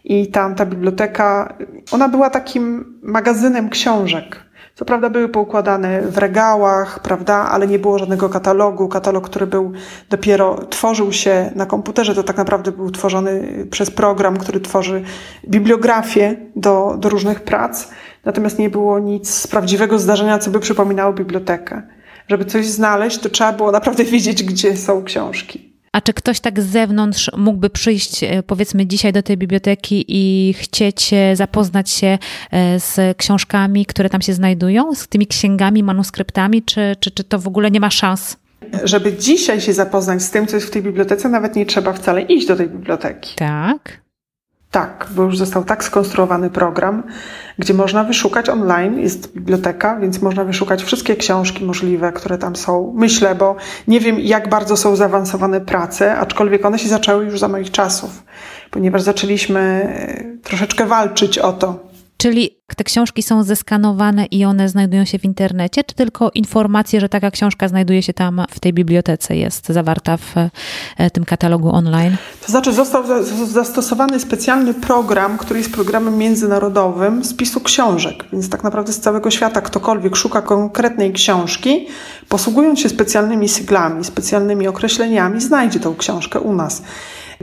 I 0.04 0.26
tam 0.26 0.54
ta 0.54 0.66
biblioteka, 0.66 1.56
ona 1.92 2.08
była 2.08 2.30
takim 2.30 2.94
magazynem 3.02 3.70
książek. 3.70 4.51
Co 4.74 4.84
prawda 4.84 5.10
były 5.10 5.28
poukładane 5.28 6.02
w 6.02 6.18
regałach, 6.18 7.00
prawda, 7.00 7.34
ale 7.34 7.66
nie 7.66 7.78
było 7.78 7.98
żadnego 7.98 8.28
katalogu. 8.28 8.88
Katalog, 8.88 9.24
który 9.28 9.46
był 9.46 9.72
dopiero 10.10 10.66
tworzył 10.66 11.12
się 11.12 11.50
na 11.54 11.66
komputerze, 11.66 12.14
to 12.14 12.22
tak 12.22 12.36
naprawdę 12.36 12.72
był 12.72 12.90
tworzony 12.90 13.66
przez 13.70 13.90
program, 13.90 14.36
który 14.36 14.60
tworzy 14.60 15.02
bibliografię 15.48 16.36
do, 16.56 16.96
do 16.98 17.08
różnych 17.08 17.40
prac. 17.40 17.88
Natomiast 18.24 18.58
nie 18.58 18.70
było 18.70 18.98
nic 18.98 19.30
z 19.30 19.46
prawdziwego 19.46 19.98
zdarzenia, 19.98 20.38
co 20.38 20.50
by 20.50 20.60
przypominało 20.60 21.12
bibliotekę. 21.12 21.82
Żeby 22.28 22.44
coś 22.44 22.66
znaleźć, 22.66 23.18
to 23.18 23.28
trzeba 23.28 23.52
było 23.52 23.72
naprawdę 23.72 24.04
wiedzieć, 24.14 24.42
gdzie 24.42 24.76
są 24.76 25.04
książki. 25.04 25.71
A 25.92 26.00
czy 26.00 26.12
ktoś 26.12 26.40
tak 26.40 26.60
z 26.60 26.66
zewnątrz 26.66 27.30
mógłby 27.36 27.70
przyjść, 27.70 28.24
e, 28.24 28.42
powiedzmy, 28.42 28.86
dzisiaj 28.86 29.12
do 29.12 29.22
tej 29.22 29.36
biblioteki 29.36 30.04
i 30.08 30.54
chcieć 30.54 31.10
e, 31.12 31.36
zapoznać 31.36 31.90
się 31.90 32.18
e, 32.50 32.80
z 32.80 33.16
książkami, 33.16 33.86
które 33.86 34.10
tam 34.10 34.20
się 34.20 34.32
znajdują, 34.32 34.94
z 34.94 35.08
tymi 35.08 35.26
księgami, 35.26 35.82
manuskryptami, 35.82 36.62
czy, 36.62 36.96
czy, 37.00 37.10
czy 37.10 37.24
to 37.24 37.38
w 37.38 37.46
ogóle 37.46 37.70
nie 37.70 37.80
ma 37.80 37.90
szans? 37.90 38.36
Żeby 38.84 39.12
dzisiaj 39.12 39.60
się 39.60 39.72
zapoznać 39.72 40.22
z 40.22 40.30
tym, 40.30 40.46
co 40.46 40.56
jest 40.56 40.68
w 40.68 40.70
tej 40.70 40.82
bibliotece, 40.82 41.28
nawet 41.28 41.56
nie 41.56 41.66
trzeba 41.66 41.92
wcale 41.92 42.22
iść 42.22 42.46
do 42.46 42.56
tej 42.56 42.68
biblioteki. 42.68 43.34
Tak. 43.36 44.02
Tak, 44.72 45.06
bo 45.10 45.22
już 45.22 45.38
został 45.38 45.64
tak 45.64 45.84
skonstruowany 45.84 46.50
program, 46.50 47.02
gdzie 47.58 47.74
można 47.74 48.04
wyszukać 48.04 48.48
online, 48.48 48.98
jest 48.98 49.34
biblioteka, 49.34 50.00
więc 50.00 50.22
można 50.22 50.44
wyszukać 50.44 50.82
wszystkie 50.82 51.16
książki 51.16 51.64
możliwe, 51.64 52.12
które 52.12 52.38
tam 52.38 52.56
są. 52.56 52.92
Myślę, 52.96 53.34
bo 53.34 53.56
nie 53.88 54.00
wiem, 54.00 54.20
jak 54.20 54.48
bardzo 54.48 54.76
są 54.76 54.96
zaawansowane 54.96 55.60
prace, 55.60 56.16
aczkolwiek 56.16 56.64
one 56.64 56.78
się 56.78 56.88
zaczęły 56.88 57.24
już 57.24 57.40
za 57.40 57.48
moich 57.48 57.70
czasów, 57.70 58.22
ponieważ 58.70 59.02
zaczęliśmy 59.02 59.60
e, 59.60 60.38
troszeczkę 60.42 60.86
walczyć 60.86 61.38
o 61.38 61.52
to. 61.52 61.78
Czyli 62.16 62.61
te 62.74 62.84
książki 62.84 63.22
są 63.22 63.42
zeskanowane 63.42 64.26
i 64.26 64.44
one 64.44 64.68
znajdują 64.68 65.04
się 65.04 65.18
w 65.18 65.24
internecie, 65.24 65.84
czy 65.84 65.94
tylko 65.94 66.30
informacje, 66.34 67.00
że 67.00 67.08
taka 67.08 67.30
książka 67.30 67.68
znajduje 67.68 68.02
się 68.02 68.12
tam 68.12 68.44
w 68.50 68.60
tej 68.60 68.72
bibliotece, 68.72 69.36
jest 69.36 69.66
zawarta 69.66 70.16
w 70.16 70.34
e, 70.96 71.10
tym 71.10 71.24
katalogu 71.24 71.74
online? 71.74 72.16
To 72.46 72.52
znaczy 72.52 72.72
został 72.72 73.04
zastosowany 73.46 74.20
specjalny 74.20 74.74
program, 74.74 75.38
który 75.38 75.58
jest 75.58 75.72
programem 75.72 76.18
międzynarodowym 76.18 77.24
spisu 77.24 77.60
książek, 77.60 78.24
więc 78.32 78.50
tak 78.50 78.64
naprawdę 78.64 78.92
z 78.92 79.00
całego 79.00 79.30
świata 79.30 79.60
ktokolwiek 79.60 80.16
szuka 80.16 80.42
konkretnej 80.42 81.12
książki, 81.12 81.86
posługując 82.28 82.80
się 82.80 82.88
specjalnymi 82.88 83.48
syglami, 83.48 84.04
specjalnymi 84.04 84.68
określeniami, 84.68 85.40
znajdzie 85.40 85.80
tą 85.80 85.94
książkę 85.96 86.40
u 86.40 86.54
nas. 86.54 86.82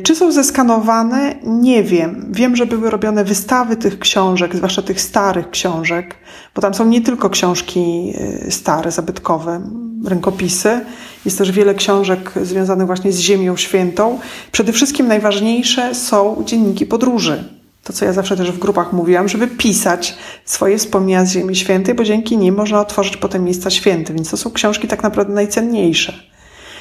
Czy 0.04 0.16
są 0.16 0.32
zeskanowane? 0.32 1.36
Nie 1.44 1.84
wiem. 1.84 2.26
Wiem, 2.32 2.56
że 2.56 2.66
były 2.66 2.90
robione 2.90 3.24
wystawy 3.24 3.76
tych 3.76 4.00
książek, 4.00 4.56
zwłaszcza 4.56 4.82
tych 4.82 5.02
starych 5.02 5.50
książek, 5.50 6.16
bo 6.56 6.62
tam 6.62 6.74
są 6.74 6.86
nie 6.86 7.02
tylko 7.02 7.30
książki 7.30 8.14
y, 8.48 8.52
stare, 8.52 8.92
zabytkowe, 8.92 9.62
rękopisy. 10.06 10.82
Jest 11.26 11.38
też 11.38 11.52
wiele 11.52 11.76
książek 11.76 12.34
związanych 12.44 12.88
właśnie 12.88 13.12
z 13.12 13.20
Ziemią 13.20 13.58
Świętą. 13.58 14.20
Przede 14.52 14.74
wszystkim 14.74 15.08
najważniejsze 15.08 15.96
są 15.96 16.44
dzienniki 16.46 16.86
podróży. 16.86 17.44
To, 17.84 17.94
co 17.94 18.06
ja 18.06 18.14
zawsze 18.14 18.38
też 18.38 18.52
w 18.52 18.60
grupach 18.60 18.94
mówiłam, 18.94 19.30
żeby 19.30 19.48
pisać 19.48 20.18
swoje 20.46 20.78
wspomnienia 20.78 21.26
z 21.26 21.32
Ziemi 21.32 21.56
Świętej, 21.56 21.96
bo 21.96 22.04
dzięki 22.04 22.38
nim 22.38 22.56
można 22.56 22.80
otworzyć 22.82 23.18
potem 23.18 23.44
miejsca 23.44 23.70
święte. 23.70 24.14
Więc 24.14 24.30
to 24.30 24.38
są 24.38 24.52
książki 24.52 24.88
tak 24.88 25.04
naprawdę 25.04 25.34
najcenniejsze. 25.34 26.14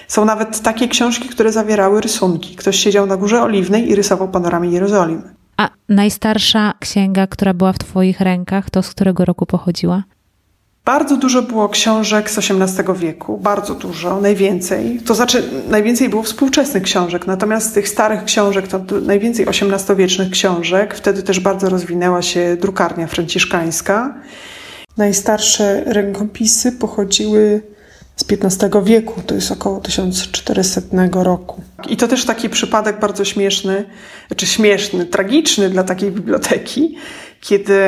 Są 0.09 0.24
nawet 0.24 0.61
takie 0.61 0.88
książki, 0.88 1.28
które 1.28 1.52
zawierały 1.52 2.00
rysunki. 2.00 2.56
Ktoś 2.56 2.76
siedział 2.76 3.06
na 3.06 3.16
Górze 3.16 3.42
Oliwnej 3.42 3.90
i 3.90 3.94
rysował 3.94 4.28
panoramę 4.28 4.66
Jerozolimy. 4.66 5.22
A 5.56 5.68
najstarsza 5.88 6.74
księga, 6.80 7.26
która 7.26 7.54
była 7.54 7.72
w 7.72 7.78
Twoich 7.78 8.20
rękach, 8.20 8.70
to 8.70 8.82
z 8.82 8.90
którego 8.90 9.24
roku 9.24 9.46
pochodziła? 9.46 10.04
Bardzo 10.84 11.16
dużo 11.16 11.42
było 11.42 11.68
książek 11.68 12.30
z 12.30 12.38
XVIII 12.38 12.94
wieku, 12.94 13.38
bardzo 13.38 13.74
dużo, 13.74 14.20
najwięcej. 14.20 15.00
To 15.06 15.14
znaczy, 15.14 15.42
najwięcej 15.68 16.09
było 16.09 16.22
współczesnych 16.22 16.82
książek, 16.82 17.26
natomiast 17.26 17.70
z 17.70 17.72
tych 17.72 17.88
starych 17.88 18.24
książek 18.24 18.68
to 18.68 18.80
najwięcej 19.02 19.46
XVIII-wiecznych 19.48 20.30
książek. 20.30 20.94
Wtedy 20.94 21.22
też 21.22 21.40
bardzo 21.40 21.68
rozwinęła 21.68 22.22
się 22.22 22.56
drukarnia 22.61 23.06
franciszkańska. 23.06 24.14
Najstarsze 24.96 25.84
rękopisy 25.86 26.72
pochodziły 26.72 27.62
z 28.18 28.24
XV 28.32 28.84
wieku, 28.84 29.22
to 29.26 29.34
jest 29.34 29.50
około 29.52 29.80
1400 29.80 30.80
roku. 31.12 31.62
I 31.88 31.96
to 31.96 32.08
też 32.08 32.24
taki 32.24 32.48
przypadek 32.48 33.00
bardzo 33.00 33.24
śmieszny, 33.24 33.84
znaczy 34.28 34.46
śmieszny, 34.46 35.06
tragiczny 35.06 35.70
dla 35.70 35.84
takiej 35.84 36.12
biblioteki, 36.12 36.96
kiedy 37.40 37.80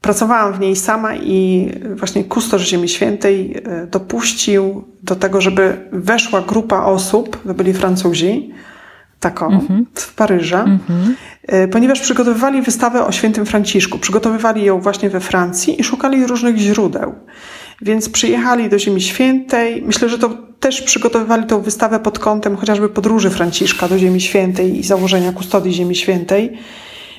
pracowałam 0.00 0.52
w 0.52 0.60
niej 0.60 0.76
sama 0.76 1.16
i 1.16 1.68
właśnie 1.94 2.24
kustosz 2.24 2.68
Ziemi 2.68 2.88
Świętej 2.88 3.62
e, 3.64 3.86
dopuścił 3.86 4.84
do 5.02 5.16
tego, 5.16 5.40
żeby 5.40 5.88
weszła 5.92 6.40
grupa 6.40 6.84
osób, 6.84 7.42
to 7.46 7.54
byli 7.54 7.72
Francuzi, 7.72 8.52
taką, 9.20 9.48
mm-hmm. 9.48 9.84
w 9.94 10.14
Paryża, 10.14 10.64
mm-hmm. 10.64 11.68
ponieważ 11.68 12.00
przygotowywali 12.00 12.62
wystawę 12.62 13.06
o 13.06 13.12
świętym 13.12 13.46
Franciszku. 13.46 13.98
Przygotowywali 13.98 14.64
ją 14.64 14.80
właśnie 14.80 15.10
we 15.10 15.20
Francji 15.20 15.80
i 15.80 15.84
szukali 15.84 16.26
różnych 16.26 16.56
źródeł. 16.56 17.14
Więc 17.82 18.08
przyjechali 18.08 18.68
do 18.68 18.78
Ziemi 18.78 19.00
Świętej. 19.00 19.82
Myślę, 19.82 20.08
że 20.08 20.18
to 20.18 20.30
też 20.60 20.82
przygotowywali 20.82 21.46
tą 21.46 21.60
wystawę 21.60 22.00
pod 22.00 22.18
kątem 22.18 22.56
chociażby 22.56 22.88
podróży 22.88 23.30
Franciszka 23.30 23.88
do 23.88 23.98
Ziemi 23.98 24.20
Świętej 24.20 24.78
i 24.78 24.82
założenia 24.82 25.32
kustodii 25.32 25.72
Ziemi 25.72 25.94
Świętej. 25.94 26.58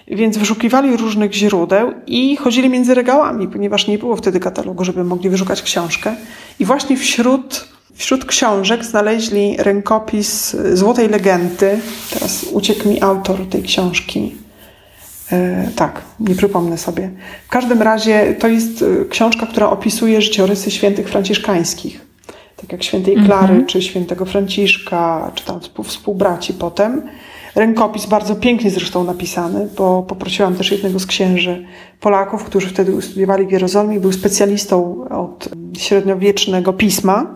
Więc 0.08 0.38
wyszukiwali 0.38 0.98
różnych 0.98 1.34
źródeł 1.34 1.94
i 2.08 2.36
chodzili 2.36 2.70
między 2.70 2.94
regałami, 2.94 3.48
ponieważ 3.48 3.88
nie 3.88 3.98
było 3.98 4.16
wtedy 4.16 4.40
katalogu, 4.40 4.84
żeby 4.84 5.04
mogli 5.04 5.30
wyszukać 5.30 5.62
książkę. 5.62 6.16
I 6.60 6.66
właśnie 6.66 6.98
wśród, 6.98 7.68
wśród 7.96 8.26
książek 8.26 8.86
znaleźli 8.86 9.56
rękopis 9.58 10.56
Złotej 10.74 11.10
Legendy. 11.10 11.80
Teraz 12.14 12.46
uciekł 12.52 12.90
mi 12.90 13.02
autor 13.02 13.40
tej 13.50 13.64
książki. 13.64 14.43
E, 15.34 15.68
tak, 15.76 16.02
nie 16.20 16.36
przypomnę 16.36 16.78
sobie. 16.78 17.10
W 17.48 17.50
każdym 17.50 17.82
razie 17.82 18.36
to 18.40 18.48
jest 18.48 18.82
e, 18.82 19.06
książka, 19.06 19.46
która 19.46 19.70
opisuje 19.70 20.22
życiorysy 20.22 20.72
świętych 20.72 21.10
franciszkańskich. 21.10 22.06
Tak 22.56 22.72
jak 22.72 22.84
świętej 22.84 23.16
Klary, 23.16 23.54
mm 23.54 23.64
-hmm. 23.64 23.66
czy 23.66 23.82
świętego 23.82 24.26
Franciszka, 24.26 25.32
czy 25.36 25.46
tam 25.46 25.60
współbraci 25.84 26.54
potem. 26.54 27.02
Rękopis 27.56 28.06
bardzo 28.06 28.36
pięknie 28.36 28.72
zresztą 28.72 29.04
napisany, 29.04 29.68
bo 29.78 30.04
poprosiłam 30.04 30.56
też 30.56 30.72
jednego 30.72 31.00
z 31.00 31.06
księży 31.06 31.66
Polaków, 32.00 32.44
którzy 32.44 32.68
wtedy 32.68 33.02
studiowali 33.02 33.48
w 33.48 33.52
Jerozolimie, 33.52 34.00
był 34.00 34.12
specjalistą 34.12 35.06
od 35.10 35.50
średniowiecznego 35.78 36.74
pisma 36.74 37.36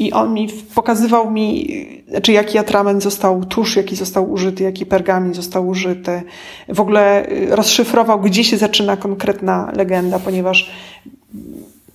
i 0.00 0.12
on 0.12 0.34
mi 0.34 0.48
pokazywał 0.74 1.30
mi, 1.30 1.68
znaczy 2.08 2.32
jaki 2.32 2.58
atrament 2.58 3.02
został, 3.02 3.44
tusz 3.44 3.76
jaki 3.76 3.96
został 3.96 4.32
użyty, 4.32 4.64
jaki 4.64 4.86
pergamin 4.86 5.34
został 5.34 5.68
użyty. 5.68 6.22
W 6.68 6.80
ogóle 6.80 7.28
y, 7.28 7.56
rozszyfrował, 7.56 8.20
gdzie 8.20 8.44
się 8.44 8.56
zaczyna 8.56 8.96
konkretna 8.96 9.72
legenda, 9.76 10.18
ponieważ 10.18 10.70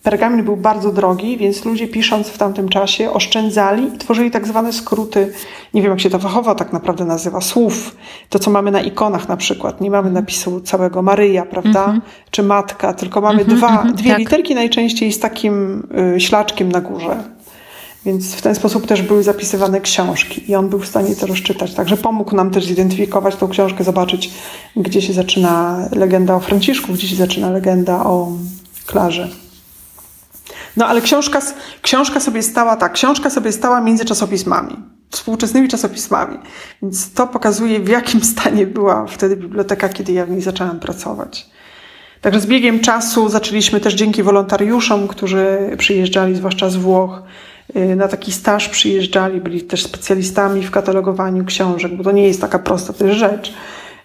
pergamin 0.04 0.44
był 0.44 0.58
bardzo 0.58 0.92
drogi, 0.92 1.38
więc 1.38 1.66
ludzie 1.66 1.88
pisząc 1.88 2.28
w 2.28 2.38
tamtym 2.38 2.70
czasie 2.70 3.12
oszczędzali 3.12 3.84
i 3.96 3.98
tworzyli 3.98 4.32
tak 4.32 4.48
zwane 4.48 4.74
skróty, 4.74 5.34
nie 5.74 5.82
wiem 5.82 5.92
jak 5.92 6.00
się 6.00 6.10
to 6.10 6.20
fachowo 6.20 6.56
tak 6.56 6.74
naprawdę 6.74 7.06
nazywa, 7.06 7.42
słów. 7.42 7.96
To, 8.30 8.40
co 8.40 8.52
mamy 8.52 8.72
na 8.72 8.82
ikonach 8.82 9.30
na 9.30 9.38
przykład. 9.38 9.82
Nie 9.82 9.92
mamy 9.92 10.12
napisu 10.12 10.62
całego 10.62 11.02
Maryja, 11.02 11.46
prawda? 11.46 11.86
Mm 11.86 12.00
-hmm. 12.00 12.32
Czy 12.32 12.44
Matka, 12.44 12.94
tylko 12.94 13.22
mamy 13.22 13.42
mm 13.42 13.54
-hmm, 13.54 13.58
dwa, 13.58 13.82
mm 13.82 13.94
-hmm, 13.94 13.96
dwie 13.96 14.10
tak. 14.10 14.20
literki 14.20 14.56
najczęściej 14.56 15.14
z 15.14 15.20
takim 15.20 15.84
y, 16.16 16.20
ślaczkiem 16.20 16.72
na 16.72 16.82
górze. 16.82 17.35
Więc 18.06 18.36
w 18.36 18.42
ten 18.42 18.56
sposób 18.56 18.88
też 18.88 19.02
były 19.02 19.24
zapisywane 19.24 19.82
książki 19.82 20.52
i 20.52 20.56
on 20.56 20.70
był 20.70 20.80
w 20.80 20.88
stanie 20.88 21.16
to 21.16 21.28
rozczytać. 21.28 21.74
Także 21.74 21.98
pomógł 21.98 22.36
nam 22.36 22.52
też 22.52 22.66
zidentyfikować 22.66 23.36
tą 23.36 23.48
książkę, 23.48 23.84
zobaczyć, 23.84 24.32
gdzie 24.76 25.02
się 25.02 25.14
zaczyna 25.14 25.80
legenda 25.92 26.36
o 26.36 26.40
Franciszku, 26.40 26.94
gdzie 26.94 27.08
się 27.08 27.16
zaczyna 27.16 27.50
legenda 27.50 28.06
o 28.06 28.32
Klarze. 28.86 29.30
No 30.78 30.88
ale 30.88 31.02
książka, 31.02 31.42
książka 31.82 32.20
sobie 32.20 32.44
stała 32.44 32.76
tak, 32.76 32.94
książka 32.94 33.30
sobie 33.30 33.52
stała 33.52 33.82
między 33.82 34.06
czasopismami, 34.06 34.76
współczesnymi 35.10 35.68
czasopismami. 35.68 36.38
Więc 36.82 37.14
to 37.14 37.28
pokazuje, 37.28 37.80
w 37.80 37.90
jakim 37.90 38.24
stanie 38.24 38.68
była 38.68 39.06
wtedy 39.08 39.38
biblioteka, 39.38 39.90
kiedy 39.90 40.14
ja 40.14 40.26
w 40.26 40.30
niej 40.30 40.42
zaczęłam 40.42 40.80
pracować. 40.80 41.50
Także 42.22 42.40
z 42.40 42.46
biegiem 42.46 42.80
czasu 42.80 43.30
zaczęliśmy 43.30 43.80
też 43.80 43.94
dzięki 43.94 44.24
wolontariuszom, 44.24 45.08
którzy 45.08 45.76
przyjeżdżali, 45.78 46.36
zwłaszcza 46.36 46.70
z 46.70 46.76
Włoch, 46.76 47.22
na 47.96 48.08
taki 48.08 48.32
staż 48.32 48.70
przyjeżdżali, 48.70 49.42
byli 49.42 49.62
też 49.62 49.84
specjalistami 49.84 50.64
w 50.64 50.72
katalogowaniu 50.72 51.46
książek, 51.46 51.98
bo 51.98 52.04
to 52.04 52.12
nie 52.12 52.28
jest 52.28 52.42
taka 52.42 52.60
prosta 52.60 52.94
też 52.94 53.18
rzecz. 53.18 53.54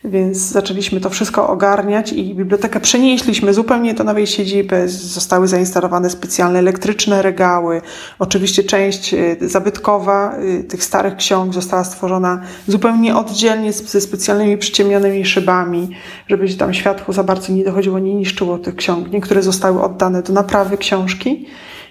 Więc 0.04 0.38
zaczęliśmy 0.38 1.00
to 1.00 1.10
wszystko 1.10 1.48
ogarniać 1.48 2.12
i 2.12 2.34
bibliotekę 2.34 2.80
przenieśliśmy 2.80 3.54
zupełnie 3.54 3.94
do 3.94 4.04
nowej 4.04 4.26
siedziby. 4.26 4.88
Zostały 4.88 5.48
zainstalowane 5.48 6.10
specjalne 6.10 6.58
elektryczne 6.58 7.22
regały. 7.22 7.82
Oczywiście 8.18 8.64
część 8.64 9.14
y, 9.14 9.36
zabytkowa 9.40 10.38
y, 10.38 10.64
tych 10.64 10.84
starych 10.84 11.16
ksiąg 11.16 11.54
została 11.54 11.84
stworzona 11.84 12.40
zupełnie 12.66 13.16
oddzielnie 13.16 13.72
ze 13.72 14.00
specjalnymi 14.00 14.58
przyciemnionymi 14.58 15.24
szybami, 15.24 15.88
żeby 16.28 16.54
tam 16.54 16.74
światło 16.74 17.14
za 17.14 17.24
bardzo 17.24 17.52
nie 17.52 17.64
dochodziło, 17.64 17.98
nie 17.98 18.14
niszczyło 18.14 18.58
tych 18.58 18.76
ksiąg. 18.76 19.12
Niektóre 19.12 19.42
zostały 19.42 19.82
oddane 19.82 20.22
do 20.22 20.32
naprawy 20.32 20.78
książki 20.78 21.46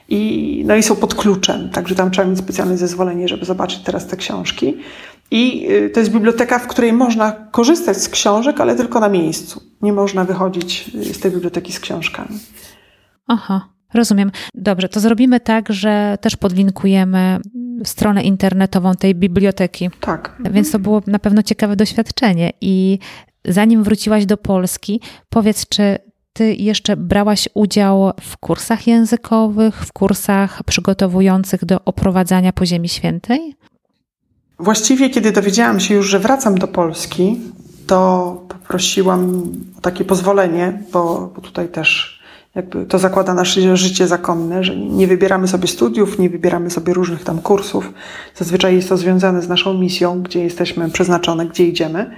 i, 0.10 0.64
no 0.68 0.76
i 0.76 0.84
są 0.84 0.95
pod 0.95 1.16
kluczem, 1.16 1.70
także 1.70 1.95
tam 1.95 2.12
trzeba 2.12 2.28
mieć 2.28 2.39
specjalne 2.39 2.78
zezwolenie, 2.78 3.28
żeby 3.28 3.45
zobaczyć 3.45 3.80
teraz 3.80 4.07
te 4.07 4.18
książki. 4.18 4.78
I 5.32 5.68
y, 5.72 5.89
to 5.89 5.99
jest 5.99 6.12
biblioteka, 6.12 6.60
w 6.60 6.68
której 6.68 6.93
można 6.93 7.32
korzystać 7.32 7.97
z 7.97 8.10
książek, 8.10 8.62
ale 8.62 8.76
tylko 8.76 8.99
na 8.99 9.10
miejscu. 9.10 9.62
Nie 9.82 9.93
można 9.93 10.26
wychodzić 10.26 10.91
y, 10.95 11.14
z 11.14 11.20
tej 11.20 11.32
biblioteki 11.32 11.74
z 11.74 11.80
książkami. 11.80 12.39
Aha, 13.28 13.70
rozumiem. 13.93 14.32
Dobrze, 14.53 14.89
to 14.89 14.99
zrobimy 14.99 15.39
tak, 15.39 15.74
że 15.74 16.18
też 16.22 16.36
podlinkujemy 16.36 17.39
stronę 17.84 18.24
internetową 18.24 18.95
tej 18.95 19.16
biblioteki. 19.16 19.89
Tak. 19.99 20.41
Więc 20.51 20.72
to 20.72 20.80
było 20.80 21.01
na 21.07 21.20
pewno 21.20 21.43
ciekawe 21.43 21.76
doświadczenie. 21.76 22.51
I 22.62 22.99
zanim 23.45 23.84
wróciłaś 23.84 24.26
do 24.26 24.38
Polski, 24.38 25.01
powiedz, 25.30 25.68
czy 25.68 25.97
ty 26.34 26.54
jeszcze 26.54 26.98
brałaś 26.98 27.50
udział 27.54 28.12
w 28.22 28.38
kursach 28.38 28.88
językowych, 28.88 29.76
w 29.76 29.94
kursach 29.94 30.64
przygotowujących 30.64 31.66
do 31.66 31.84
oprowadzania 31.86 32.54
po 32.54 32.66
Ziemi 32.66 32.90
Świętej? 32.90 33.56
Właściwie, 34.60 35.10
kiedy 35.10 35.32
dowiedziałam 35.32 35.80
się 35.80 35.94
już, 35.94 36.08
że 36.08 36.20
wracam 36.20 36.58
do 36.58 36.68
Polski, 36.68 37.38
to 37.88 38.42
poprosiłam 38.50 39.44
o 39.78 39.82
takie 39.82 40.06
pozwolenie, 40.06 40.84
bo, 40.92 41.32
bo 41.36 41.42
tutaj 41.42 41.68
też 41.68 42.20
jakby 42.56 42.86
to 42.86 43.00
zakłada 43.00 43.34
nasze 43.34 43.78
życie 43.78 44.08
zakonne, 44.08 44.64
że 44.64 44.76
nie 44.76 45.08
wybieramy 45.08 45.48
sobie 45.48 45.68
studiów, 45.68 46.20
nie 46.20 46.30
wybieramy 46.30 46.70
sobie 46.70 46.94
różnych 46.94 47.24
tam 47.24 47.42
kursów. 47.42 47.94
Zazwyczaj 48.36 48.76
jest 48.76 48.90
to 48.90 48.98
związane 48.98 49.42
z 49.42 49.50
naszą 49.50 49.74
misją, 49.74 50.22
gdzie 50.22 50.44
jesteśmy 50.44 50.90
przeznaczone, 50.90 51.46
gdzie 51.46 51.66
idziemy. 51.66 52.12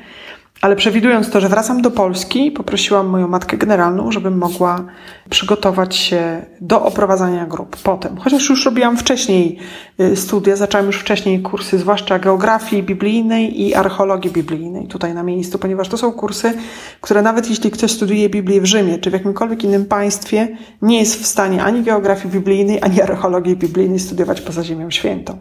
Ale 0.61 0.75
przewidując 0.75 1.29
to, 1.29 1.41
że 1.41 1.49
wracam 1.49 1.81
do 1.81 1.91
Polski, 1.91 2.51
poprosiłam 2.51 3.07
moją 3.07 3.27
matkę 3.27 3.57
generalną, 3.57 4.11
żebym 4.11 4.37
mogła 4.37 4.85
przygotować 5.29 5.95
się 5.95 6.45
do 6.61 6.85
oprowadzania 6.85 7.45
grup 7.45 7.77
potem. 7.83 8.17
Chociaż 8.17 8.49
już 8.49 8.65
robiłam 8.65 8.97
wcześniej 8.97 9.57
y, 9.99 10.15
studia, 10.15 10.55
zaczęłam 10.55 10.87
już 10.87 10.97
wcześniej 10.97 11.41
kursy, 11.41 11.77
zwłaszcza 11.77 12.19
geografii 12.19 12.83
biblijnej 12.83 13.61
i 13.61 13.75
archeologii 13.75 14.31
biblijnej 14.31 14.87
tutaj 14.87 15.13
na 15.13 15.23
miejscu, 15.23 15.59
ponieważ 15.59 15.89
to 15.89 15.97
są 15.97 16.11
kursy, 16.11 16.53
które 17.01 17.21
nawet 17.21 17.49
jeśli 17.49 17.71
ktoś 17.71 17.91
studiuje 17.91 18.29
Biblię 18.29 18.61
w 18.61 18.65
Rzymie 18.65 18.99
czy 18.99 19.09
w 19.09 19.13
jakimkolwiek 19.13 19.63
innym 19.63 19.85
państwie, 19.85 20.57
nie 20.81 20.99
jest 20.99 21.21
w 21.21 21.25
stanie 21.25 21.63
ani 21.63 21.83
geografii 21.83 22.33
biblijnej, 22.33 22.79
ani 22.81 23.01
archeologii 23.01 23.55
biblijnej 23.55 23.99
studiować 23.99 24.41
poza 24.41 24.63
Ziemią 24.63 24.91
Świętą. 24.91 25.37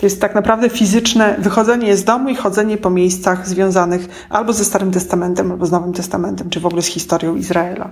To 0.00 0.06
jest 0.06 0.20
tak 0.20 0.34
naprawdę 0.34 0.68
fizyczne 0.68 1.36
wychodzenie 1.38 1.96
z 1.96 2.04
domu 2.04 2.28
i 2.28 2.36
chodzenie 2.36 2.76
po 2.78 2.90
miejscach 2.90 3.48
związanych 3.48 4.26
albo 4.30 4.52
ze 4.52 4.64
Starym 4.64 4.90
Testamentem, 4.90 5.52
albo 5.52 5.66
z 5.66 5.72
Nowym 5.72 5.92
Testamentem, 5.92 6.50
czy 6.50 6.60
w 6.60 6.66
ogóle 6.66 6.82
z 6.82 6.86
historią 6.86 7.36
Izraela. 7.36 7.90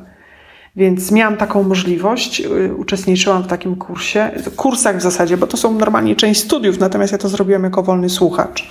Więc 0.77 1.13
miałam 1.13 1.37
taką 1.37 1.63
możliwość, 1.63 2.41
y, 2.41 2.75
uczestniczyłam 2.75 3.43
w 3.43 3.47
takim 3.47 3.77
kursie, 3.77 4.31
kursach 4.57 4.97
w 4.97 5.03
zasadzie, 5.03 5.37
bo 5.37 5.47
to 5.47 5.57
są 5.57 5.75
normalnie 5.75 6.17
część 6.17 6.41
studiów, 6.41 6.79
natomiast 6.79 7.13
ja 7.13 7.19
to 7.19 7.29
zrobiłam 7.29 7.65
jako 7.65 7.83
wolny 7.83 8.09
słuchacz. 8.11 8.69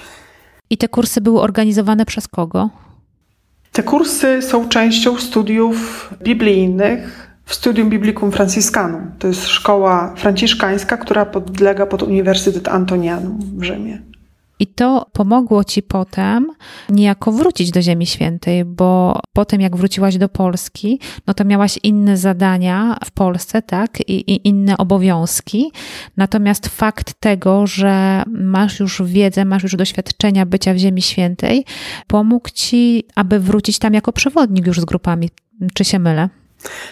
I 0.70 0.78
te 0.78 0.88
kursy 0.88 1.22
były 1.22 1.42
organizowane 1.42 2.06
przez 2.06 2.28
kogo? 2.28 2.70
Te 3.72 3.84
kursy 3.84 4.42
są 4.42 4.70
częścią 4.70 5.18
studiów 5.18 6.10
biblijnych, 6.24 7.32
w 7.48 7.56
Studium 7.56 7.90
Biblicum 7.90 8.32
Franciscanum. 8.32 9.12
To 9.20 9.28
jest 9.28 9.48
szkoła 9.48 10.14
franciszkańska, 10.16 10.98
która 10.98 11.26
podlega 11.26 11.86
pod 11.86 12.04
Uniwersytet 12.04 12.68
Antonianum 12.68 13.40
w 13.58 13.64
Rzymie. 13.64 14.02
I 14.60 14.68
to 14.68 15.06
pomogło 15.14 15.64
ci 15.64 15.84
potem 15.84 16.48
niejako 16.90 17.32
wrócić 17.32 17.72
do 17.72 17.82
Ziemi 17.82 18.06
Świętej, 18.06 18.66
bo 18.66 19.20
potem 19.34 19.62
jak 19.62 19.76
wróciłaś 19.76 20.18
do 20.18 20.30
Polski, 20.30 21.00
no 21.28 21.34
to 21.34 21.46
miałaś 21.46 21.80
inne 21.84 22.18
zadania 22.18 22.98
w 23.06 23.12
Polsce, 23.12 23.62
tak, 23.62 24.00
i, 24.10 24.32
i, 24.32 24.48
inne 24.48 24.78
obowiązki. 24.78 25.72
Natomiast 26.18 26.68
fakt 26.68 27.14
tego, 27.20 27.68
że 27.68 28.24
masz 28.28 28.80
już 28.80 29.02
wiedzę, 29.06 29.46
masz 29.46 29.64
już 29.64 29.76
doświadczenia 29.76 30.46
bycia 30.46 30.74
w 30.74 30.78
Ziemi 30.78 31.02
Świętej, 31.02 31.66
pomógł 32.08 32.50
ci, 32.54 33.04
aby 33.16 33.40
wrócić 33.40 33.80
tam 33.80 33.94
jako 33.94 34.12
przewodnik 34.12 34.68
już 34.68 34.80
z 34.80 34.86
grupami. 34.86 35.30
Czy 35.74 35.86
się 35.86 36.00
mylę? 36.00 36.30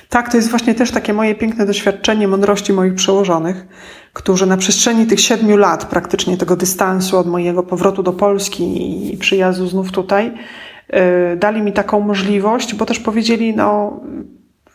Tak, 0.09 0.31
to 0.31 0.37
jest 0.37 0.49
właśnie 0.49 0.75
też 0.75 0.91
takie 0.91 1.13
moje 1.13 1.35
piękne 1.35 1.65
doświadczenie 1.65 2.27
mądrości 2.27 2.73
moich 2.73 2.95
przełożonych, 2.95 3.65
którzy 4.13 4.45
na 4.45 4.57
przestrzeni 4.57 5.05
tych 5.05 5.21
siedmiu 5.21 5.57
lat, 5.57 5.85
praktycznie 5.85 6.37
tego 6.37 6.55
dystansu 6.55 7.17
od 7.17 7.27
mojego 7.27 7.63
powrotu 7.63 8.03
do 8.03 8.13
Polski 8.13 9.13
i 9.13 9.17
przyjazdu 9.17 9.67
znów 9.67 9.91
tutaj, 9.91 10.33
yy, 10.89 10.99
dali 11.37 11.61
mi 11.61 11.73
taką 11.73 11.99
możliwość, 11.99 12.75
bo 12.75 12.85
też 12.85 12.99
powiedzieli, 12.99 13.55
no, 13.55 13.99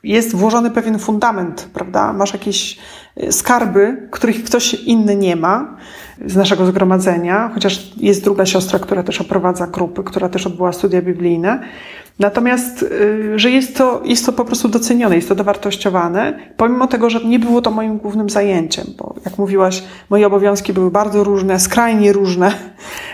jest 0.04 0.36
włożony 0.36 0.70
pewien 0.70 0.98
fundament, 0.98 1.68
prawda? 1.72 2.12
Masz 2.12 2.32
jakieś 2.32 2.78
y, 3.22 3.32
skarby, 3.32 4.08
których 4.10 4.44
ktoś 4.44 4.74
inny 4.74 5.16
nie 5.16 5.36
ma 5.36 5.76
z 6.26 6.36
naszego 6.36 6.66
zgromadzenia, 6.66 7.50
chociaż 7.54 7.96
jest 7.96 8.24
druga 8.24 8.46
siostra, 8.46 8.78
która 8.78 9.02
też 9.02 9.20
oprowadza 9.20 9.66
grupy, 9.66 10.02
która 10.04 10.28
też 10.28 10.46
odbyła 10.46 10.72
studia 10.72 11.02
biblijne. 11.02 11.60
Natomiast, 12.20 12.82
y, 12.82 13.38
że 13.38 13.50
jest 13.50 13.76
to, 13.76 14.02
jest 14.04 14.26
to 14.26 14.32
po 14.32 14.44
prostu 14.44 14.68
docenione, 14.68 15.16
jest 15.16 15.28
to 15.28 15.34
dowartościowane, 15.34 16.38
pomimo 16.56 16.86
tego, 16.86 17.10
że 17.10 17.24
nie 17.24 17.38
było 17.38 17.62
to 17.62 17.70
moim 17.70 17.98
głównym 17.98 18.30
zajęciem, 18.30 18.86
bo 18.98 19.14
jak 19.24 19.38
mówiłaś, 19.38 19.82
moje 20.10 20.26
obowiązki 20.26 20.72
były 20.72 20.90
bardzo 20.90 21.24
różne, 21.24 21.60
skrajnie 21.60 22.12
różne 22.12 22.52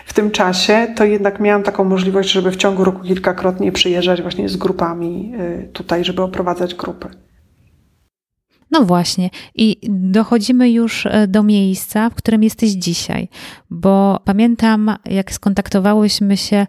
w 0.07 0.13
tym 0.13 0.31
czasie, 0.31 0.87
to 0.97 1.05
jednak 1.05 1.41
miałam 1.41 1.63
taką 1.63 1.85
możliwość, 1.85 2.31
żeby 2.31 2.51
w 2.51 2.57
ciągu 2.57 2.85
roku 2.85 3.03
kilkakrotnie 3.03 3.73
przyjeżdżać 3.73 4.23
właśnie 4.23 4.49
z 4.49 4.57
grupami 4.57 5.33
y, 5.41 5.69
tutaj, 5.73 6.05
żeby 6.05 6.23
oprowadzać 6.23 6.75
grupy. 6.75 7.09
No 8.71 8.83
właśnie, 8.83 9.31
i 9.55 9.77
dochodzimy 9.91 10.71
już 10.71 11.07
e, 11.07 11.27
do 11.27 11.43
miejsca, 11.43 12.11
w 12.11 12.15
którym 12.15 12.43
jesteś 12.43 12.71
dzisiaj, 12.71 13.29
bo 13.71 14.21
pamiętam, 14.25 14.97
jak 15.05 15.33
skontaktowałyśmy 15.33 16.37
się 16.37 16.67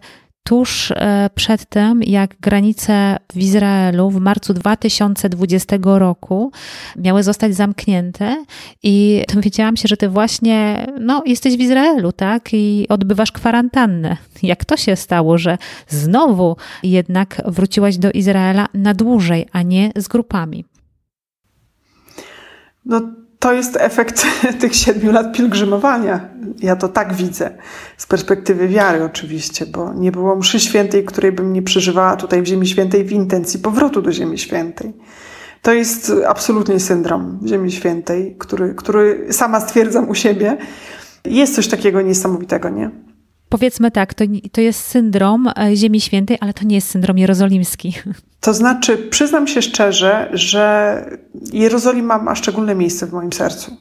tuż 0.48 0.90
e, 0.90 1.30
przed 1.34 1.68
tym, 1.68 2.02
jak 2.02 2.34
granice 2.40 3.16
w 3.32 3.36
Izraelu 3.36 4.10
w 4.10 4.20
marcu 4.20 4.54
2020 4.54 5.76
roku 5.82 6.52
miały 6.96 7.22
zostać 7.22 7.54
zamknięte 7.54 8.44
i 8.82 9.22
dowiedziałam 9.34 9.76
się, 9.76 9.88
że 9.88 9.96
ty 9.96 10.08
właśnie 10.08 10.86
no, 11.00 11.22
jesteś 11.26 11.56
w 11.56 11.60
Izraelu, 11.60 12.12
tak? 12.12 12.48
I 12.52 12.86
odbywasz 12.88 13.32
kwarantannę. 13.32 14.16
Jak 14.42 14.64
to 14.64 14.76
się 14.76 14.96
stało, 14.96 15.38
że 15.38 15.58
znowu 15.88 16.56
jednak 16.82 17.42
wróciłaś 17.44 17.98
do 17.98 18.10
Izraela 18.10 18.66
na 18.74 18.94
dłużej, 18.94 19.46
a 19.52 19.62
nie 19.62 19.92
z 19.96 20.08
grupami? 20.08 20.64
No 22.84 23.00
to 23.38 23.52
jest 23.52 23.76
efekt 23.76 24.26
tych 24.60 24.74
siedmiu 24.74 25.12
lat 25.12 25.36
pielgrzymowania. 25.36 26.28
Ja 26.58 26.76
to 26.76 26.88
tak 26.88 27.14
widzę, 27.14 27.50
z 27.96 28.06
perspektywy 28.06 28.68
wiary 28.68 29.04
oczywiście, 29.04 29.66
bo 29.66 29.94
nie 29.94 30.12
było 30.12 30.36
mszy 30.36 30.60
świętej, 30.60 31.04
której 31.04 31.32
bym 31.32 31.52
nie 31.52 31.62
przeżywała 31.62 32.16
tutaj 32.16 32.42
w 32.42 32.46
Ziemi 32.46 32.66
Świętej 32.66 33.04
w 33.04 33.12
intencji 33.12 33.60
powrotu 33.60 34.02
do 34.02 34.12
Ziemi 34.12 34.38
Świętej. 34.38 34.92
To 35.62 35.72
jest 35.72 36.12
absolutnie 36.28 36.80
syndrom 36.80 37.40
Ziemi 37.46 37.72
Świętej, 37.72 38.36
który, 38.38 38.74
który 38.74 39.26
sama 39.30 39.60
stwierdzam 39.60 40.08
u 40.08 40.14
siebie. 40.14 40.56
Jest 41.24 41.54
coś 41.54 41.68
takiego 41.68 42.02
niesamowitego, 42.02 42.68
nie? 42.68 42.90
Powiedzmy 43.48 43.90
tak, 43.90 44.14
to, 44.14 44.24
to 44.52 44.60
jest 44.60 44.80
syndrom 44.80 45.48
e, 45.48 45.76
Ziemi 45.76 46.00
Świętej, 46.00 46.38
ale 46.40 46.54
to 46.54 46.64
nie 46.64 46.74
jest 46.74 46.88
syndrom 46.88 47.18
jerozolimski. 47.18 47.94
To 48.40 48.54
znaczy, 48.54 48.96
przyznam 48.96 49.46
się 49.46 49.62
szczerze, 49.62 50.30
że 50.32 51.18
Jerozolima 51.52 52.18
ma 52.18 52.34
szczególne 52.34 52.74
miejsce 52.74 53.06
w 53.06 53.12
moim 53.12 53.32
sercu. 53.32 53.76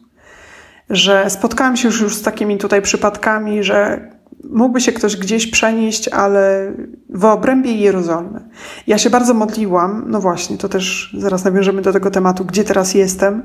Że 0.90 1.30
spotkałam 1.30 1.78
się 1.78 1.88
już, 1.88 2.02
już 2.02 2.16
z 2.16 2.22
takimi 2.22 2.58
tutaj 2.58 2.82
przypadkami, 2.82 3.64
że 3.64 4.10
mógłby 4.50 4.82
się 4.82 4.92
ktoś 4.92 5.18
gdzieś 5.18 5.48
przenieść, 5.48 6.08
ale 6.08 6.74
w 7.10 7.26
obrębie 7.26 7.72
Jerozolimy. 7.72 8.50
Ja 8.88 8.98
się 8.98 9.10
bardzo 9.10 9.34
modliłam, 9.34 10.06
no 10.08 10.22
właśnie, 10.22 10.58
to 10.58 10.70
też 10.70 11.16
zaraz 11.18 11.44
nawiążemy 11.44 11.82
do 11.82 11.94
tego 11.94 12.12
tematu, 12.12 12.46
gdzie 12.46 12.64
teraz 12.64 12.94
jestem. 12.94 13.44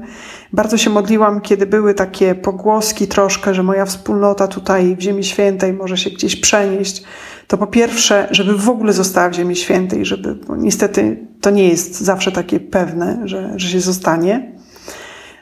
Bardzo 0.53 0.78
się 0.78 0.90
modliłam, 0.90 1.40
kiedy 1.40 1.66
były 1.66 1.94
takie 1.94 2.34
pogłoski 2.34 3.07
troszkę, 3.07 3.55
że 3.55 3.62
moja 3.62 3.84
wspólnota 3.84 4.48
tutaj 4.48 4.96
w 4.96 5.00
Ziemi 5.00 5.24
Świętej 5.24 5.72
może 5.72 5.96
się 5.96 6.11
gdzieś 6.11 6.36
przenieść. 6.36 7.03
To 7.46 7.59
po 7.59 7.66
pierwsze, 7.66 8.28
żeby 8.30 8.55
w 8.55 8.68
ogóle 8.68 8.92
została 8.92 9.28
w 9.28 9.34
Ziemi 9.34 9.57
Świętej, 9.57 10.05
żeby, 10.05 10.34
bo 10.34 10.57
niestety 10.57 11.26
to 11.40 11.50
nie 11.50 11.68
jest 11.68 12.00
zawsze 12.00 12.32
takie 12.32 12.61
pewne, 12.61 13.22
że, 13.24 13.53
że 13.57 13.68
się 13.68 13.80
zostanie. 13.80 14.53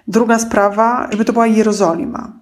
Druga 0.08 0.38
sprawa, 0.38 1.08
żeby 1.11 1.24
to 1.24 1.32
była 1.32 1.46
Jerozolima. 1.46 2.32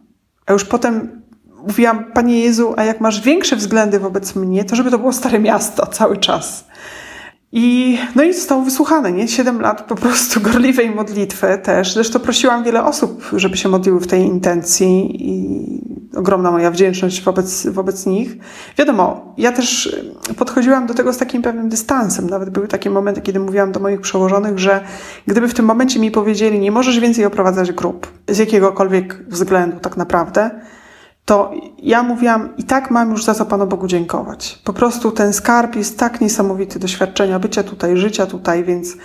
A 0.46 0.52
już 0.52 0.64
potem 0.64 1.22
mówiłam, 1.66 2.04
Panie 2.12 2.40
Jezu, 2.40 2.74
a 2.76 2.84
jak 2.84 3.00
masz 3.00 3.20
większe 3.20 3.56
względy 3.56 3.98
wobec 3.98 4.36
mnie, 4.36 4.64
to 4.64 4.76
żeby 4.76 4.90
to 4.90 4.98
było 4.98 5.12
Stare 5.12 5.38
Miasto 5.38 5.86
cały 5.98 6.16
czas. 6.16 6.64
I, 7.52 7.98
no 8.14 8.22
i 8.22 8.34
zostało 8.34 8.62
wysłuchane, 8.62 9.12
nie? 9.12 9.28
Siedem 9.28 9.60
lat 9.60 9.82
po 9.82 9.94
prostu 9.94 10.40
gorliwej 10.50 10.90
modlitwy 10.90 11.58
też. 11.62 11.94
Zresztą 11.94 12.20
prosiłam 12.20 12.64
wiele 12.64 12.84
osób, 12.84 13.24
żeby 13.32 13.56
się 13.56 13.68
modliły 13.68 14.00
w 14.00 14.06
tej 14.06 14.22
intencji 14.22 15.16
i 15.28 15.98
ogromna 16.16 16.50
moja 16.50 16.70
wdzięczność 16.70 17.22
wobec, 17.22 17.66
wobec 17.66 18.06
nich. 18.06 18.36
Wiadomo, 18.78 19.34
ja 19.38 19.52
też 19.52 19.96
podchodziłam 20.36 20.86
do 20.86 20.94
tego 20.94 21.12
z 21.12 21.18
takim 21.18 21.42
pewnym 21.42 21.68
dystansem. 21.68 22.30
Nawet 22.30 22.50
były 22.50 22.68
takie 22.68 22.90
momenty, 22.90 23.20
kiedy 23.20 23.40
mówiłam 23.40 23.72
do 23.72 23.80
moich 23.80 24.00
przełożonych, 24.00 24.58
że 24.58 24.84
gdyby 25.26 25.48
w 25.48 25.54
tym 25.54 25.64
momencie 25.64 26.00
mi 26.00 26.10
powiedzieli, 26.10 26.60
nie 26.60 26.72
możesz 26.72 27.00
więcej 27.00 27.24
oprowadzać 27.24 27.72
grup 27.72 28.06
z 28.28 28.38
jakiegokolwiek 28.38 29.24
względu 29.28 29.80
tak 29.80 29.96
naprawdę, 29.96 30.50
to 31.28 31.50
ja 31.78 32.02
mówiłam, 32.02 32.56
i 32.56 32.64
tak 32.64 32.90
mam 32.90 33.10
już 33.10 33.24
za 33.24 33.34
co 33.34 33.46
Panu 33.46 33.66
Bogu 33.66 33.86
dziękować. 33.86 34.58
Po 34.64 34.72
prostu 34.72 35.12
ten 35.12 35.32
skarb 35.32 35.76
jest 35.76 35.98
tak 35.98 36.20
niesamowity 36.20 36.78
doświadczenia 36.78 37.38
bycia 37.38 37.62
tutaj, 37.62 37.96
życia 37.96 38.26
tutaj, 38.26 38.64
więc 38.64 38.96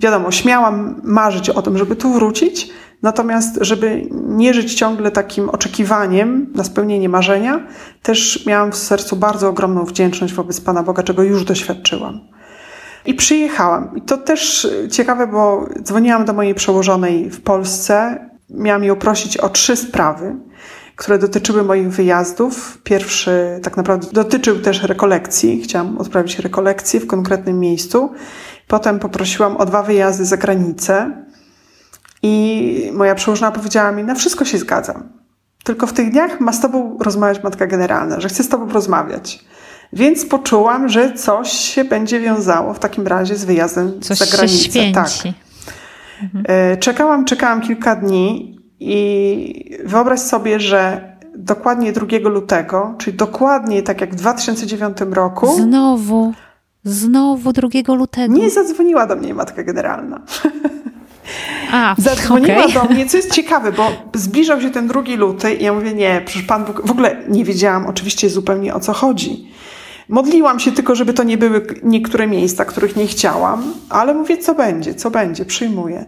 wiadomo, 0.00 0.30
śmiałam 0.30 1.00
marzyć 1.04 1.50
o 1.50 1.62
tym, 1.62 1.78
żeby 1.78 1.96
tu 1.96 2.12
wrócić, 2.12 2.70
natomiast 3.02 3.58
żeby 3.60 4.08
nie 4.12 4.54
żyć 4.54 4.74
ciągle 4.74 5.10
takim 5.10 5.48
oczekiwaniem 5.48 6.46
na 6.54 6.64
spełnienie 6.64 7.08
marzenia, 7.08 7.66
też 8.02 8.46
miałam 8.46 8.72
w 8.72 8.76
sercu 8.76 9.16
bardzo 9.16 9.48
ogromną 9.48 9.84
wdzięczność 9.84 10.34
wobec 10.34 10.60
Pana 10.60 10.82
Boga, 10.82 11.02
czego 11.02 11.22
już 11.22 11.44
doświadczyłam. 11.44 12.20
I 13.06 13.14
przyjechałam. 13.14 13.96
I 13.96 14.02
to 14.02 14.18
też 14.18 14.68
ciekawe, 14.90 15.26
bo 15.26 15.66
dzwoniłam 15.82 16.24
do 16.24 16.32
mojej 16.32 16.54
przełożonej 16.54 17.30
w 17.30 17.42
Polsce. 17.42 18.26
Miałam 18.50 18.84
ją 18.84 18.96
prosić 18.96 19.36
o 19.36 19.48
trzy 19.48 19.76
sprawy 19.76 20.36
które 20.96 21.18
dotyczyły 21.18 21.62
moich 21.62 21.88
wyjazdów. 21.88 22.78
Pierwszy 22.84 23.60
tak 23.62 23.76
naprawdę 23.76 24.06
dotyczył 24.12 24.60
też 24.60 24.82
rekolekcji. 24.82 25.62
Chciałam 25.62 25.98
odprawić 25.98 26.38
rekolekcję 26.38 27.00
w 27.00 27.06
konkretnym 27.06 27.60
miejscu. 27.60 28.12
Potem 28.68 28.98
poprosiłam 28.98 29.56
o 29.56 29.66
dwa 29.66 29.82
wyjazdy 29.82 30.24
za 30.24 30.36
granicę 30.36 31.24
i 32.22 32.90
moja 32.94 33.14
przełożona 33.14 33.52
powiedziała 33.52 33.92
mi, 33.92 34.04
na 34.04 34.14
wszystko 34.14 34.44
się 34.44 34.58
zgadzam. 34.58 35.08
Tylko 35.64 35.86
w 35.86 35.92
tych 35.92 36.10
dniach 36.10 36.40
ma 36.40 36.52
z 36.52 36.60
tobą 36.60 36.98
rozmawiać 37.00 37.42
matka 37.42 37.66
generalna, 37.66 38.20
że 38.20 38.28
chce 38.28 38.42
z 38.42 38.48
tobą 38.48 38.68
rozmawiać. 38.68 39.44
Więc 39.92 40.26
poczułam, 40.26 40.88
że 40.88 41.12
coś 41.12 41.52
się 41.52 41.84
będzie 41.84 42.20
wiązało 42.20 42.74
w 42.74 42.78
takim 42.78 43.06
razie 43.06 43.36
z 43.36 43.44
wyjazdem 43.44 44.00
coś 44.00 44.18
za 44.18 44.36
granicę. 44.36 44.58
Się 44.58 44.70
święci. 44.70 44.94
Tak. 44.94 45.10
Mhm. 46.22 46.78
Czekałam, 46.78 47.24
czekałam 47.24 47.60
kilka 47.60 47.96
dni 47.96 48.58
i 48.84 49.78
wyobraź 49.84 50.20
sobie, 50.20 50.60
że 50.60 51.12
dokładnie 51.36 51.92
2 51.92 52.06
lutego, 52.28 52.94
czyli 52.98 53.16
dokładnie 53.16 53.82
tak 53.82 54.00
jak 54.00 54.12
w 54.12 54.16
2009 54.16 54.96
roku. 55.10 55.56
Znowu, 55.56 56.32
znowu 56.84 57.52
2 57.52 57.68
lutego. 57.94 58.34
Nie 58.34 58.50
zadzwoniła 58.50 59.06
do 59.06 59.16
mnie 59.16 59.34
matka 59.34 59.62
generalna. 59.62 60.20
A, 61.72 61.94
Zadzwoniła 61.98 62.64
okay. 62.64 62.72
do 62.72 62.84
mnie, 62.84 63.06
co 63.06 63.16
jest 63.16 63.32
ciekawe, 63.32 63.72
bo 63.72 63.88
zbliżał 64.14 64.60
się 64.60 64.70
ten 64.70 64.88
drugi 64.88 65.16
luty 65.16 65.54
i 65.54 65.64
ja 65.64 65.72
mówię, 65.72 65.94
nie, 65.94 66.22
przecież 66.24 66.46
Pan 66.46 66.64
Bóg, 66.64 66.86
w 66.86 66.90
ogóle 66.90 67.16
nie 67.28 67.44
wiedziałam 67.44 67.86
oczywiście 67.86 68.30
zupełnie 68.30 68.74
o 68.74 68.80
co 68.80 68.92
chodzi. 68.92 69.52
Modliłam 70.08 70.60
się 70.60 70.72
tylko, 70.72 70.94
żeby 70.94 71.12
to 71.14 71.22
nie 71.22 71.38
były 71.38 71.66
niektóre 71.82 72.26
miejsca, 72.26 72.64
których 72.64 72.96
nie 72.96 73.06
chciałam, 73.06 73.74
ale 73.88 74.14
mówię, 74.14 74.38
co 74.38 74.54
będzie, 74.54 74.94
co 74.94 75.10
będzie, 75.10 75.44
przyjmuję. 75.44 76.04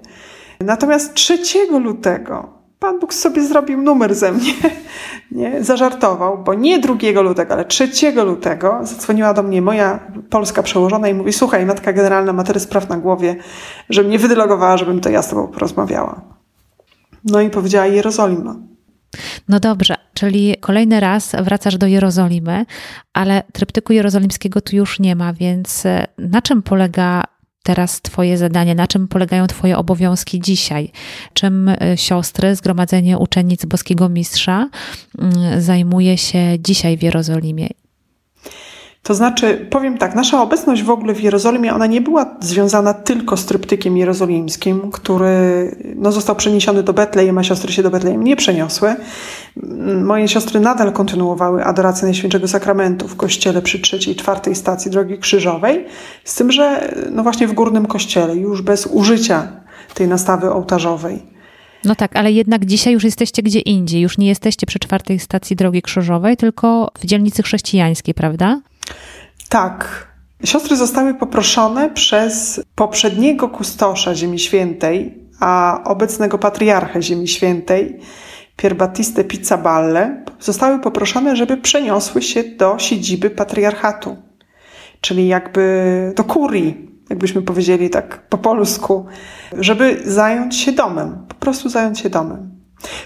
Natomiast 0.61 1.15
3 1.15 1.39
lutego 1.81 2.54
Pan 2.85 3.01
Bóg 3.01 3.15
sobie 3.15 3.47
zrobił 3.47 3.83
numer 3.83 4.15
ze 4.15 4.33
mnie, 4.33 4.53
nie? 5.31 5.65
zażartował, 5.65 6.45
bo 6.45 6.55
nie 6.55 6.79
2 6.79 6.95
lutego, 7.23 7.55
ale 7.55 7.65
3 7.65 8.13
lutego 8.25 8.79
zadzwoniła 8.83 9.35
do 9.35 9.43
mnie 9.43 9.63
moja 9.63 10.01
polska 10.31 10.63
przełożona 10.63 11.09
i 11.09 11.15
mówi, 11.15 11.33
słuchaj, 11.33 11.67
Matka 11.67 11.93
Generalna 11.93 12.33
ma 12.33 12.45
tyle 12.45 12.61
spraw 12.61 12.89
na 12.89 12.97
głowie, 12.97 13.37
że 13.91 14.03
mnie 14.03 14.19
wydelegowała, 14.19 14.77
żebym 14.77 15.01
to 15.01 15.11
ja 15.11 15.23
z 15.23 15.29
tobą 15.29 15.49
porozmawiała. 15.49 16.21
No 17.25 17.41
i 17.41 17.51
powiedziała 17.51 17.87
Jerozolima. 17.87 18.57
No 19.49 19.61
dobrze, 19.61 19.95
czyli 20.15 20.57
kolejny 20.61 21.01
raz 21.01 21.33
wracasz 21.43 21.79
do 21.79 21.87
Jerozolimy, 21.87 22.67
ale 23.13 23.43
tryptyku 23.53 23.93
jerozolimskiego 23.93 24.61
tu 24.61 24.77
już 24.77 25.01
nie 25.01 25.17
ma, 25.17 25.33
więc 25.33 25.87
e, 25.87 26.07
na 26.19 26.43
czym 26.43 26.63
polega 26.63 27.25
teraz 27.65 28.01
Twoje 28.01 28.39
zadanie, 28.39 28.75
na 28.75 28.87
czym 28.87 29.09
polegają 29.09 29.47
Twoje 29.47 29.79
obowiązki 29.79 30.41
dzisiaj? 30.41 30.93
Czym 31.35 31.69
e, 31.69 31.77
siostry, 31.97 32.57
Zgromadzenie 32.57 33.19
Uczennic 33.19 33.65
Boskiego 33.65 34.09
Mistrza 34.09 34.69
mm, 35.19 35.63
zajmuje 35.63 36.19
się 36.19 36.39
dzisiaj 36.59 36.99
w 36.99 37.03
Jerozolimie? 37.03 37.69
To 39.05 39.15
znaczy, 39.15 39.67
powiem 39.71 39.99
tak, 39.99 40.15
nasza 40.15 40.43
obecność 40.43 40.83
w 40.83 40.91
ogóle 40.91 41.15
w 41.15 41.23
Jerozolimie, 41.23 41.75
ona 41.75 41.87
nie 41.87 42.01
była 42.01 42.37
związana 42.41 42.95
tylko 42.95 43.37
z 43.37 43.47
tryptykiem 43.47 43.97
jerozolimskim, 43.97 44.91
który 44.91 45.37
no, 45.97 46.13
został 46.13 46.37
przeniesiony 46.37 46.83
do 46.83 46.93
Betlejem, 46.93 47.39
a 47.39 47.43
siostry 47.43 47.73
się 47.73 47.83
do 47.83 47.91
Betlejem 47.91 48.25
nie 48.25 48.37
przeniosły. 48.37 48.97
Moje 50.05 50.29
siostry 50.29 50.61
nadal 50.61 50.93
kontynuowały 50.93 51.65
adorację 51.65 52.05
Najświętszego 52.05 52.49
Sakramentu 52.49 53.09
w 53.09 53.17
kościele 53.17 53.63
przy 53.63 53.79
trzeciej, 53.79 54.17
czwartej 54.17 54.55
stacji 54.55 54.91
Drogi 54.91 55.19
Krzyżowej, 55.19 55.85
z 56.25 56.35
tym, 56.35 56.53
że 56.53 56.95
no 57.11 57.23
właśnie 57.23 57.49
w 57.49 57.53
górnym 57.53 57.87
kościele, 57.87 58.37
już 58.37 58.63
bez 58.63 58.87
użycia 58.87 59.49
tej 59.95 60.09
nastawy 60.09 60.51
ołtarzowej. 60.51 61.23
No 61.85 61.95
tak, 61.95 62.17
ale 62.17 62.33
jednak 62.33 62.65
dzisiaj 62.65 62.93
już 62.93 63.05
jesteście 63.05 63.43
gdzie 63.43 63.61
indziej. 63.61 64.01
Już 64.01 64.19
nie 64.19 64.27
jesteście 64.27 64.67
przy 64.67 64.79
czwartej 64.79 65.19
stacji 65.19 65.57
Drogi 65.57 65.83
Krzyżowej, 65.83 66.37
tylko 66.37 66.91
w 66.99 67.07
dzielnicy 67.07 67.43
chrześcijańskiej, 67.43 68.15
prawda? 68.15 68.61
Tak. 69.49 70.09
Siostry 70.45 70.77
zostały 70.77 71.15
poproszone 71.15 71.91
przez 71.91 72.61
poprzedniego 72.75 73.49
kustosza 73.49 74.15
Ziemi 74.15 74.39
Świętej, 74.39 75.19
a 75.41 75.81
obecnego 75.85 76.39
patriarchę 76.39 77.03
Ziemi 77.03 77.29
Świętej, 77.29 78.01
Pier 78.57 78.77
Battiste 78.77 79.25
Pizzaballe, 79.25 80.25
zostały 80.41 80.79
poproszone, 80.79 81.37
żeby 81.37 81.57
przeniosły 81.57 82.23
się 82.23 82.45
do 82.45 82.79
siedziby 82.79 83.31
patriarchatu, 83.31 84.17
czyli 85.01 85.29
jakby 85.29 86.13
do 86.17 86.25
kurii, 86.25 86.91
jakbyśmy 87.11 87.43
powiedzieli 87.43 87.91
tak 87.91 88.29
po 88.29 88.39
polsku, 88.39 89.07
żeby 89.59 90.03
zająć 90.05 90.57
się 90.57 90.73
domem, 90.73 91.27
po 91.29 91.35
prostu 91.35 91.69
zająć 91.69 91.99
się 91.99 92.11
domem. 92.11 92.51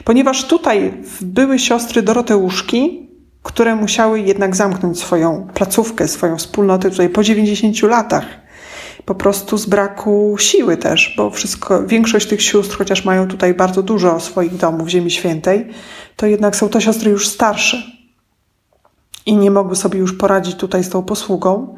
Ponieważ 0.05 0.45
tutaj 0.47 0.95
były 1.21 1.59
siostry 1.59 2.03
Doroteuszki, 2.03 3.08
które 3.49 3.77
musiały 3.77 4.21
jednak 4.21 4.57
zamknąć 4.57 4.99
swoją 4.99 5.47
placówkę, 5.55 6.09
swoją 6.09 6.37
wspólnotę 6.37 6.91
tutaj 6.91 7.09
po 7.09 7.23
90 7.23 7.83
latach. 7.83 8.25
Po 9.05 9.15
prostu 9.15 9.59
z 9.59 9.67
braku 9.67 10.37
siły 10.39 10.77
też, 10.77 11.15
bo 11.17 11.31
wszystko, 11.31 11.87
większość 11.87 12.29
tych 12.29 12.43
sióstr, 12.43 12.77
chociaż 12.77 13.05
mają 13.05 13.29
tutaj 13.29 13.55
bardzo 13.55 13.83
dużo 13.83 14.21
swoich 14.21 14.57
domów 14.57 14.87
w 14.87 14.91
Ziemi 14.91 15.11
Świętej, 15.11 15.67
to 16.17 16.27
jednak 16.27 16.57
są 16.57 16.69
to 16.69 16.81
siostry 16.81 17.11
już 17.11 17.29
starsze 17.29 17.83
i 19.27 19.37
nie 19.37 19.51
mogły 19.51 19.77
sobie 19.77 19.99
już 19.99 20.13
poradzić 20.13 20.57
tutaj 20.57 20.85
z 20.85 20.89
tą 20.89 21.03
posługą. 21.03 21.77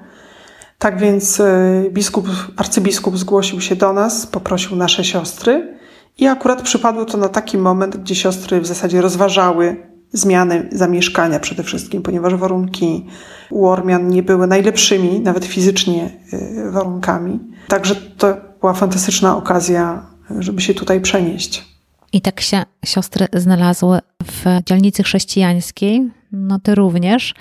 Tak 0.78 0.98
więc 0.98 1.40
y, 1.40 1.90
biskup, 1.90 2.28
arcybiskup 2.56 3.18
zgłosił 3.18 3.60
się 3.60 3.76
do 3.76 3.92
nas, 3.92 4.26
poprosił 4.26 4.76
nasze 4.76 5.04
siostry 5.04 5.78
i 6.18 6.26
akurat 6.26 6.62
przypadło 6.62 7.04
to 7.04 7.18
na 7.18 7.28
taki 7.28 7.58
moment, 7.58 7.96
gdzie 7.96 8.14
siostry 8.14 8.60
w 8.60 8.66
zasadzie 8.66 9.00
rozważały 9.00 9.89
zmiany 10.12 10.68
zamieszkania 10.72 11.40
przede 11.40 11.62
wszystkim, 11.62 12.02
ponieważ 12.02 12.34
warunki 12.34 13.06
u 13.50 13.66
Ormian 13.66 14.08
nie 14.08 14.22
były 14.22 14.46
najlepszymi, 14.46 15.20
nawet 15.20 15.44
fizycznie, 15.44 16.10
y, 16.32 16.70
warunkami. 16.70 17.38
Także 17.68 17.94
to 17.94 18.36
była 18.60 18.74
fantastyczna 18.74 19.36
okazja, 19.36 20.06
żeby 20.38 20.60
się 20.60 20.74
tutaj 20.74 21.00
przenieść. 21.00 21.64
I 22.12 22.20
tak 22.20 22.40
się 22.40 22.62
siostry 22.84 23.26
znalazły 23.32 23.98
w 24.24 24.44
dzielnicy 24.66 25.02
chrześcijańskiej, 25.02 26.10
no 26.32 26.58
ty 26.58 26.74
również. 26.74 27.34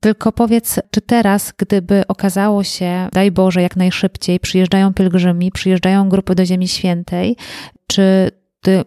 Tylko 0.00 0.32
powiedz, 0.32 0.80
czy 0.90 1.00
teraz, 1.00 1.52
gdyby 1.56 2.02
okazało 2.08 2.64
się, 2.64 3.08
daj 3.12 3.30
Boże, 3.30 3.62
jak 3.62 3.76
najszybciej, 3.76 4.40
przyjeżdżają 4.40 4.94
pielgrzymi, 4.94 5.52
przyjeżdżają 5.52 6.08
grupy 6.08 6.34
do 6.34 6.46
Ziemi 6.46 6.68
Świętej, 6.68 7.36
czy 7.86 8.30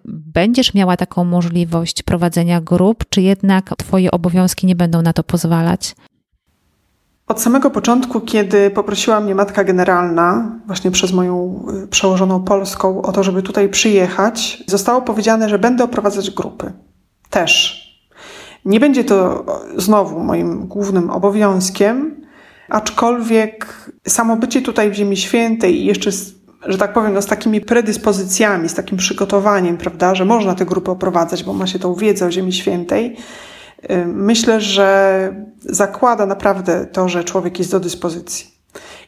będziesz 0.05 0.73
miała 0.73 0.97
taką 0.97 1.23
możliwość 1.23 2.03
prowadzenia 2.03 2.61
grup, 2.61 3.05
czy 3.09 3.21
jednak 3.21 3.73
Twoje 3.77 4.11
obowiązki 4.11 4.67
nie 4.67 4.75
będą 4.75 5.01
na 5.01 5.13
to 5.13 5.23
pozwalać? 5.23 5.95
Od 7.27 7.41
samego 7.41 7.69
początku, 7.69 8.21
kiedy 8.21 8.69
poprosiła 8.69 9.19
mnie 9.19 9.35
matka 9.35 9.63
generalna, 9.63 10.59
właśnie 10.67 10.91
przez 10.91 11.13
moją 11.13 11.65
y, 11.83 11.87
przełożoną 11.87 12.43
polską, 12.43 13.01
o 13.01 13.11
to, 13.11 13.23
żeby 13.23 13.43
tutaj 13.43 13.69
przyjechać, 13.69 14.63
zostało 14.67 15.01
powiedziane, 15.01 15.49
że 15.49 15.59
będę 15.59 15.83
oprowadzać 15.83 16.31
grupy. 16.31 16.71
Też. 17.29 17.83
Nie 18.65 18.79
będzie 18.79 19.03
to 19.03 19.45
znowu 19.77 20.19
moim 20.19 20.67
głównym 20.67 21.09
obowiązkiem, 21.09 22.25
aczkolwiek 22.69 23.89
samo 24.07 24.37
bycie 24.37 24.61
tutaj 24.61 24.91
w 24.91 24.93
Ziemi 24.93 25.17
Świętej 25.17 25.81
i 25.81 25.85
jeszcze 25.85 26.11
że 26.67 26.77
tak 26.77 26.93
powiem, 26.93 27.13
no, 27.13 27.21
z 27.21 27.25
takimi 27.25 27.61
predyspozycjami, 27.61 28.69
z 28.69 28.73
takim 28.73 28.97
przygotowaniem, 28.97 29.77
prawda, 29.77 30.15
że 30.15 30.25
można 30.25 30.55
te 30.55 30.65
grupy 30.65 30.91
oprowadzać, 30.91 31.43
bo 31.43 31.53
ma 31.53 31.67
się 31.67 31.79
tą 31.79 31.95
wiedzę 31.95 32.25
o 32.25 32.31
Ziemi 32.31 32.53
Świętej, 32.53 33.15
y, 33.91 34.05
myślę, 34.05 34.61
że 34.61 35.33
zakłada 35.59 36.25
naprawdę 36.25 36.85
to, 36.85 37.09
że 37.09 37.23
człowiek 37.23 37.59
jest 37.59 37.71
do 37.71 37.79
dyspozycji. 37.79 38.59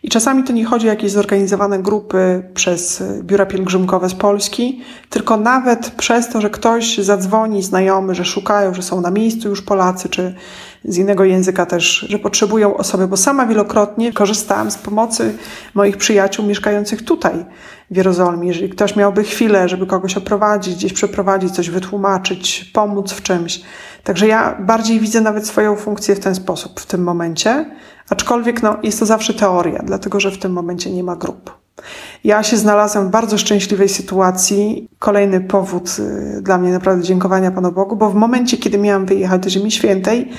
I 0.04 0.10
czasami 0.10 0.44
to 0.44 0.54
nie 0.54 0.66
chodzi 0.66 0.88
o 0.88 0.90
jakieś 0.90 1.12
zorganizowane 1.12 1.80
grupy 1.80 2.44
przez 2.54 3.04
biura 3.22 3.46
pielgrzymkowe 3.46 4.10
z 4.10 4.14
Polski, 4.14 4.82
tylko 5.10 5.38
nawet 5.38 5.90
przez 5.90 6.30
to, 6.30 6.42
że 6.42 6.50
ktoś 6.50 6.98
zadzwoni, 6.98 7.64
znajomy, 7.64 8.16
że 8.16 8.26
szukają, 8.26 8.74
że 8.74 8.82
są 8.82 9.02
na 9.02 9.12
miejscu 9.12 9.50
już 9.50 9.62
Polacy, 9.62 10.10
czy 10.10 10.36
z 10.86 10.98
innego 10.98 11.24
języka 11.24 11.66
też, 11.66 12.06
że 12.10 12.20
potrzebują 12.20 12.78
osoby, 12.78 13.08
bo 13.08 13.18
sama 13.18 13.46
wielokrotnie 13.46 14.14
korzystałam 14.14 14.72
z 14.72 14.78
pomocy 14.78 15.34
moich 15.74 15.98
przyjaciół 15.98 16.46
mieszkających 16.46 17.06
tutaj 17.06 17.46
w 17.92 17.98
Jerozolimie. 17.98 18.48
Jeżeli 18.48 18.70
ktoś 18.70 18.96
miałby 18.96 19.24
chwilę, 19.24 19.70
żeby 19.70 19.88
kogoś 19.88 20.18
oprowadzić, 20.18 20.76
gdzieś 20.76 20.94
przeprowadzić, 20.94 21.52
coś 21.52 21.70
wytłumaczyć, 21.70 22.72
pomóc 22.74 23.12
w 23.12 23.22
czymś. 23.22 23.62
Także 24.04 24.28
ja 24.28 24.58
bardziej 24.60 25.00
widzę 25.00 25.22
nawet 25.22 25.48
swoją 25.48 25.76
funkcję 25.76 26.16
w 26.16 26.20
ten 26.20 26.36
sposób 26.36 26.80
w 26.80 26.86
tym 26.86 27.04
momencie, 27.04 27.66
aczkolwiek 28.10 28.64
no, 28.64 28.78
jest 28.84 29.00
to 29.00 29.06
zawsze 29.06 29.34
teoria, 29.34 29.82
dlatego 29.84 30.20
że 30.20 30.32
w 30.32 30.40
tym 30.40 30.54
momencie 30.54 30.92
nie 30.92 31.04
ma 31.04 31.16
grup. 31.16 31.61
Ja 32.24 32.44
się 32.44 32.58
znalazłam 32.58 33.08
w 33.08 33.12
bardzo 33.12 33.38
szczęśliwej 33.38 33.90
sytuacji. 33.90 34.88
Kolejny 35.00 35.42
powód 35.42 35.98
y, 36.00 36.42
dla 36.42 36.58
mnie 36.58 36.72
naprawdę 36.72 37.04
dziękowania 37.04 37.52
Panu 37.52 37.72
Bogu, 37.72 37.96
bo 37.96 38.10
w 38.10 38.16
momencie, 38.16 38.58
kiedy 38.58 38.78
miałam 38.78 39.06
wyjechać 39.06 39.42
do 39.44 39.50
Ziemi 39.50 39.72
Świętej, 39.72 40.30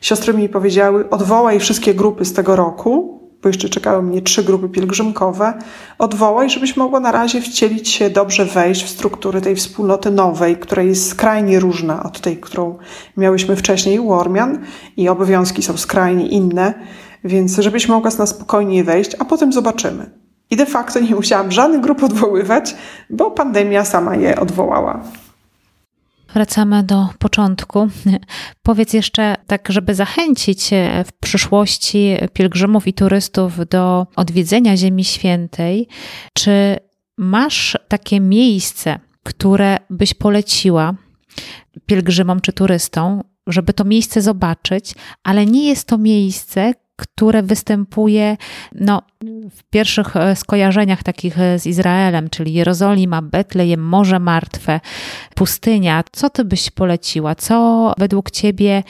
siostry 0.00 0.34
mi 0.34 0.48
powiedziały: 0.48 1.10
odwołaj 1.10 1.60
wszystkie 1.60 1.94
grupy 1.94 2.24
z 2.24 2.32
tego 2.32 2.56
roku, 2.56 3.20
bo 3.42 3.48
jeszcze 3.48 3.68
czekały 3.68 4.02
mnie 4.02 4.22
trzy 4.22 4.44
grupy 4.44 4.68
pielgrzymkowe. 4.68 5.54
Odwołaj, 5.98 6.50
żebyś 6.50 6.76
mogła 6.76 7.00
na 7.00 7.12
razie 7.12 7.40
wcielić 7.40 7.88
się, 7.88 8.10
dobrze 8.10 8.44
wejść 8.44 8.84
w 8.84 8.88
struktury 8.88 9.40
tej 9.40 9.56
wspólnoty 9.56 10.10
nowej, 10.10 10.56
która 10.56 10.82
jest 10.82 11.08
skrajnie 11.08 11.60
różna 11.60 12.02
od 12.02 12.20
tej, 12.20 12.36
którą 12.36 12.78
miałyśmy 13.16 13.56
wcześniej 13.56 13.98
u 13.98 14.12
Ormian 14.12 14.58
i 14.96 15.08
obowiązki 15.08 15.62
są 15.62 15.76
skrajnie 15.76 16.28
inne, 16.28 16.74
więc 17.24 17.56
żebyś 17.56 17.88
mogła 17.88 18.10
na 18.18 18.26
spokojnie 18.26 18.84
wejść, 18.84 19.16
a 19.18 19.24
potem 19.24 19.52
zobaczymy. 19.52 20.22
I 20.52 20.56
de 20.56 20.66
facto 20.66 21.00
nie 21.00 21.14
musiałam 21.14 21.52
żadnych 21.52 21.80
grup 21.80 22.02
odwoływać, 22.02 22.74
bo 23.10 23.30
pandemia 23.30 23.84
sama 23.84 24.16
je 24.16 24.40
odwołała. 24.40 25.02
Wracamy 26.34 26.82
do 26.82 27.08
początku. 27.18 27.88
Powiedz 28.62 28.92
jeszcze, 28.92 29.36
tak, 29.46 29.68
żeby 29.68 29.94
zachęcić 29.94 30.72
e, 30.72 31.04
w 31.04 31.12
przyszłości 31.12 32.16
pielgrzymów 32.32 32.86
i 32.86 32.92
turystów 32.92 33.68
do 33.68 34.06
odwiedzenia 34.16 34.76
Ziemi 34.76 35.04
Świętej, 35.04 35.88
czy 36.32 36.76
masz 37.18 37.78
takie 37.88 38.20
miejsce, 38.20 38.98
które 39.22 39.78
byś 39.90 40.14
poleciła 40.14 40.94
pielgrzymom 41.86 42.40
czy 42.40 42.52
turystom, 42.52 43.22
żeby 43.46 43.72
to 43.72 43.84
miejsce 43.84 44.22
zobaczyć, 44.22 44.94
ale 45.24 45.46
nie 45.46 45.68
jest 45.68 45.88
to 45.88 45.98
miejsce, 45.98 46.72
które 46.96 47.42
występuje 47.42 48.36
no, 48.74 49.02
w 49.56 49.62
pierwszych 49.70 50.16
e, 50.16 50.36
skojarzeniach 50.36 51.02
takich 51.02 51.40
e, 51.40 51.58
z 51.58 51.66
Izraelem, 51.66 52.30
czyli 52.30 52.52
Jerozolima, 52.52 53.22
Betlejem, 53.22 53.80
Morze 53.80 54.18
Martwe, 54.18 54.80
pustynia. 55.34 56.04
Co 56.12 56.30
ty 56.30 56.44
byś 56.44 56.70
poleciła? 56.70 57.34
Co 57.34 57.92
według 57.98 58.30
ciebie 58.30 58.82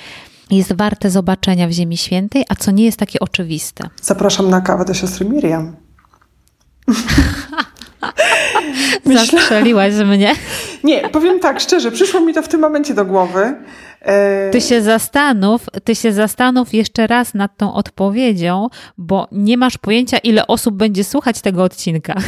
jest 0.50 0.72
warte 0.72 1.10
zobaczenia 1.10 1.68
w 1.68 1.70
Ziemi 1.70 1.96
Świętej, 1.96 2.44
a 2.48 2.54
co 2.54 2.70
nie 2.70 2.84
jest 2.84 2.98
takie 2.98 3.20
oczywiste? 3.20 3.88
Zapraszam 4.02 4.50
na 4.50 4.60
kawę 4.60 4.84
do 4.84 4.94
siostry 4.94 5.26
Miriam. 5.26 5.76
Myślę... 9.04 9.26
Zastrzeliłaś 9.26 9.94
mnie. 9.94 10.34
Nie, 10.84 11.08
powiem 11.08 11.40
tak 11.40 11.60
szczerze, 11.60 11.90
przyszło 11.90 12.20
mi 12.20 12.34
to 12.34 12.42
w 12.42 12.48
tym 12.48 12.60
momencie 12.60 12.94
do 12.94 13.04
głowy. 13.04 13.54
Ty 14.52 14.60
się 14.60 14.82
zastanów, 14.82 15.66
ty 15.84 15.94
się 15.94 16.12
zastanów 16.12 16.74
jeszcze 16.74 17.06
raz 17.06 17.34
nad 17.34 17.56
tą 17.56 17.74
odpowiedzią, 17.74 18.68
bo 18.98 19.28
nie 19.32 19.56
masz 19.56 19.78
pojęcia, 19.78 20.18
ile 20.18 20.46
osób 20.46 20.74
będzie 20.74 21.04
słuchać 21.04 21.40
tego 21.40 21.62
odcinka. 21.62 22.14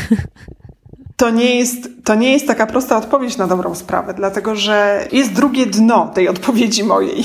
To 1.17 1.31
nie, 1.31 1.59
jest, 1.59 1.89
to 2.05 2.15
nie 2.15 2.33
jest 2.33 2.47
taka 2.47 2.67
prosta 2.67 2.97
odpowiedź 2.97 3.37
na 3.37 3.47
dobrą 3.47 3.75
sprawę, 3.75 4.15
dlatego 4.15 4.57
że 4.57 5.09
jest 5.13 5.33
drugie 5.33 5.67
dno 5.67 6.09
tej 6.15 6.29
odpowiedzi 6.29 6.85
mojej. 6.85 7.25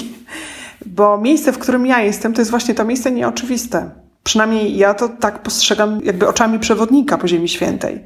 Bo 0.85 1.17
miejsce, 1.17 1.51
w 1.51 1.57
którym 1.57 1.85
ja 1.85 2.01
jestem, 2.01 2.33
to 2.33 2.41
jest 2.41 2.51
właśnie 2.51 2.75
to 2.75 2.85
miejsce 2.85 3.11
nieoczywiste. 3.11 3.89
Przynajmniej 4.23 4.77
ja 4.77 4.93
to 4.93 5.09
tak 5.09 5.43
postrzegam, 5.43 5.99
jakby 6.03 6.27
oczami 6.27 6.59
przewodnika 6.59 7.17
po 7.17 7.27
Ziemi 7.27 7.49
Świętej. 7.49 8.03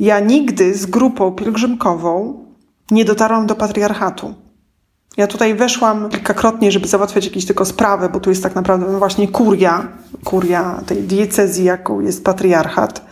Ja 0.00 0.20
nigdy 0.20 0.74
z 0.74 0.86
grupą 0.86 1.32
pielgrzymkową 1.32 2.44
nie 2.90 3.04
dotarłam 3.04 3.46
do 3.46 3.54
patriarchatu. 3.54 4.34
Ja 5.18 5.26
tutaj 5.26 5.54
weszłam 5.54 6.08
kilkakrotnie, 6.08 6.72
żeby 6.72 6.88
załatwiać 6.88 7.24
jakieś 7.24 7.46
tylko 7.46 7.64
sprawy, 7.64 8.08
bo 8.08 8.20
tu 8.20 8.30
jest 8.30 8.42
tak 8.42 8.54
naprawdę 8.54 8.86
no 8.92 8.98
właśnie 8.98 9.28
kuria, 9.28 9.88
kuria 10.24 10.80
tej 10.86 11.02
diecezji, 11.02 11.64
jaką 11.64 12.00
jest 12.00 12.24
patriarchat 12.24 13.06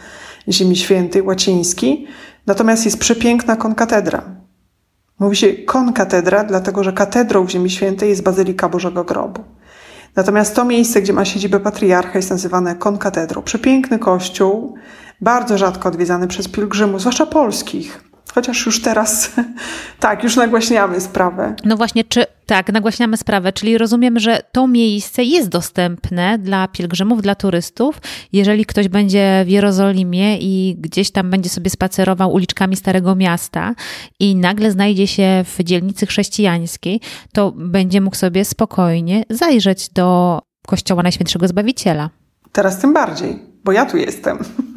Ziemi 0.48 0.76
Świętej, 0.76 1.22
łaciński. 1.22 2.06
Natomiast 2.46 2.84
jest 2.84 2.98
przepiękna 2.98 3.56
konkatedra. 3.56 4.22
Mówi 5.18 5.36
się 5.36 5.52
konkatedra, 5.52 6.44
dlatego 6.44 6.84
że 6.84 6.92
katedrą 6.92 7.44
w 7.44 7.50
Ziemi 7.50 7.70
Świętej 7.70 8.08
jest 8.08 8.22
Bazylika 8.22 8.68
Bożego 8.68 9.04
Grobu. 9.04 9.44
Natomiast 10.16 10.56
to 10.56 10.64
miejsce, 10.64 11.02
gdzie 11.02 11.12
ma 11.12 11.24
siedzibę 11.24 11.60
patriarcha, 11.60 12.18
jest 12.18 12.30
nazywane 12.30 12.74
konkatedrą. 12.74 13.42
Przepiękny 13.42 13.98
kościół, 13.98 14.74
bardzo 15.20 15.58
rzadko 15.58 15.88
odwiedzany 15.88 16.28
przez 16.28 16.48
pielgrzymów, 16.48 17.00
zwłaszcza 17.00 17.26
polskich. 17.26 18.04
Chociaż 18.34 18.66
już 18.66 18.82
teraz, 18.82 19.32
tak, 20.00 20.24
już 20.24 20.36
nagłaśniamy 20.36 21.00
sprawę. 21.00 21.54
No 21.64 21.76
właśnie, 21.76 22.04
czy 22.04 22.24
tak, 22.46 22.72
nagłaśniamy 22.72 23.16
sprawę, 23.16 23.52
czyli 23.52 23.78
rozumiem, 23.78 24.18
że 24.18 24.40
to 24.52 24.66
miejsce 24.66 25.24
jest 25.24 25.48
dostępne 25.48 26.38
dla 26.38 26.68
pielgrzymów, 26.68 27.22
dla 27.22 27.34
turystów. 27.34 28.00
Jeżeli 28.32 28.66
ktoś 28.66 28.88
będzie 28.88 29.42
w 29.46 29.48
Jerozolimie 29.48 30.38
i 30.38 30.76
gdzieś 30.78 31.10
tam 31.10 31.30
będzie 31.30 31.50
sobie 31.50 31.70
spacerował 31.70 32.32
uliczkami 32.32 32.76
Starego 32.76 33.14
Miasta 33.14 33.74
i 34.20 34.36
nagle 34.36 34.70
znajdzie 34.70 35.06
się 35.06 35.44
w 35.44 35.62
dzielnicy 35.62 36.06
chrześcijańskiej, 36.06 37.00
to 37.32 37.52
będzie 37.56 38.00
mógł 38.00 38.16
sobie 38.16 38.44
spokojnie 38.44 39.24
zajrzeć 39.30 39.88
do 39.88 40.38
Kościoła 40.66 41.02
Najświętszego 41.02 41.48
Zbawiciela. 41.48 42.10
Teraz 42.52 42.78
tym 42.78 42.92
bardziej, 42.92 43.38
bo 43.64 43.72
ja 43.72 43.86
tu 43.86 43.96
jestem. 43.96 44.38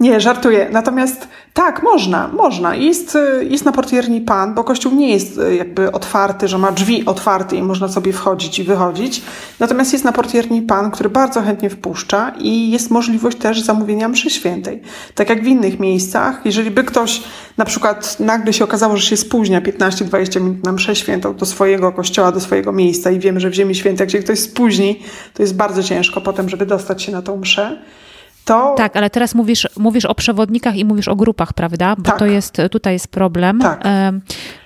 Nie, 0.00 0.20
żartuję. 0.20 0.68
Natomiast 0.72 1.28
tak, 1.54 1.82
można, 1.82 2.28
można. 2.28 2.74
Jest, 2.74 3.18
jest 3.40 3.64
na 3.64 3.72
portierni 3.72 4.20
pan, 4.20 4.54
bo 4.54 4.64
kościół 4.64 4.94
nie 4.94 5.10
jest 5.10 5.38
e, 5.38 5.56
jakby 5.56 5.92
otwarty, 5.92 6.48
że 6.48 6.58
ma 6.58 6.72
drzwi 6.72 7.06
otwarte 7.06 7.56
i 7.56 7.62
można 7.62 7.88
sobie 7.88 8.12
wchodzić 8.12 8.58
i 8.58 8.64
wychodzić. 8.64 9.22
Natomiast 9.60 9.92
jest 9.92 10.04
na 10.04 10.12
portierni 10.12 10.62
pan, 10.62 10.90
który 10.90 11.10
bardzo 11.10 11.42
chętnie 11.42 11.70
wpuszcza 11.70 12.32
i 12.38 12.70
jest 12.70 12.90
możliwość 12.90 13.38
też 13.38 13.60
zamówienia 13.60 14.08
mszy 14.08 14.30
świętej. 14.30 14.82
Tak 15.14 15.28
jak 15.28 15.44
w 15.44 15.46
innych 15.46 15.80
miejscach, 15.80 16.40
jeżeli 16.44 16.70
by 16.70 16.84
ktoś 16.84 17.22
na 17.56 17.64
przykład 17.64 18.20
nagle 18.20 18.52
się 18.52 18.64
okazało, 18.64 18.96
że 18.96 19.06
się 19.06 19.16
spóźnia 19.16 19.60
15-20 19.60 20.40
minut 20.40 20.64
na 20.64 20.72
mszę 20.72 20.96
świętą 20.96 21.34
do 21.34 21.46
swojego 21.46 21.92
kościoła, 21.92 22.32
do 22.32 22.40
swojego 22.40 22.72
miejsca 22.72 23.10
i 23.10 23.18
wiemy, 23.18 23.40
że 23.40 23.50
w 23.50 23.54
Ziemi 23.54 23.74
Świętej, 23.74 24.04
jak 24.04 24.10
się 24.10 24.18
ktoś 24.18 24.38
spóźni, 24.38 25.02
to 25.34 25.42
jest 25.42 25.56
bardzo 25.56 25.82
ciężko 25.82 26.20
potem, 26.20 26.48
żeby 26.48 26.66
dostać 26.66 27.02
się 27.02 27.12
na 27.12 27.22
tą 27.22 27.36
mszę 27.36 27.78
to... 28.44 28.74
Tak, 28.76 28.96
ale 28.96 29.10
teraz 29.10 29.34
mówisz, 29.34 29.68
mówisz 29.76 30.04
o 30.04 30.14
przewodnikach 30.14 30.76
i 30.76 30.84
mówisz 30.84 31.08
o 31.08 31.16
grupach, 31.16 31.52
prawda? 31.52 31.96
Bo 31.96 32.02
tak. 32.02 32.18
to 32.18 32.26
jest, 32.26 32.56
tutaj 32.70 32.92
jest 32.92 33.08
problem. 33.08 33.58
Tak. 33.58 33.84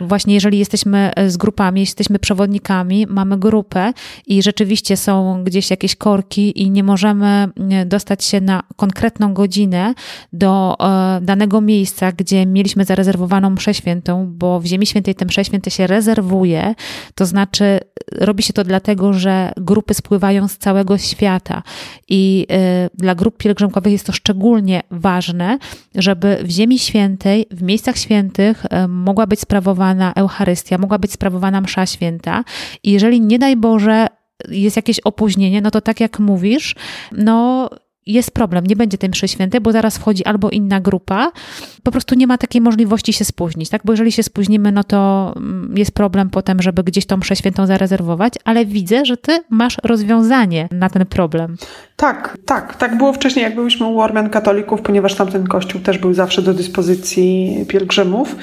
Właśnie 0.00 0.34
jeżeli 0.34 0.58
jesteśmy 0.58 1.12
z 1.26 1.36
grupami, 1.36 1.80
jesteśmy 1.80 2.18
przewodnikami, 2.18 3.06
mamy 3.08 3.38
grupę 3.38 3.92
i 4.26 4.42
rzeczywiście 4.42 4.96
są 4.96 5.44
gdzieś 5.44 5.70
jakieś 5.70 5.96
korki 5.96 6.62
i 6.62 6.70
nie 6.70 6.82
możemy 6.82 7.48
dostać 7.86 8.24
się 8.24 8.40
na 8.40 8.62
konkretną 8.76 9.34
godzinę 9.34 9.94
do 10.32 10.76
e, 10.80 11.20
danego 11.20 11.60
miejsca, 11.60 12.12
gdzie 12.12 12.46
mieliśmy 12.46 12.84
zarezerwowaną 12.84 13.50
mszę 13.50 13.74
świętą, 13.74 14.26
bo 14.28 14.60
w 14.60 14.64
Ziemi 14.64 14.86
Świętej 14.86 15.14
tę 15.14 15.24
mszę 15.24 15.44
świętą 15.44 15.70
się 15.70 15.86
rezerwuje, 15.86 16.74
to 17.14 17.26
znaczy 17.26 17.80
robi 18.12 18.42
się 18.42 18.52
to 18.52 18.64
dlatego, 18.64 19.12
że 19.12 19.52
grupy 19.56 19.94
spływają 19.94 20.48
z 20.48 20.58
całego 20.58 20.98
świata 20.98 21.62
i 22.08 22.46
e, 22.50 22.90
dla 22.94 23.14
grup 23.14 23.36
pielgrzymkowych 23.36 23.63
jest 23.86 24.06
to 24.06 24.12
szczególnie 24.12 24.82
ważne, 24.90 25.58
żeby 25.94 26.38
w 26.44 26.50
Ziemi 26.50 26.78
Świętej, 26.78 27.46
w 27.50 27.62
miejscach 27.62 27.98
świętych 27.98 28.66
e, 28.70 28.88
mogła 28.88 29.26
być 29.26 29.40
sprawowana 29.40 30.12
Eucharystia, 30.14 30.78
mogła 30.78 30.98
być 30.98 31.12
sprawowana 31.12 31.60
Msza 31.60 31.86
Święta. 31.86 32.44
I 32.82 32.92
jeżeli 32.92 33.20
nie 33.20 33.38
daj 33.38 33.56
Boże 33.56 34.06
jest 34.48 34.76
jakieś 34.76 35.00
opóźnienie, 35.00 35.60
no 35.60 35.70
to 35.70 35.80
tak 35.80 36.00
jak 36.00 36.18
mówisz, 36.18 36.74
no 37.12 37.70
jest 38.06 38.30
problem, 38.30 38.66
nie 38.66 38.76
będzie 38.76 38.98
tej 38.98 39.10
mszy 39.10 39.28
świętej, 39.28 39.60
bo 39.60 39.72
zaraz 39.72 39.98
wchodzi 39.98 40.24
albo 40.24 40.50
inna 40.50 40.80
grupa, 40.80 41.32
po 41.82 41.90
prostu 41.90 42.14
nie 42.14 42.26
ma 42.26 42.38
takiej 42.38 42.60
możliwości 42.60 43.12
się 43.12 43.24
spóźnić, 43.24 43.68
tak? 43.68 43.82
Bo 43.84 43.92
jeżeli 43.92 44.12
się 44.12 44.22
spóźnimy, 44.22 44.72
no 44.72 44.84
to 44.84 45.32
mm, 45.36 45.74
jest 45.76 45.92
problem 45.92 46.30
potem, 46.30 46.62
żeby 46.62 46.84
gdzieś 46.84 47.06
tą 47.06 47.16
mszę 47.16 47.36
świętą 47.36 47.66
zarezerwować, 47.66 48.34
ale 48.44 48.66
widzę, 48.66 49.04
że 49.04 49.16
ty 49.16 49.44
masz 49.50 49.76
rozwiązanie 49.84 50.68
na 50.70 50.90
ten 50.90 51.06
problem. 51.06 51.56
Tak, 51.96 52.38
tak. 52.46 52.76
Tak 52.76 52.96
było 52.96 53.12
wcześniej, 53.12 53.42
jak 53.42 53.54
byliśmy 53.54 53.86
u 53.86 54.00
Ormian 54.00 54.30
katolików, 54.30 54.82
ponieważ 54.82 55.14
tamten 55.14 55.46
kościół 55.46 55.80
też 55.80 55.98
był 55.98 56.14
zawsze 56.14 56.42
do 56.42 56.54
dyspozycji 56.54 57.56
pielgrzymów. 57.68 58.36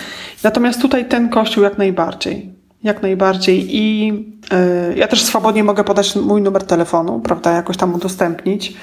Natomiast 0.44 0.82
tutaj 0.82 1.06
ten 1.06 1.30
kościół 1.30 1.64
jak 1.64 1.78
najbardziej. 1.78 2.50
Jak 2.84 3.02
najbardziej. 3.02 3.78
I 3.78 4.08
yy, 4.08 4.96
ja 4.96 5.08
też 5.08 5.24
swobodnie 5.24 5.64
mogę 5.64 5.84
podać 5.84 6.16
mój 6.16 6.42
numer 6.42 6.64
telefonu, 6.64 7.20
prawda, 7.20 7.52
jakoś 7.52 7.78
tam 7.78 7.96
udostępnić 7.96 8.74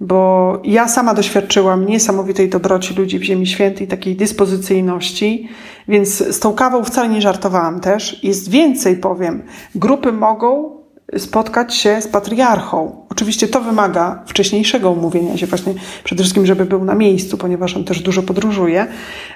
bo 0.00 0.58
ja 0.64 0.88
sama 0.88 1.14
doświadczyłam 1.14 1.86
niesamowitej 1.86 2.48
dobroci 2.48 2.94
ludzi 2.94 3.18
w 3.18 3.22
Ziemi 3.22 3.46
Świętej, 3.46 3.86
takiej 3.86 4.16
dyspozycyjności, 4.16 5.48
więc 5.88 6.08
z 6.18 6.38
tą 6.38 6.52
kawą 6.52 6.84
wcale 6.84 7.08
nie 7.08 7.22
żartowałam 7.22 7.80
też. 7.80 8.24
Jest 8.24 8.50
więcej, 8.50 8.96
powiem. 8.96 9.42
Grupy 9.74 10.12
mogą 10.12 10.80
spotkać 11.18 11.74
się 11.74 12.02
z 12.02 12.08
patriarchą. 12.08 13.06
Oczywiście 13.08 13.48
to 13.48 13.60
wymaga 13.60 14.22
wcześniejszego 14.26 14.90
umówienia 14.90 15.36
się, 15.36 15.46
właśnie 15.46 15.74
przede 16.04 16.22
wszystkim, 16.22 16.46
żeby 16.46 16.64
był 16.64 16.84
na 16.84 16.94
miejscu, 16.94 17.38
ponieważ 17.38 17.76
on 17.76 17.84
też 17.84 18.00
dużo 18.00 18.22
podróżuje, 18.22 18.86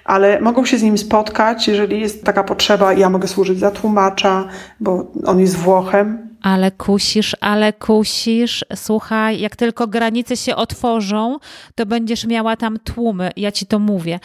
ale 0.04 0.40
mogą 0.40 0.64
się 0.64 0.78
z 0.78 0.82
nim 0.82 0.98
spotkać, 0.98 1.68
jeżeli 1.68 2.00
jest 2.00 2.24
taka 2.24 2.44
potrzeba. 2.44 2.92
Ja 2.92 3.10
mogę 3.10 3.28
służyć 3.28 3.58
za 3.58 3.70
tłumacza, 3.70 4.48
bo 4.80 5.06
on 5.26 5.40
jest 5.40 5.56
Włochem, 5.56 6.33
ale 6.44 6.70
kusisz, 6.70 7.36
ale 7.40 7.72
kusisz. 7.72 8.64
Słuchaj, 8.74 9.40
jak 9.40 9.56
tylko 9.56 9.86
granice 9.86 10.36
się 10.36 10.56
otworzą, 10.56 11.38
to 11.74 11.86
będziesz 11.86 12.26
miała 12.26 12.56
tam 12.56 12.78
tłumy. 12.78 13.30
Ja 13.36 13.52
ci 13.52 13.66
to 13.66 13.78
mówię. 13.78 14.20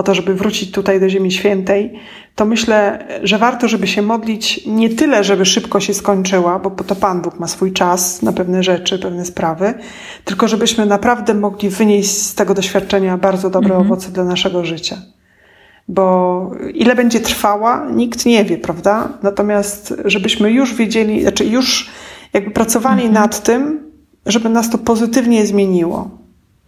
o 0.01 0.03
to, 0.03 0.15
żeby 0.15 0.35
wrócić 0.35 0.71
tutaj 0.71 1.01
do 1.01 1.09
Ziemi 1.09 1.33
Świętej, 1.33 1.93
to 2.35 2.45
myślę, 2.45 3.07
że 3.23 3.39
warto, 3.39 3.69
żeby 3.69 3.87
się 3.87 4.03
modlić 4.03 4.67
nie 4.67 4.91
tyle, 4.91 5.25
żeby 5.25 5.45
szybko 5.45 5.81
się 5.81 5.95
skończyła, 5.95 6.59
bo 6.59 6.71
to 6.71 6.95
Pan 6.97 7.23
Bóg 7.23 7.41
ma 7.41 7.47
swój 7.47 7.73
czas 7.73 8.23
na 8.23 8.33
pewne 8.33 8.63
rzeczy, 8.63 8.99
pewne 8.99 9.25
sprawy, 9.25 9.75
tylko 10.25 10.49
żebyśmy 10.49 10.87
naprawdę 10.87 11.35
mogli 11.35 11.69
wynieść 11.69 12.11
z 12.11 12.35
tego 12.35 12.55
doświadczenia 12.55 13.19
bardzo 13.19 13.51
dobre 13.51 13.75
mhm. 13.75 13.87
owoce 13.87 14.11
dla 14.11 14.25
naszego 14.25 14.65
życia. 14.65 14.97
Bo 15.89 16.51
ile 16.75 16.95
będzie 16.95 17.21
trwała, 17.21 17.91
nikt 17.91 18.27
nie 18.27 18.45
wie, 18.45 18.59
prawda? 18.59 19.09
Natomiast 19.23 19.95
żebyśmy 20.05 20.51
już 20.51 20.75
wiedzieli, 20.75 21.23
znaczy 21.23 21.45
już 21.45 21.91
jakby 22.33 22.51
pracowali 22.51 23.07
mhm. 23.07 23.15
nad 23.15 23.43
tym, 23.43 23.81
żeby 24.27 24.49
nas 24.49 24.71
to 24.71 24.79
pozytywnie 24.79 25.47
zmieniło, 25.47 26.11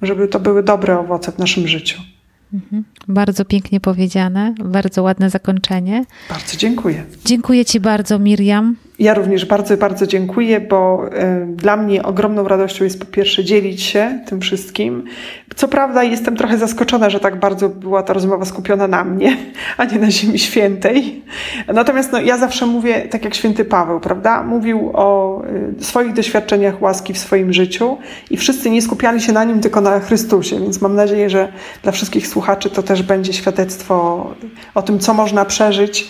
żeby 0.03 0.29
to 0.29 0.41
były 0.41 0.63
dobre 0.63 0.99
owoce 0.99 1.33
w 1.33 1.39
naszym 1.39 1.69
życiu. 1.69 2.01
Mhm. 2.55 2.85
Bardzo 3.09 3.45
pięknie 3.45 3.81
powiedziane, 3.81 4.55
bardzo 4.65 5.03
ładne 5.03 5.31
zakończenie. 5.31 6.05
Bardzo 6.29 6.57
dziękuję. 6.57 7.05
Dziękuję 7.25 7.65
Ci 7.65 7.81
bardzo, 7.81 8.19
Miriam. 8.19 8.77
Ja 8.99 9.15
również 9.15 9.45
bardzo, 9.45 9.77
bardzo 9.77 10.07
dziękuję, 10.07 10.61
bo 10.61 11.07
y, 11.07 11.47
dla 11.47 11.77
mnie 11.77 12.03
ogromną 12.03 12.49
radością 12.49 12.85
jest 12.85 13.01
po 13.01 13.07
pierwsze 13.07 13.45
dzielić 13.45 13.83
się 13.83 14.21
tym 14.27 14.41
wszystkim. 14.41 15.05
Co 15.57 15.69
prawda 15.69 16.03
jestem 16.03 16.37
trochę 16.37 16.59
zaskoczona, 16.59 17.11
że 17.11 17.21
tak 17.21 17.41
bardzo 17.41 17.69
była 17.69 18.03
ta 18.03 18.13
rozmowa 18.13 18.45
skupiona 18.45 18.89
na 18.89 19.05
mnie, 19.05 19.37
a 19.77 19.85
nie 19.85 19.99
na 19.99 20.11
Ziemi 20.11 20.39
Świętej. 20.39 21.23
Natomiast 21.75 22.13
no, 22.13 22.21
ja 22.21 22.39
zawsze 22.39 22.67
mówię, 22.67 23.01
tak 23.01 23.25
jak 23.25 23.35
święty 23.35 23.65
Paweł, 23.65 24.01
prawda? 24.01 24.43
Mówił 24.43 24.91
o 24.95 25.43
y, 25.81 25.85
swoich 25.85 26.13
doświadczeniach 26.13 26.83
łaski 26.83 27.13
w 27.13 27.19
swoim 27.19 27.53
życiu 27.53 27.99
i 28.31 28.37
wszyscy 28.37 28.71
nie 28.71 28.83
skupiali 28.83 29.21
się 29.21 29.33
na 29.33 29.45
nim, 29.45 29.61
tylko 29.61 29.81
na 29.81 30.01
Chrystusie, 30.01 30.61
więc 30.61 30.81
mam 30.81 30.95
nadzieję, 30.95 31.31
że 31.31 31.53
dla 31.83 31.93
wszystkich 31.93 32.27
słuchaczy 32.27 32.71
to 32.71 32.83
też 32.83 33.03
będzie 33.03 33.33
świadectwo 33.33 34.27
o 34.75 34.83
tym, 34.83 34.99
co 34.99 35.15
można 35.15 35.45
przeżyć 35.45 36.09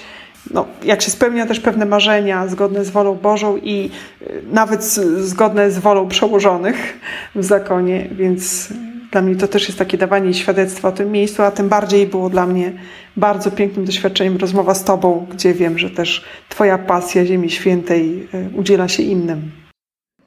no, 0.51 0.67
jak 0.85 1.03
się 1.03 1.11
spełnia 1.11 1.47
też 1.47 1.61
pewne 1.61 1.87
marzenia 1.87 2.49
zgodne 2.49 2.85
z 2.85 2.91
wolą 2.91 3.15
Bożą 3.15 3.57
i 3.57 3.91
y, 4.23 4.43
nawet 4.53 4.85
zgodne 5.21 5.71
z 5.71 5.79
wolą 5.79 6.09
przełożonych 6.09 6.99
w 7.35 7.45
zakonie, 7.45 8.09
więc 8.13 8.69
dla 9.13 9.23
mnie 9.23 9.37
to 9.37 9.49
też 9.49 9.67
jest 9.67 9.79
takie 9.79 9.99
dawanie 9.99 10.35
świadectwa 10.35 10.89
o 10.89 10.93
tym 10.93 11.13
miejscu, 11.13 11.43
a 11.43 11.51
tym 11.51 11.69
bardziej 11.69 12.07
było 12.07 12.31
dla 12.31 12.47
mnie 12.47 12.73
bardzo 13.17 13.51
pięknym 13.51 13.85
doświadczeniem 13.85 14.37
rozmowa 14.37 14.75
z 14.75 14.85
Tobą, 14.85 15.27
gdzie 15.31 15.55
wiem, 15.55 15.79
że 15.79 15.91
też 15.91 16.25
Twoja 16.49 16.79
pasja 16.79 17.27
Ziemi 17.27 17.51
Świętej 17.51 18.29
y, 18.35 18.51
udziela 18.57 18.89
się 18.89 19.03
innym. 19.03 19.51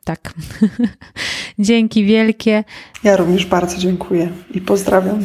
Tak. 0.03 0.33
Dzięki 1.59 2.05
wielkie. 2.05 2.63
Ja 3.03 3.17
również 3.17 3.45
bardzo 3.45 3.77
dziękuję 3.77 4.29
i 4.51 4.61
pozdrawiam. 4.61 5.23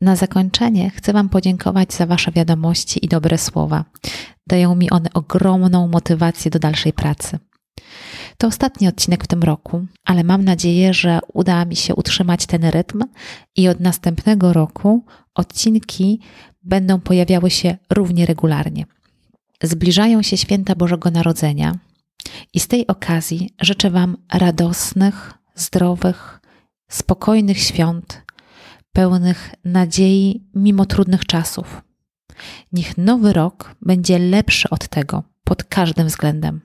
Na 0.00 0.16
zakończenie 0.16 0.90
chcę 0.90 1.12
Wam 1.12 1.28
podziękować 1.28 1.94
za 1.94 2.06
Wasze 2.06 2.32
wiadomości 2.32 3.04
i 3.04 3.08
dobre 3.08 3.38
słowa. 3.38 3.84
Dają 4.46 4.74
mi 4.74 4.90
one 4.90 5.12
ogromną 5.14 5.88
motywację 5.88 6.50
do 6.50 6.58
dalszej 6.58 6.92
pracy. 6.92 7.38
To 8.38 8.46
ostatni 8.46 8.88
odcinek 8.88 9.24
w 9.24 9.26
tym 9.26 9.42
roku, 9.42 9.86
ale 10.04 10.24
mam 10.24 10.44
nadzieję, 10.44 10.94
że 10.94 11.18
uda 11.32 11.64
mi 11.64 11.76
się 11.76 11.94
utrzymać 11.94 12.46
ten 12.46 12.64
rytm 12.64 13.04
i 13.56 13.68
od 13.68 13.80
następnego 13.80 14.52
roku 14.52 15.04
odcinki 15.34 16.20
będą 16.62 17.00
pojawiały 17.00 17.50
się 17.50 17.76
równie 17.90 18.26
regularnie. 18.26 18.86
Zbliżają 19.62 20.22
się 20.22 20.36
święta 20.36 20.74
Bożego 20.74 21.10
Narodzenia 21.10 21.78
i 22.54 22.60
z 22.60 22.68
tej 22.68 22.86
okazji 22.86 23.54
życzę 23.60 23.90
Wam 23.90 24.16
radosnych, 24.32 25.34
zdrowych, 25.54 26.40
spokojnych 26.88 27.58
świąt 27.58 28.22
pełnych 28.92 29.54
nadziei 29.64 30.44
mimo 30.54 30.86
trudnych 30.86 31.26
czasów. 31.26 31.82
Niech 32.72 32.98
nowy 32.98 33.32
rok 33.32 33.74
będzie 33.82 34.18
lepszy 34.18 34.70
od 34.70 34.88
tego 34.88 35.22
pod 35.44 35.64
każdym 35.64 36.06
względem. 36.06 36.60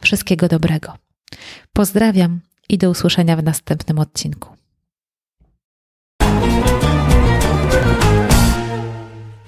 Wszystkiego 0.00 0.48
dobrego. 0.48 0.98
Pozdrawiam 1.72 2.40
i 2.68 2.78
do 2.78 2.90
usłyszenia 2.90 3.36
w 3.36 3.42
następnym 3.42 3.98
odcinku. 3.98 4.61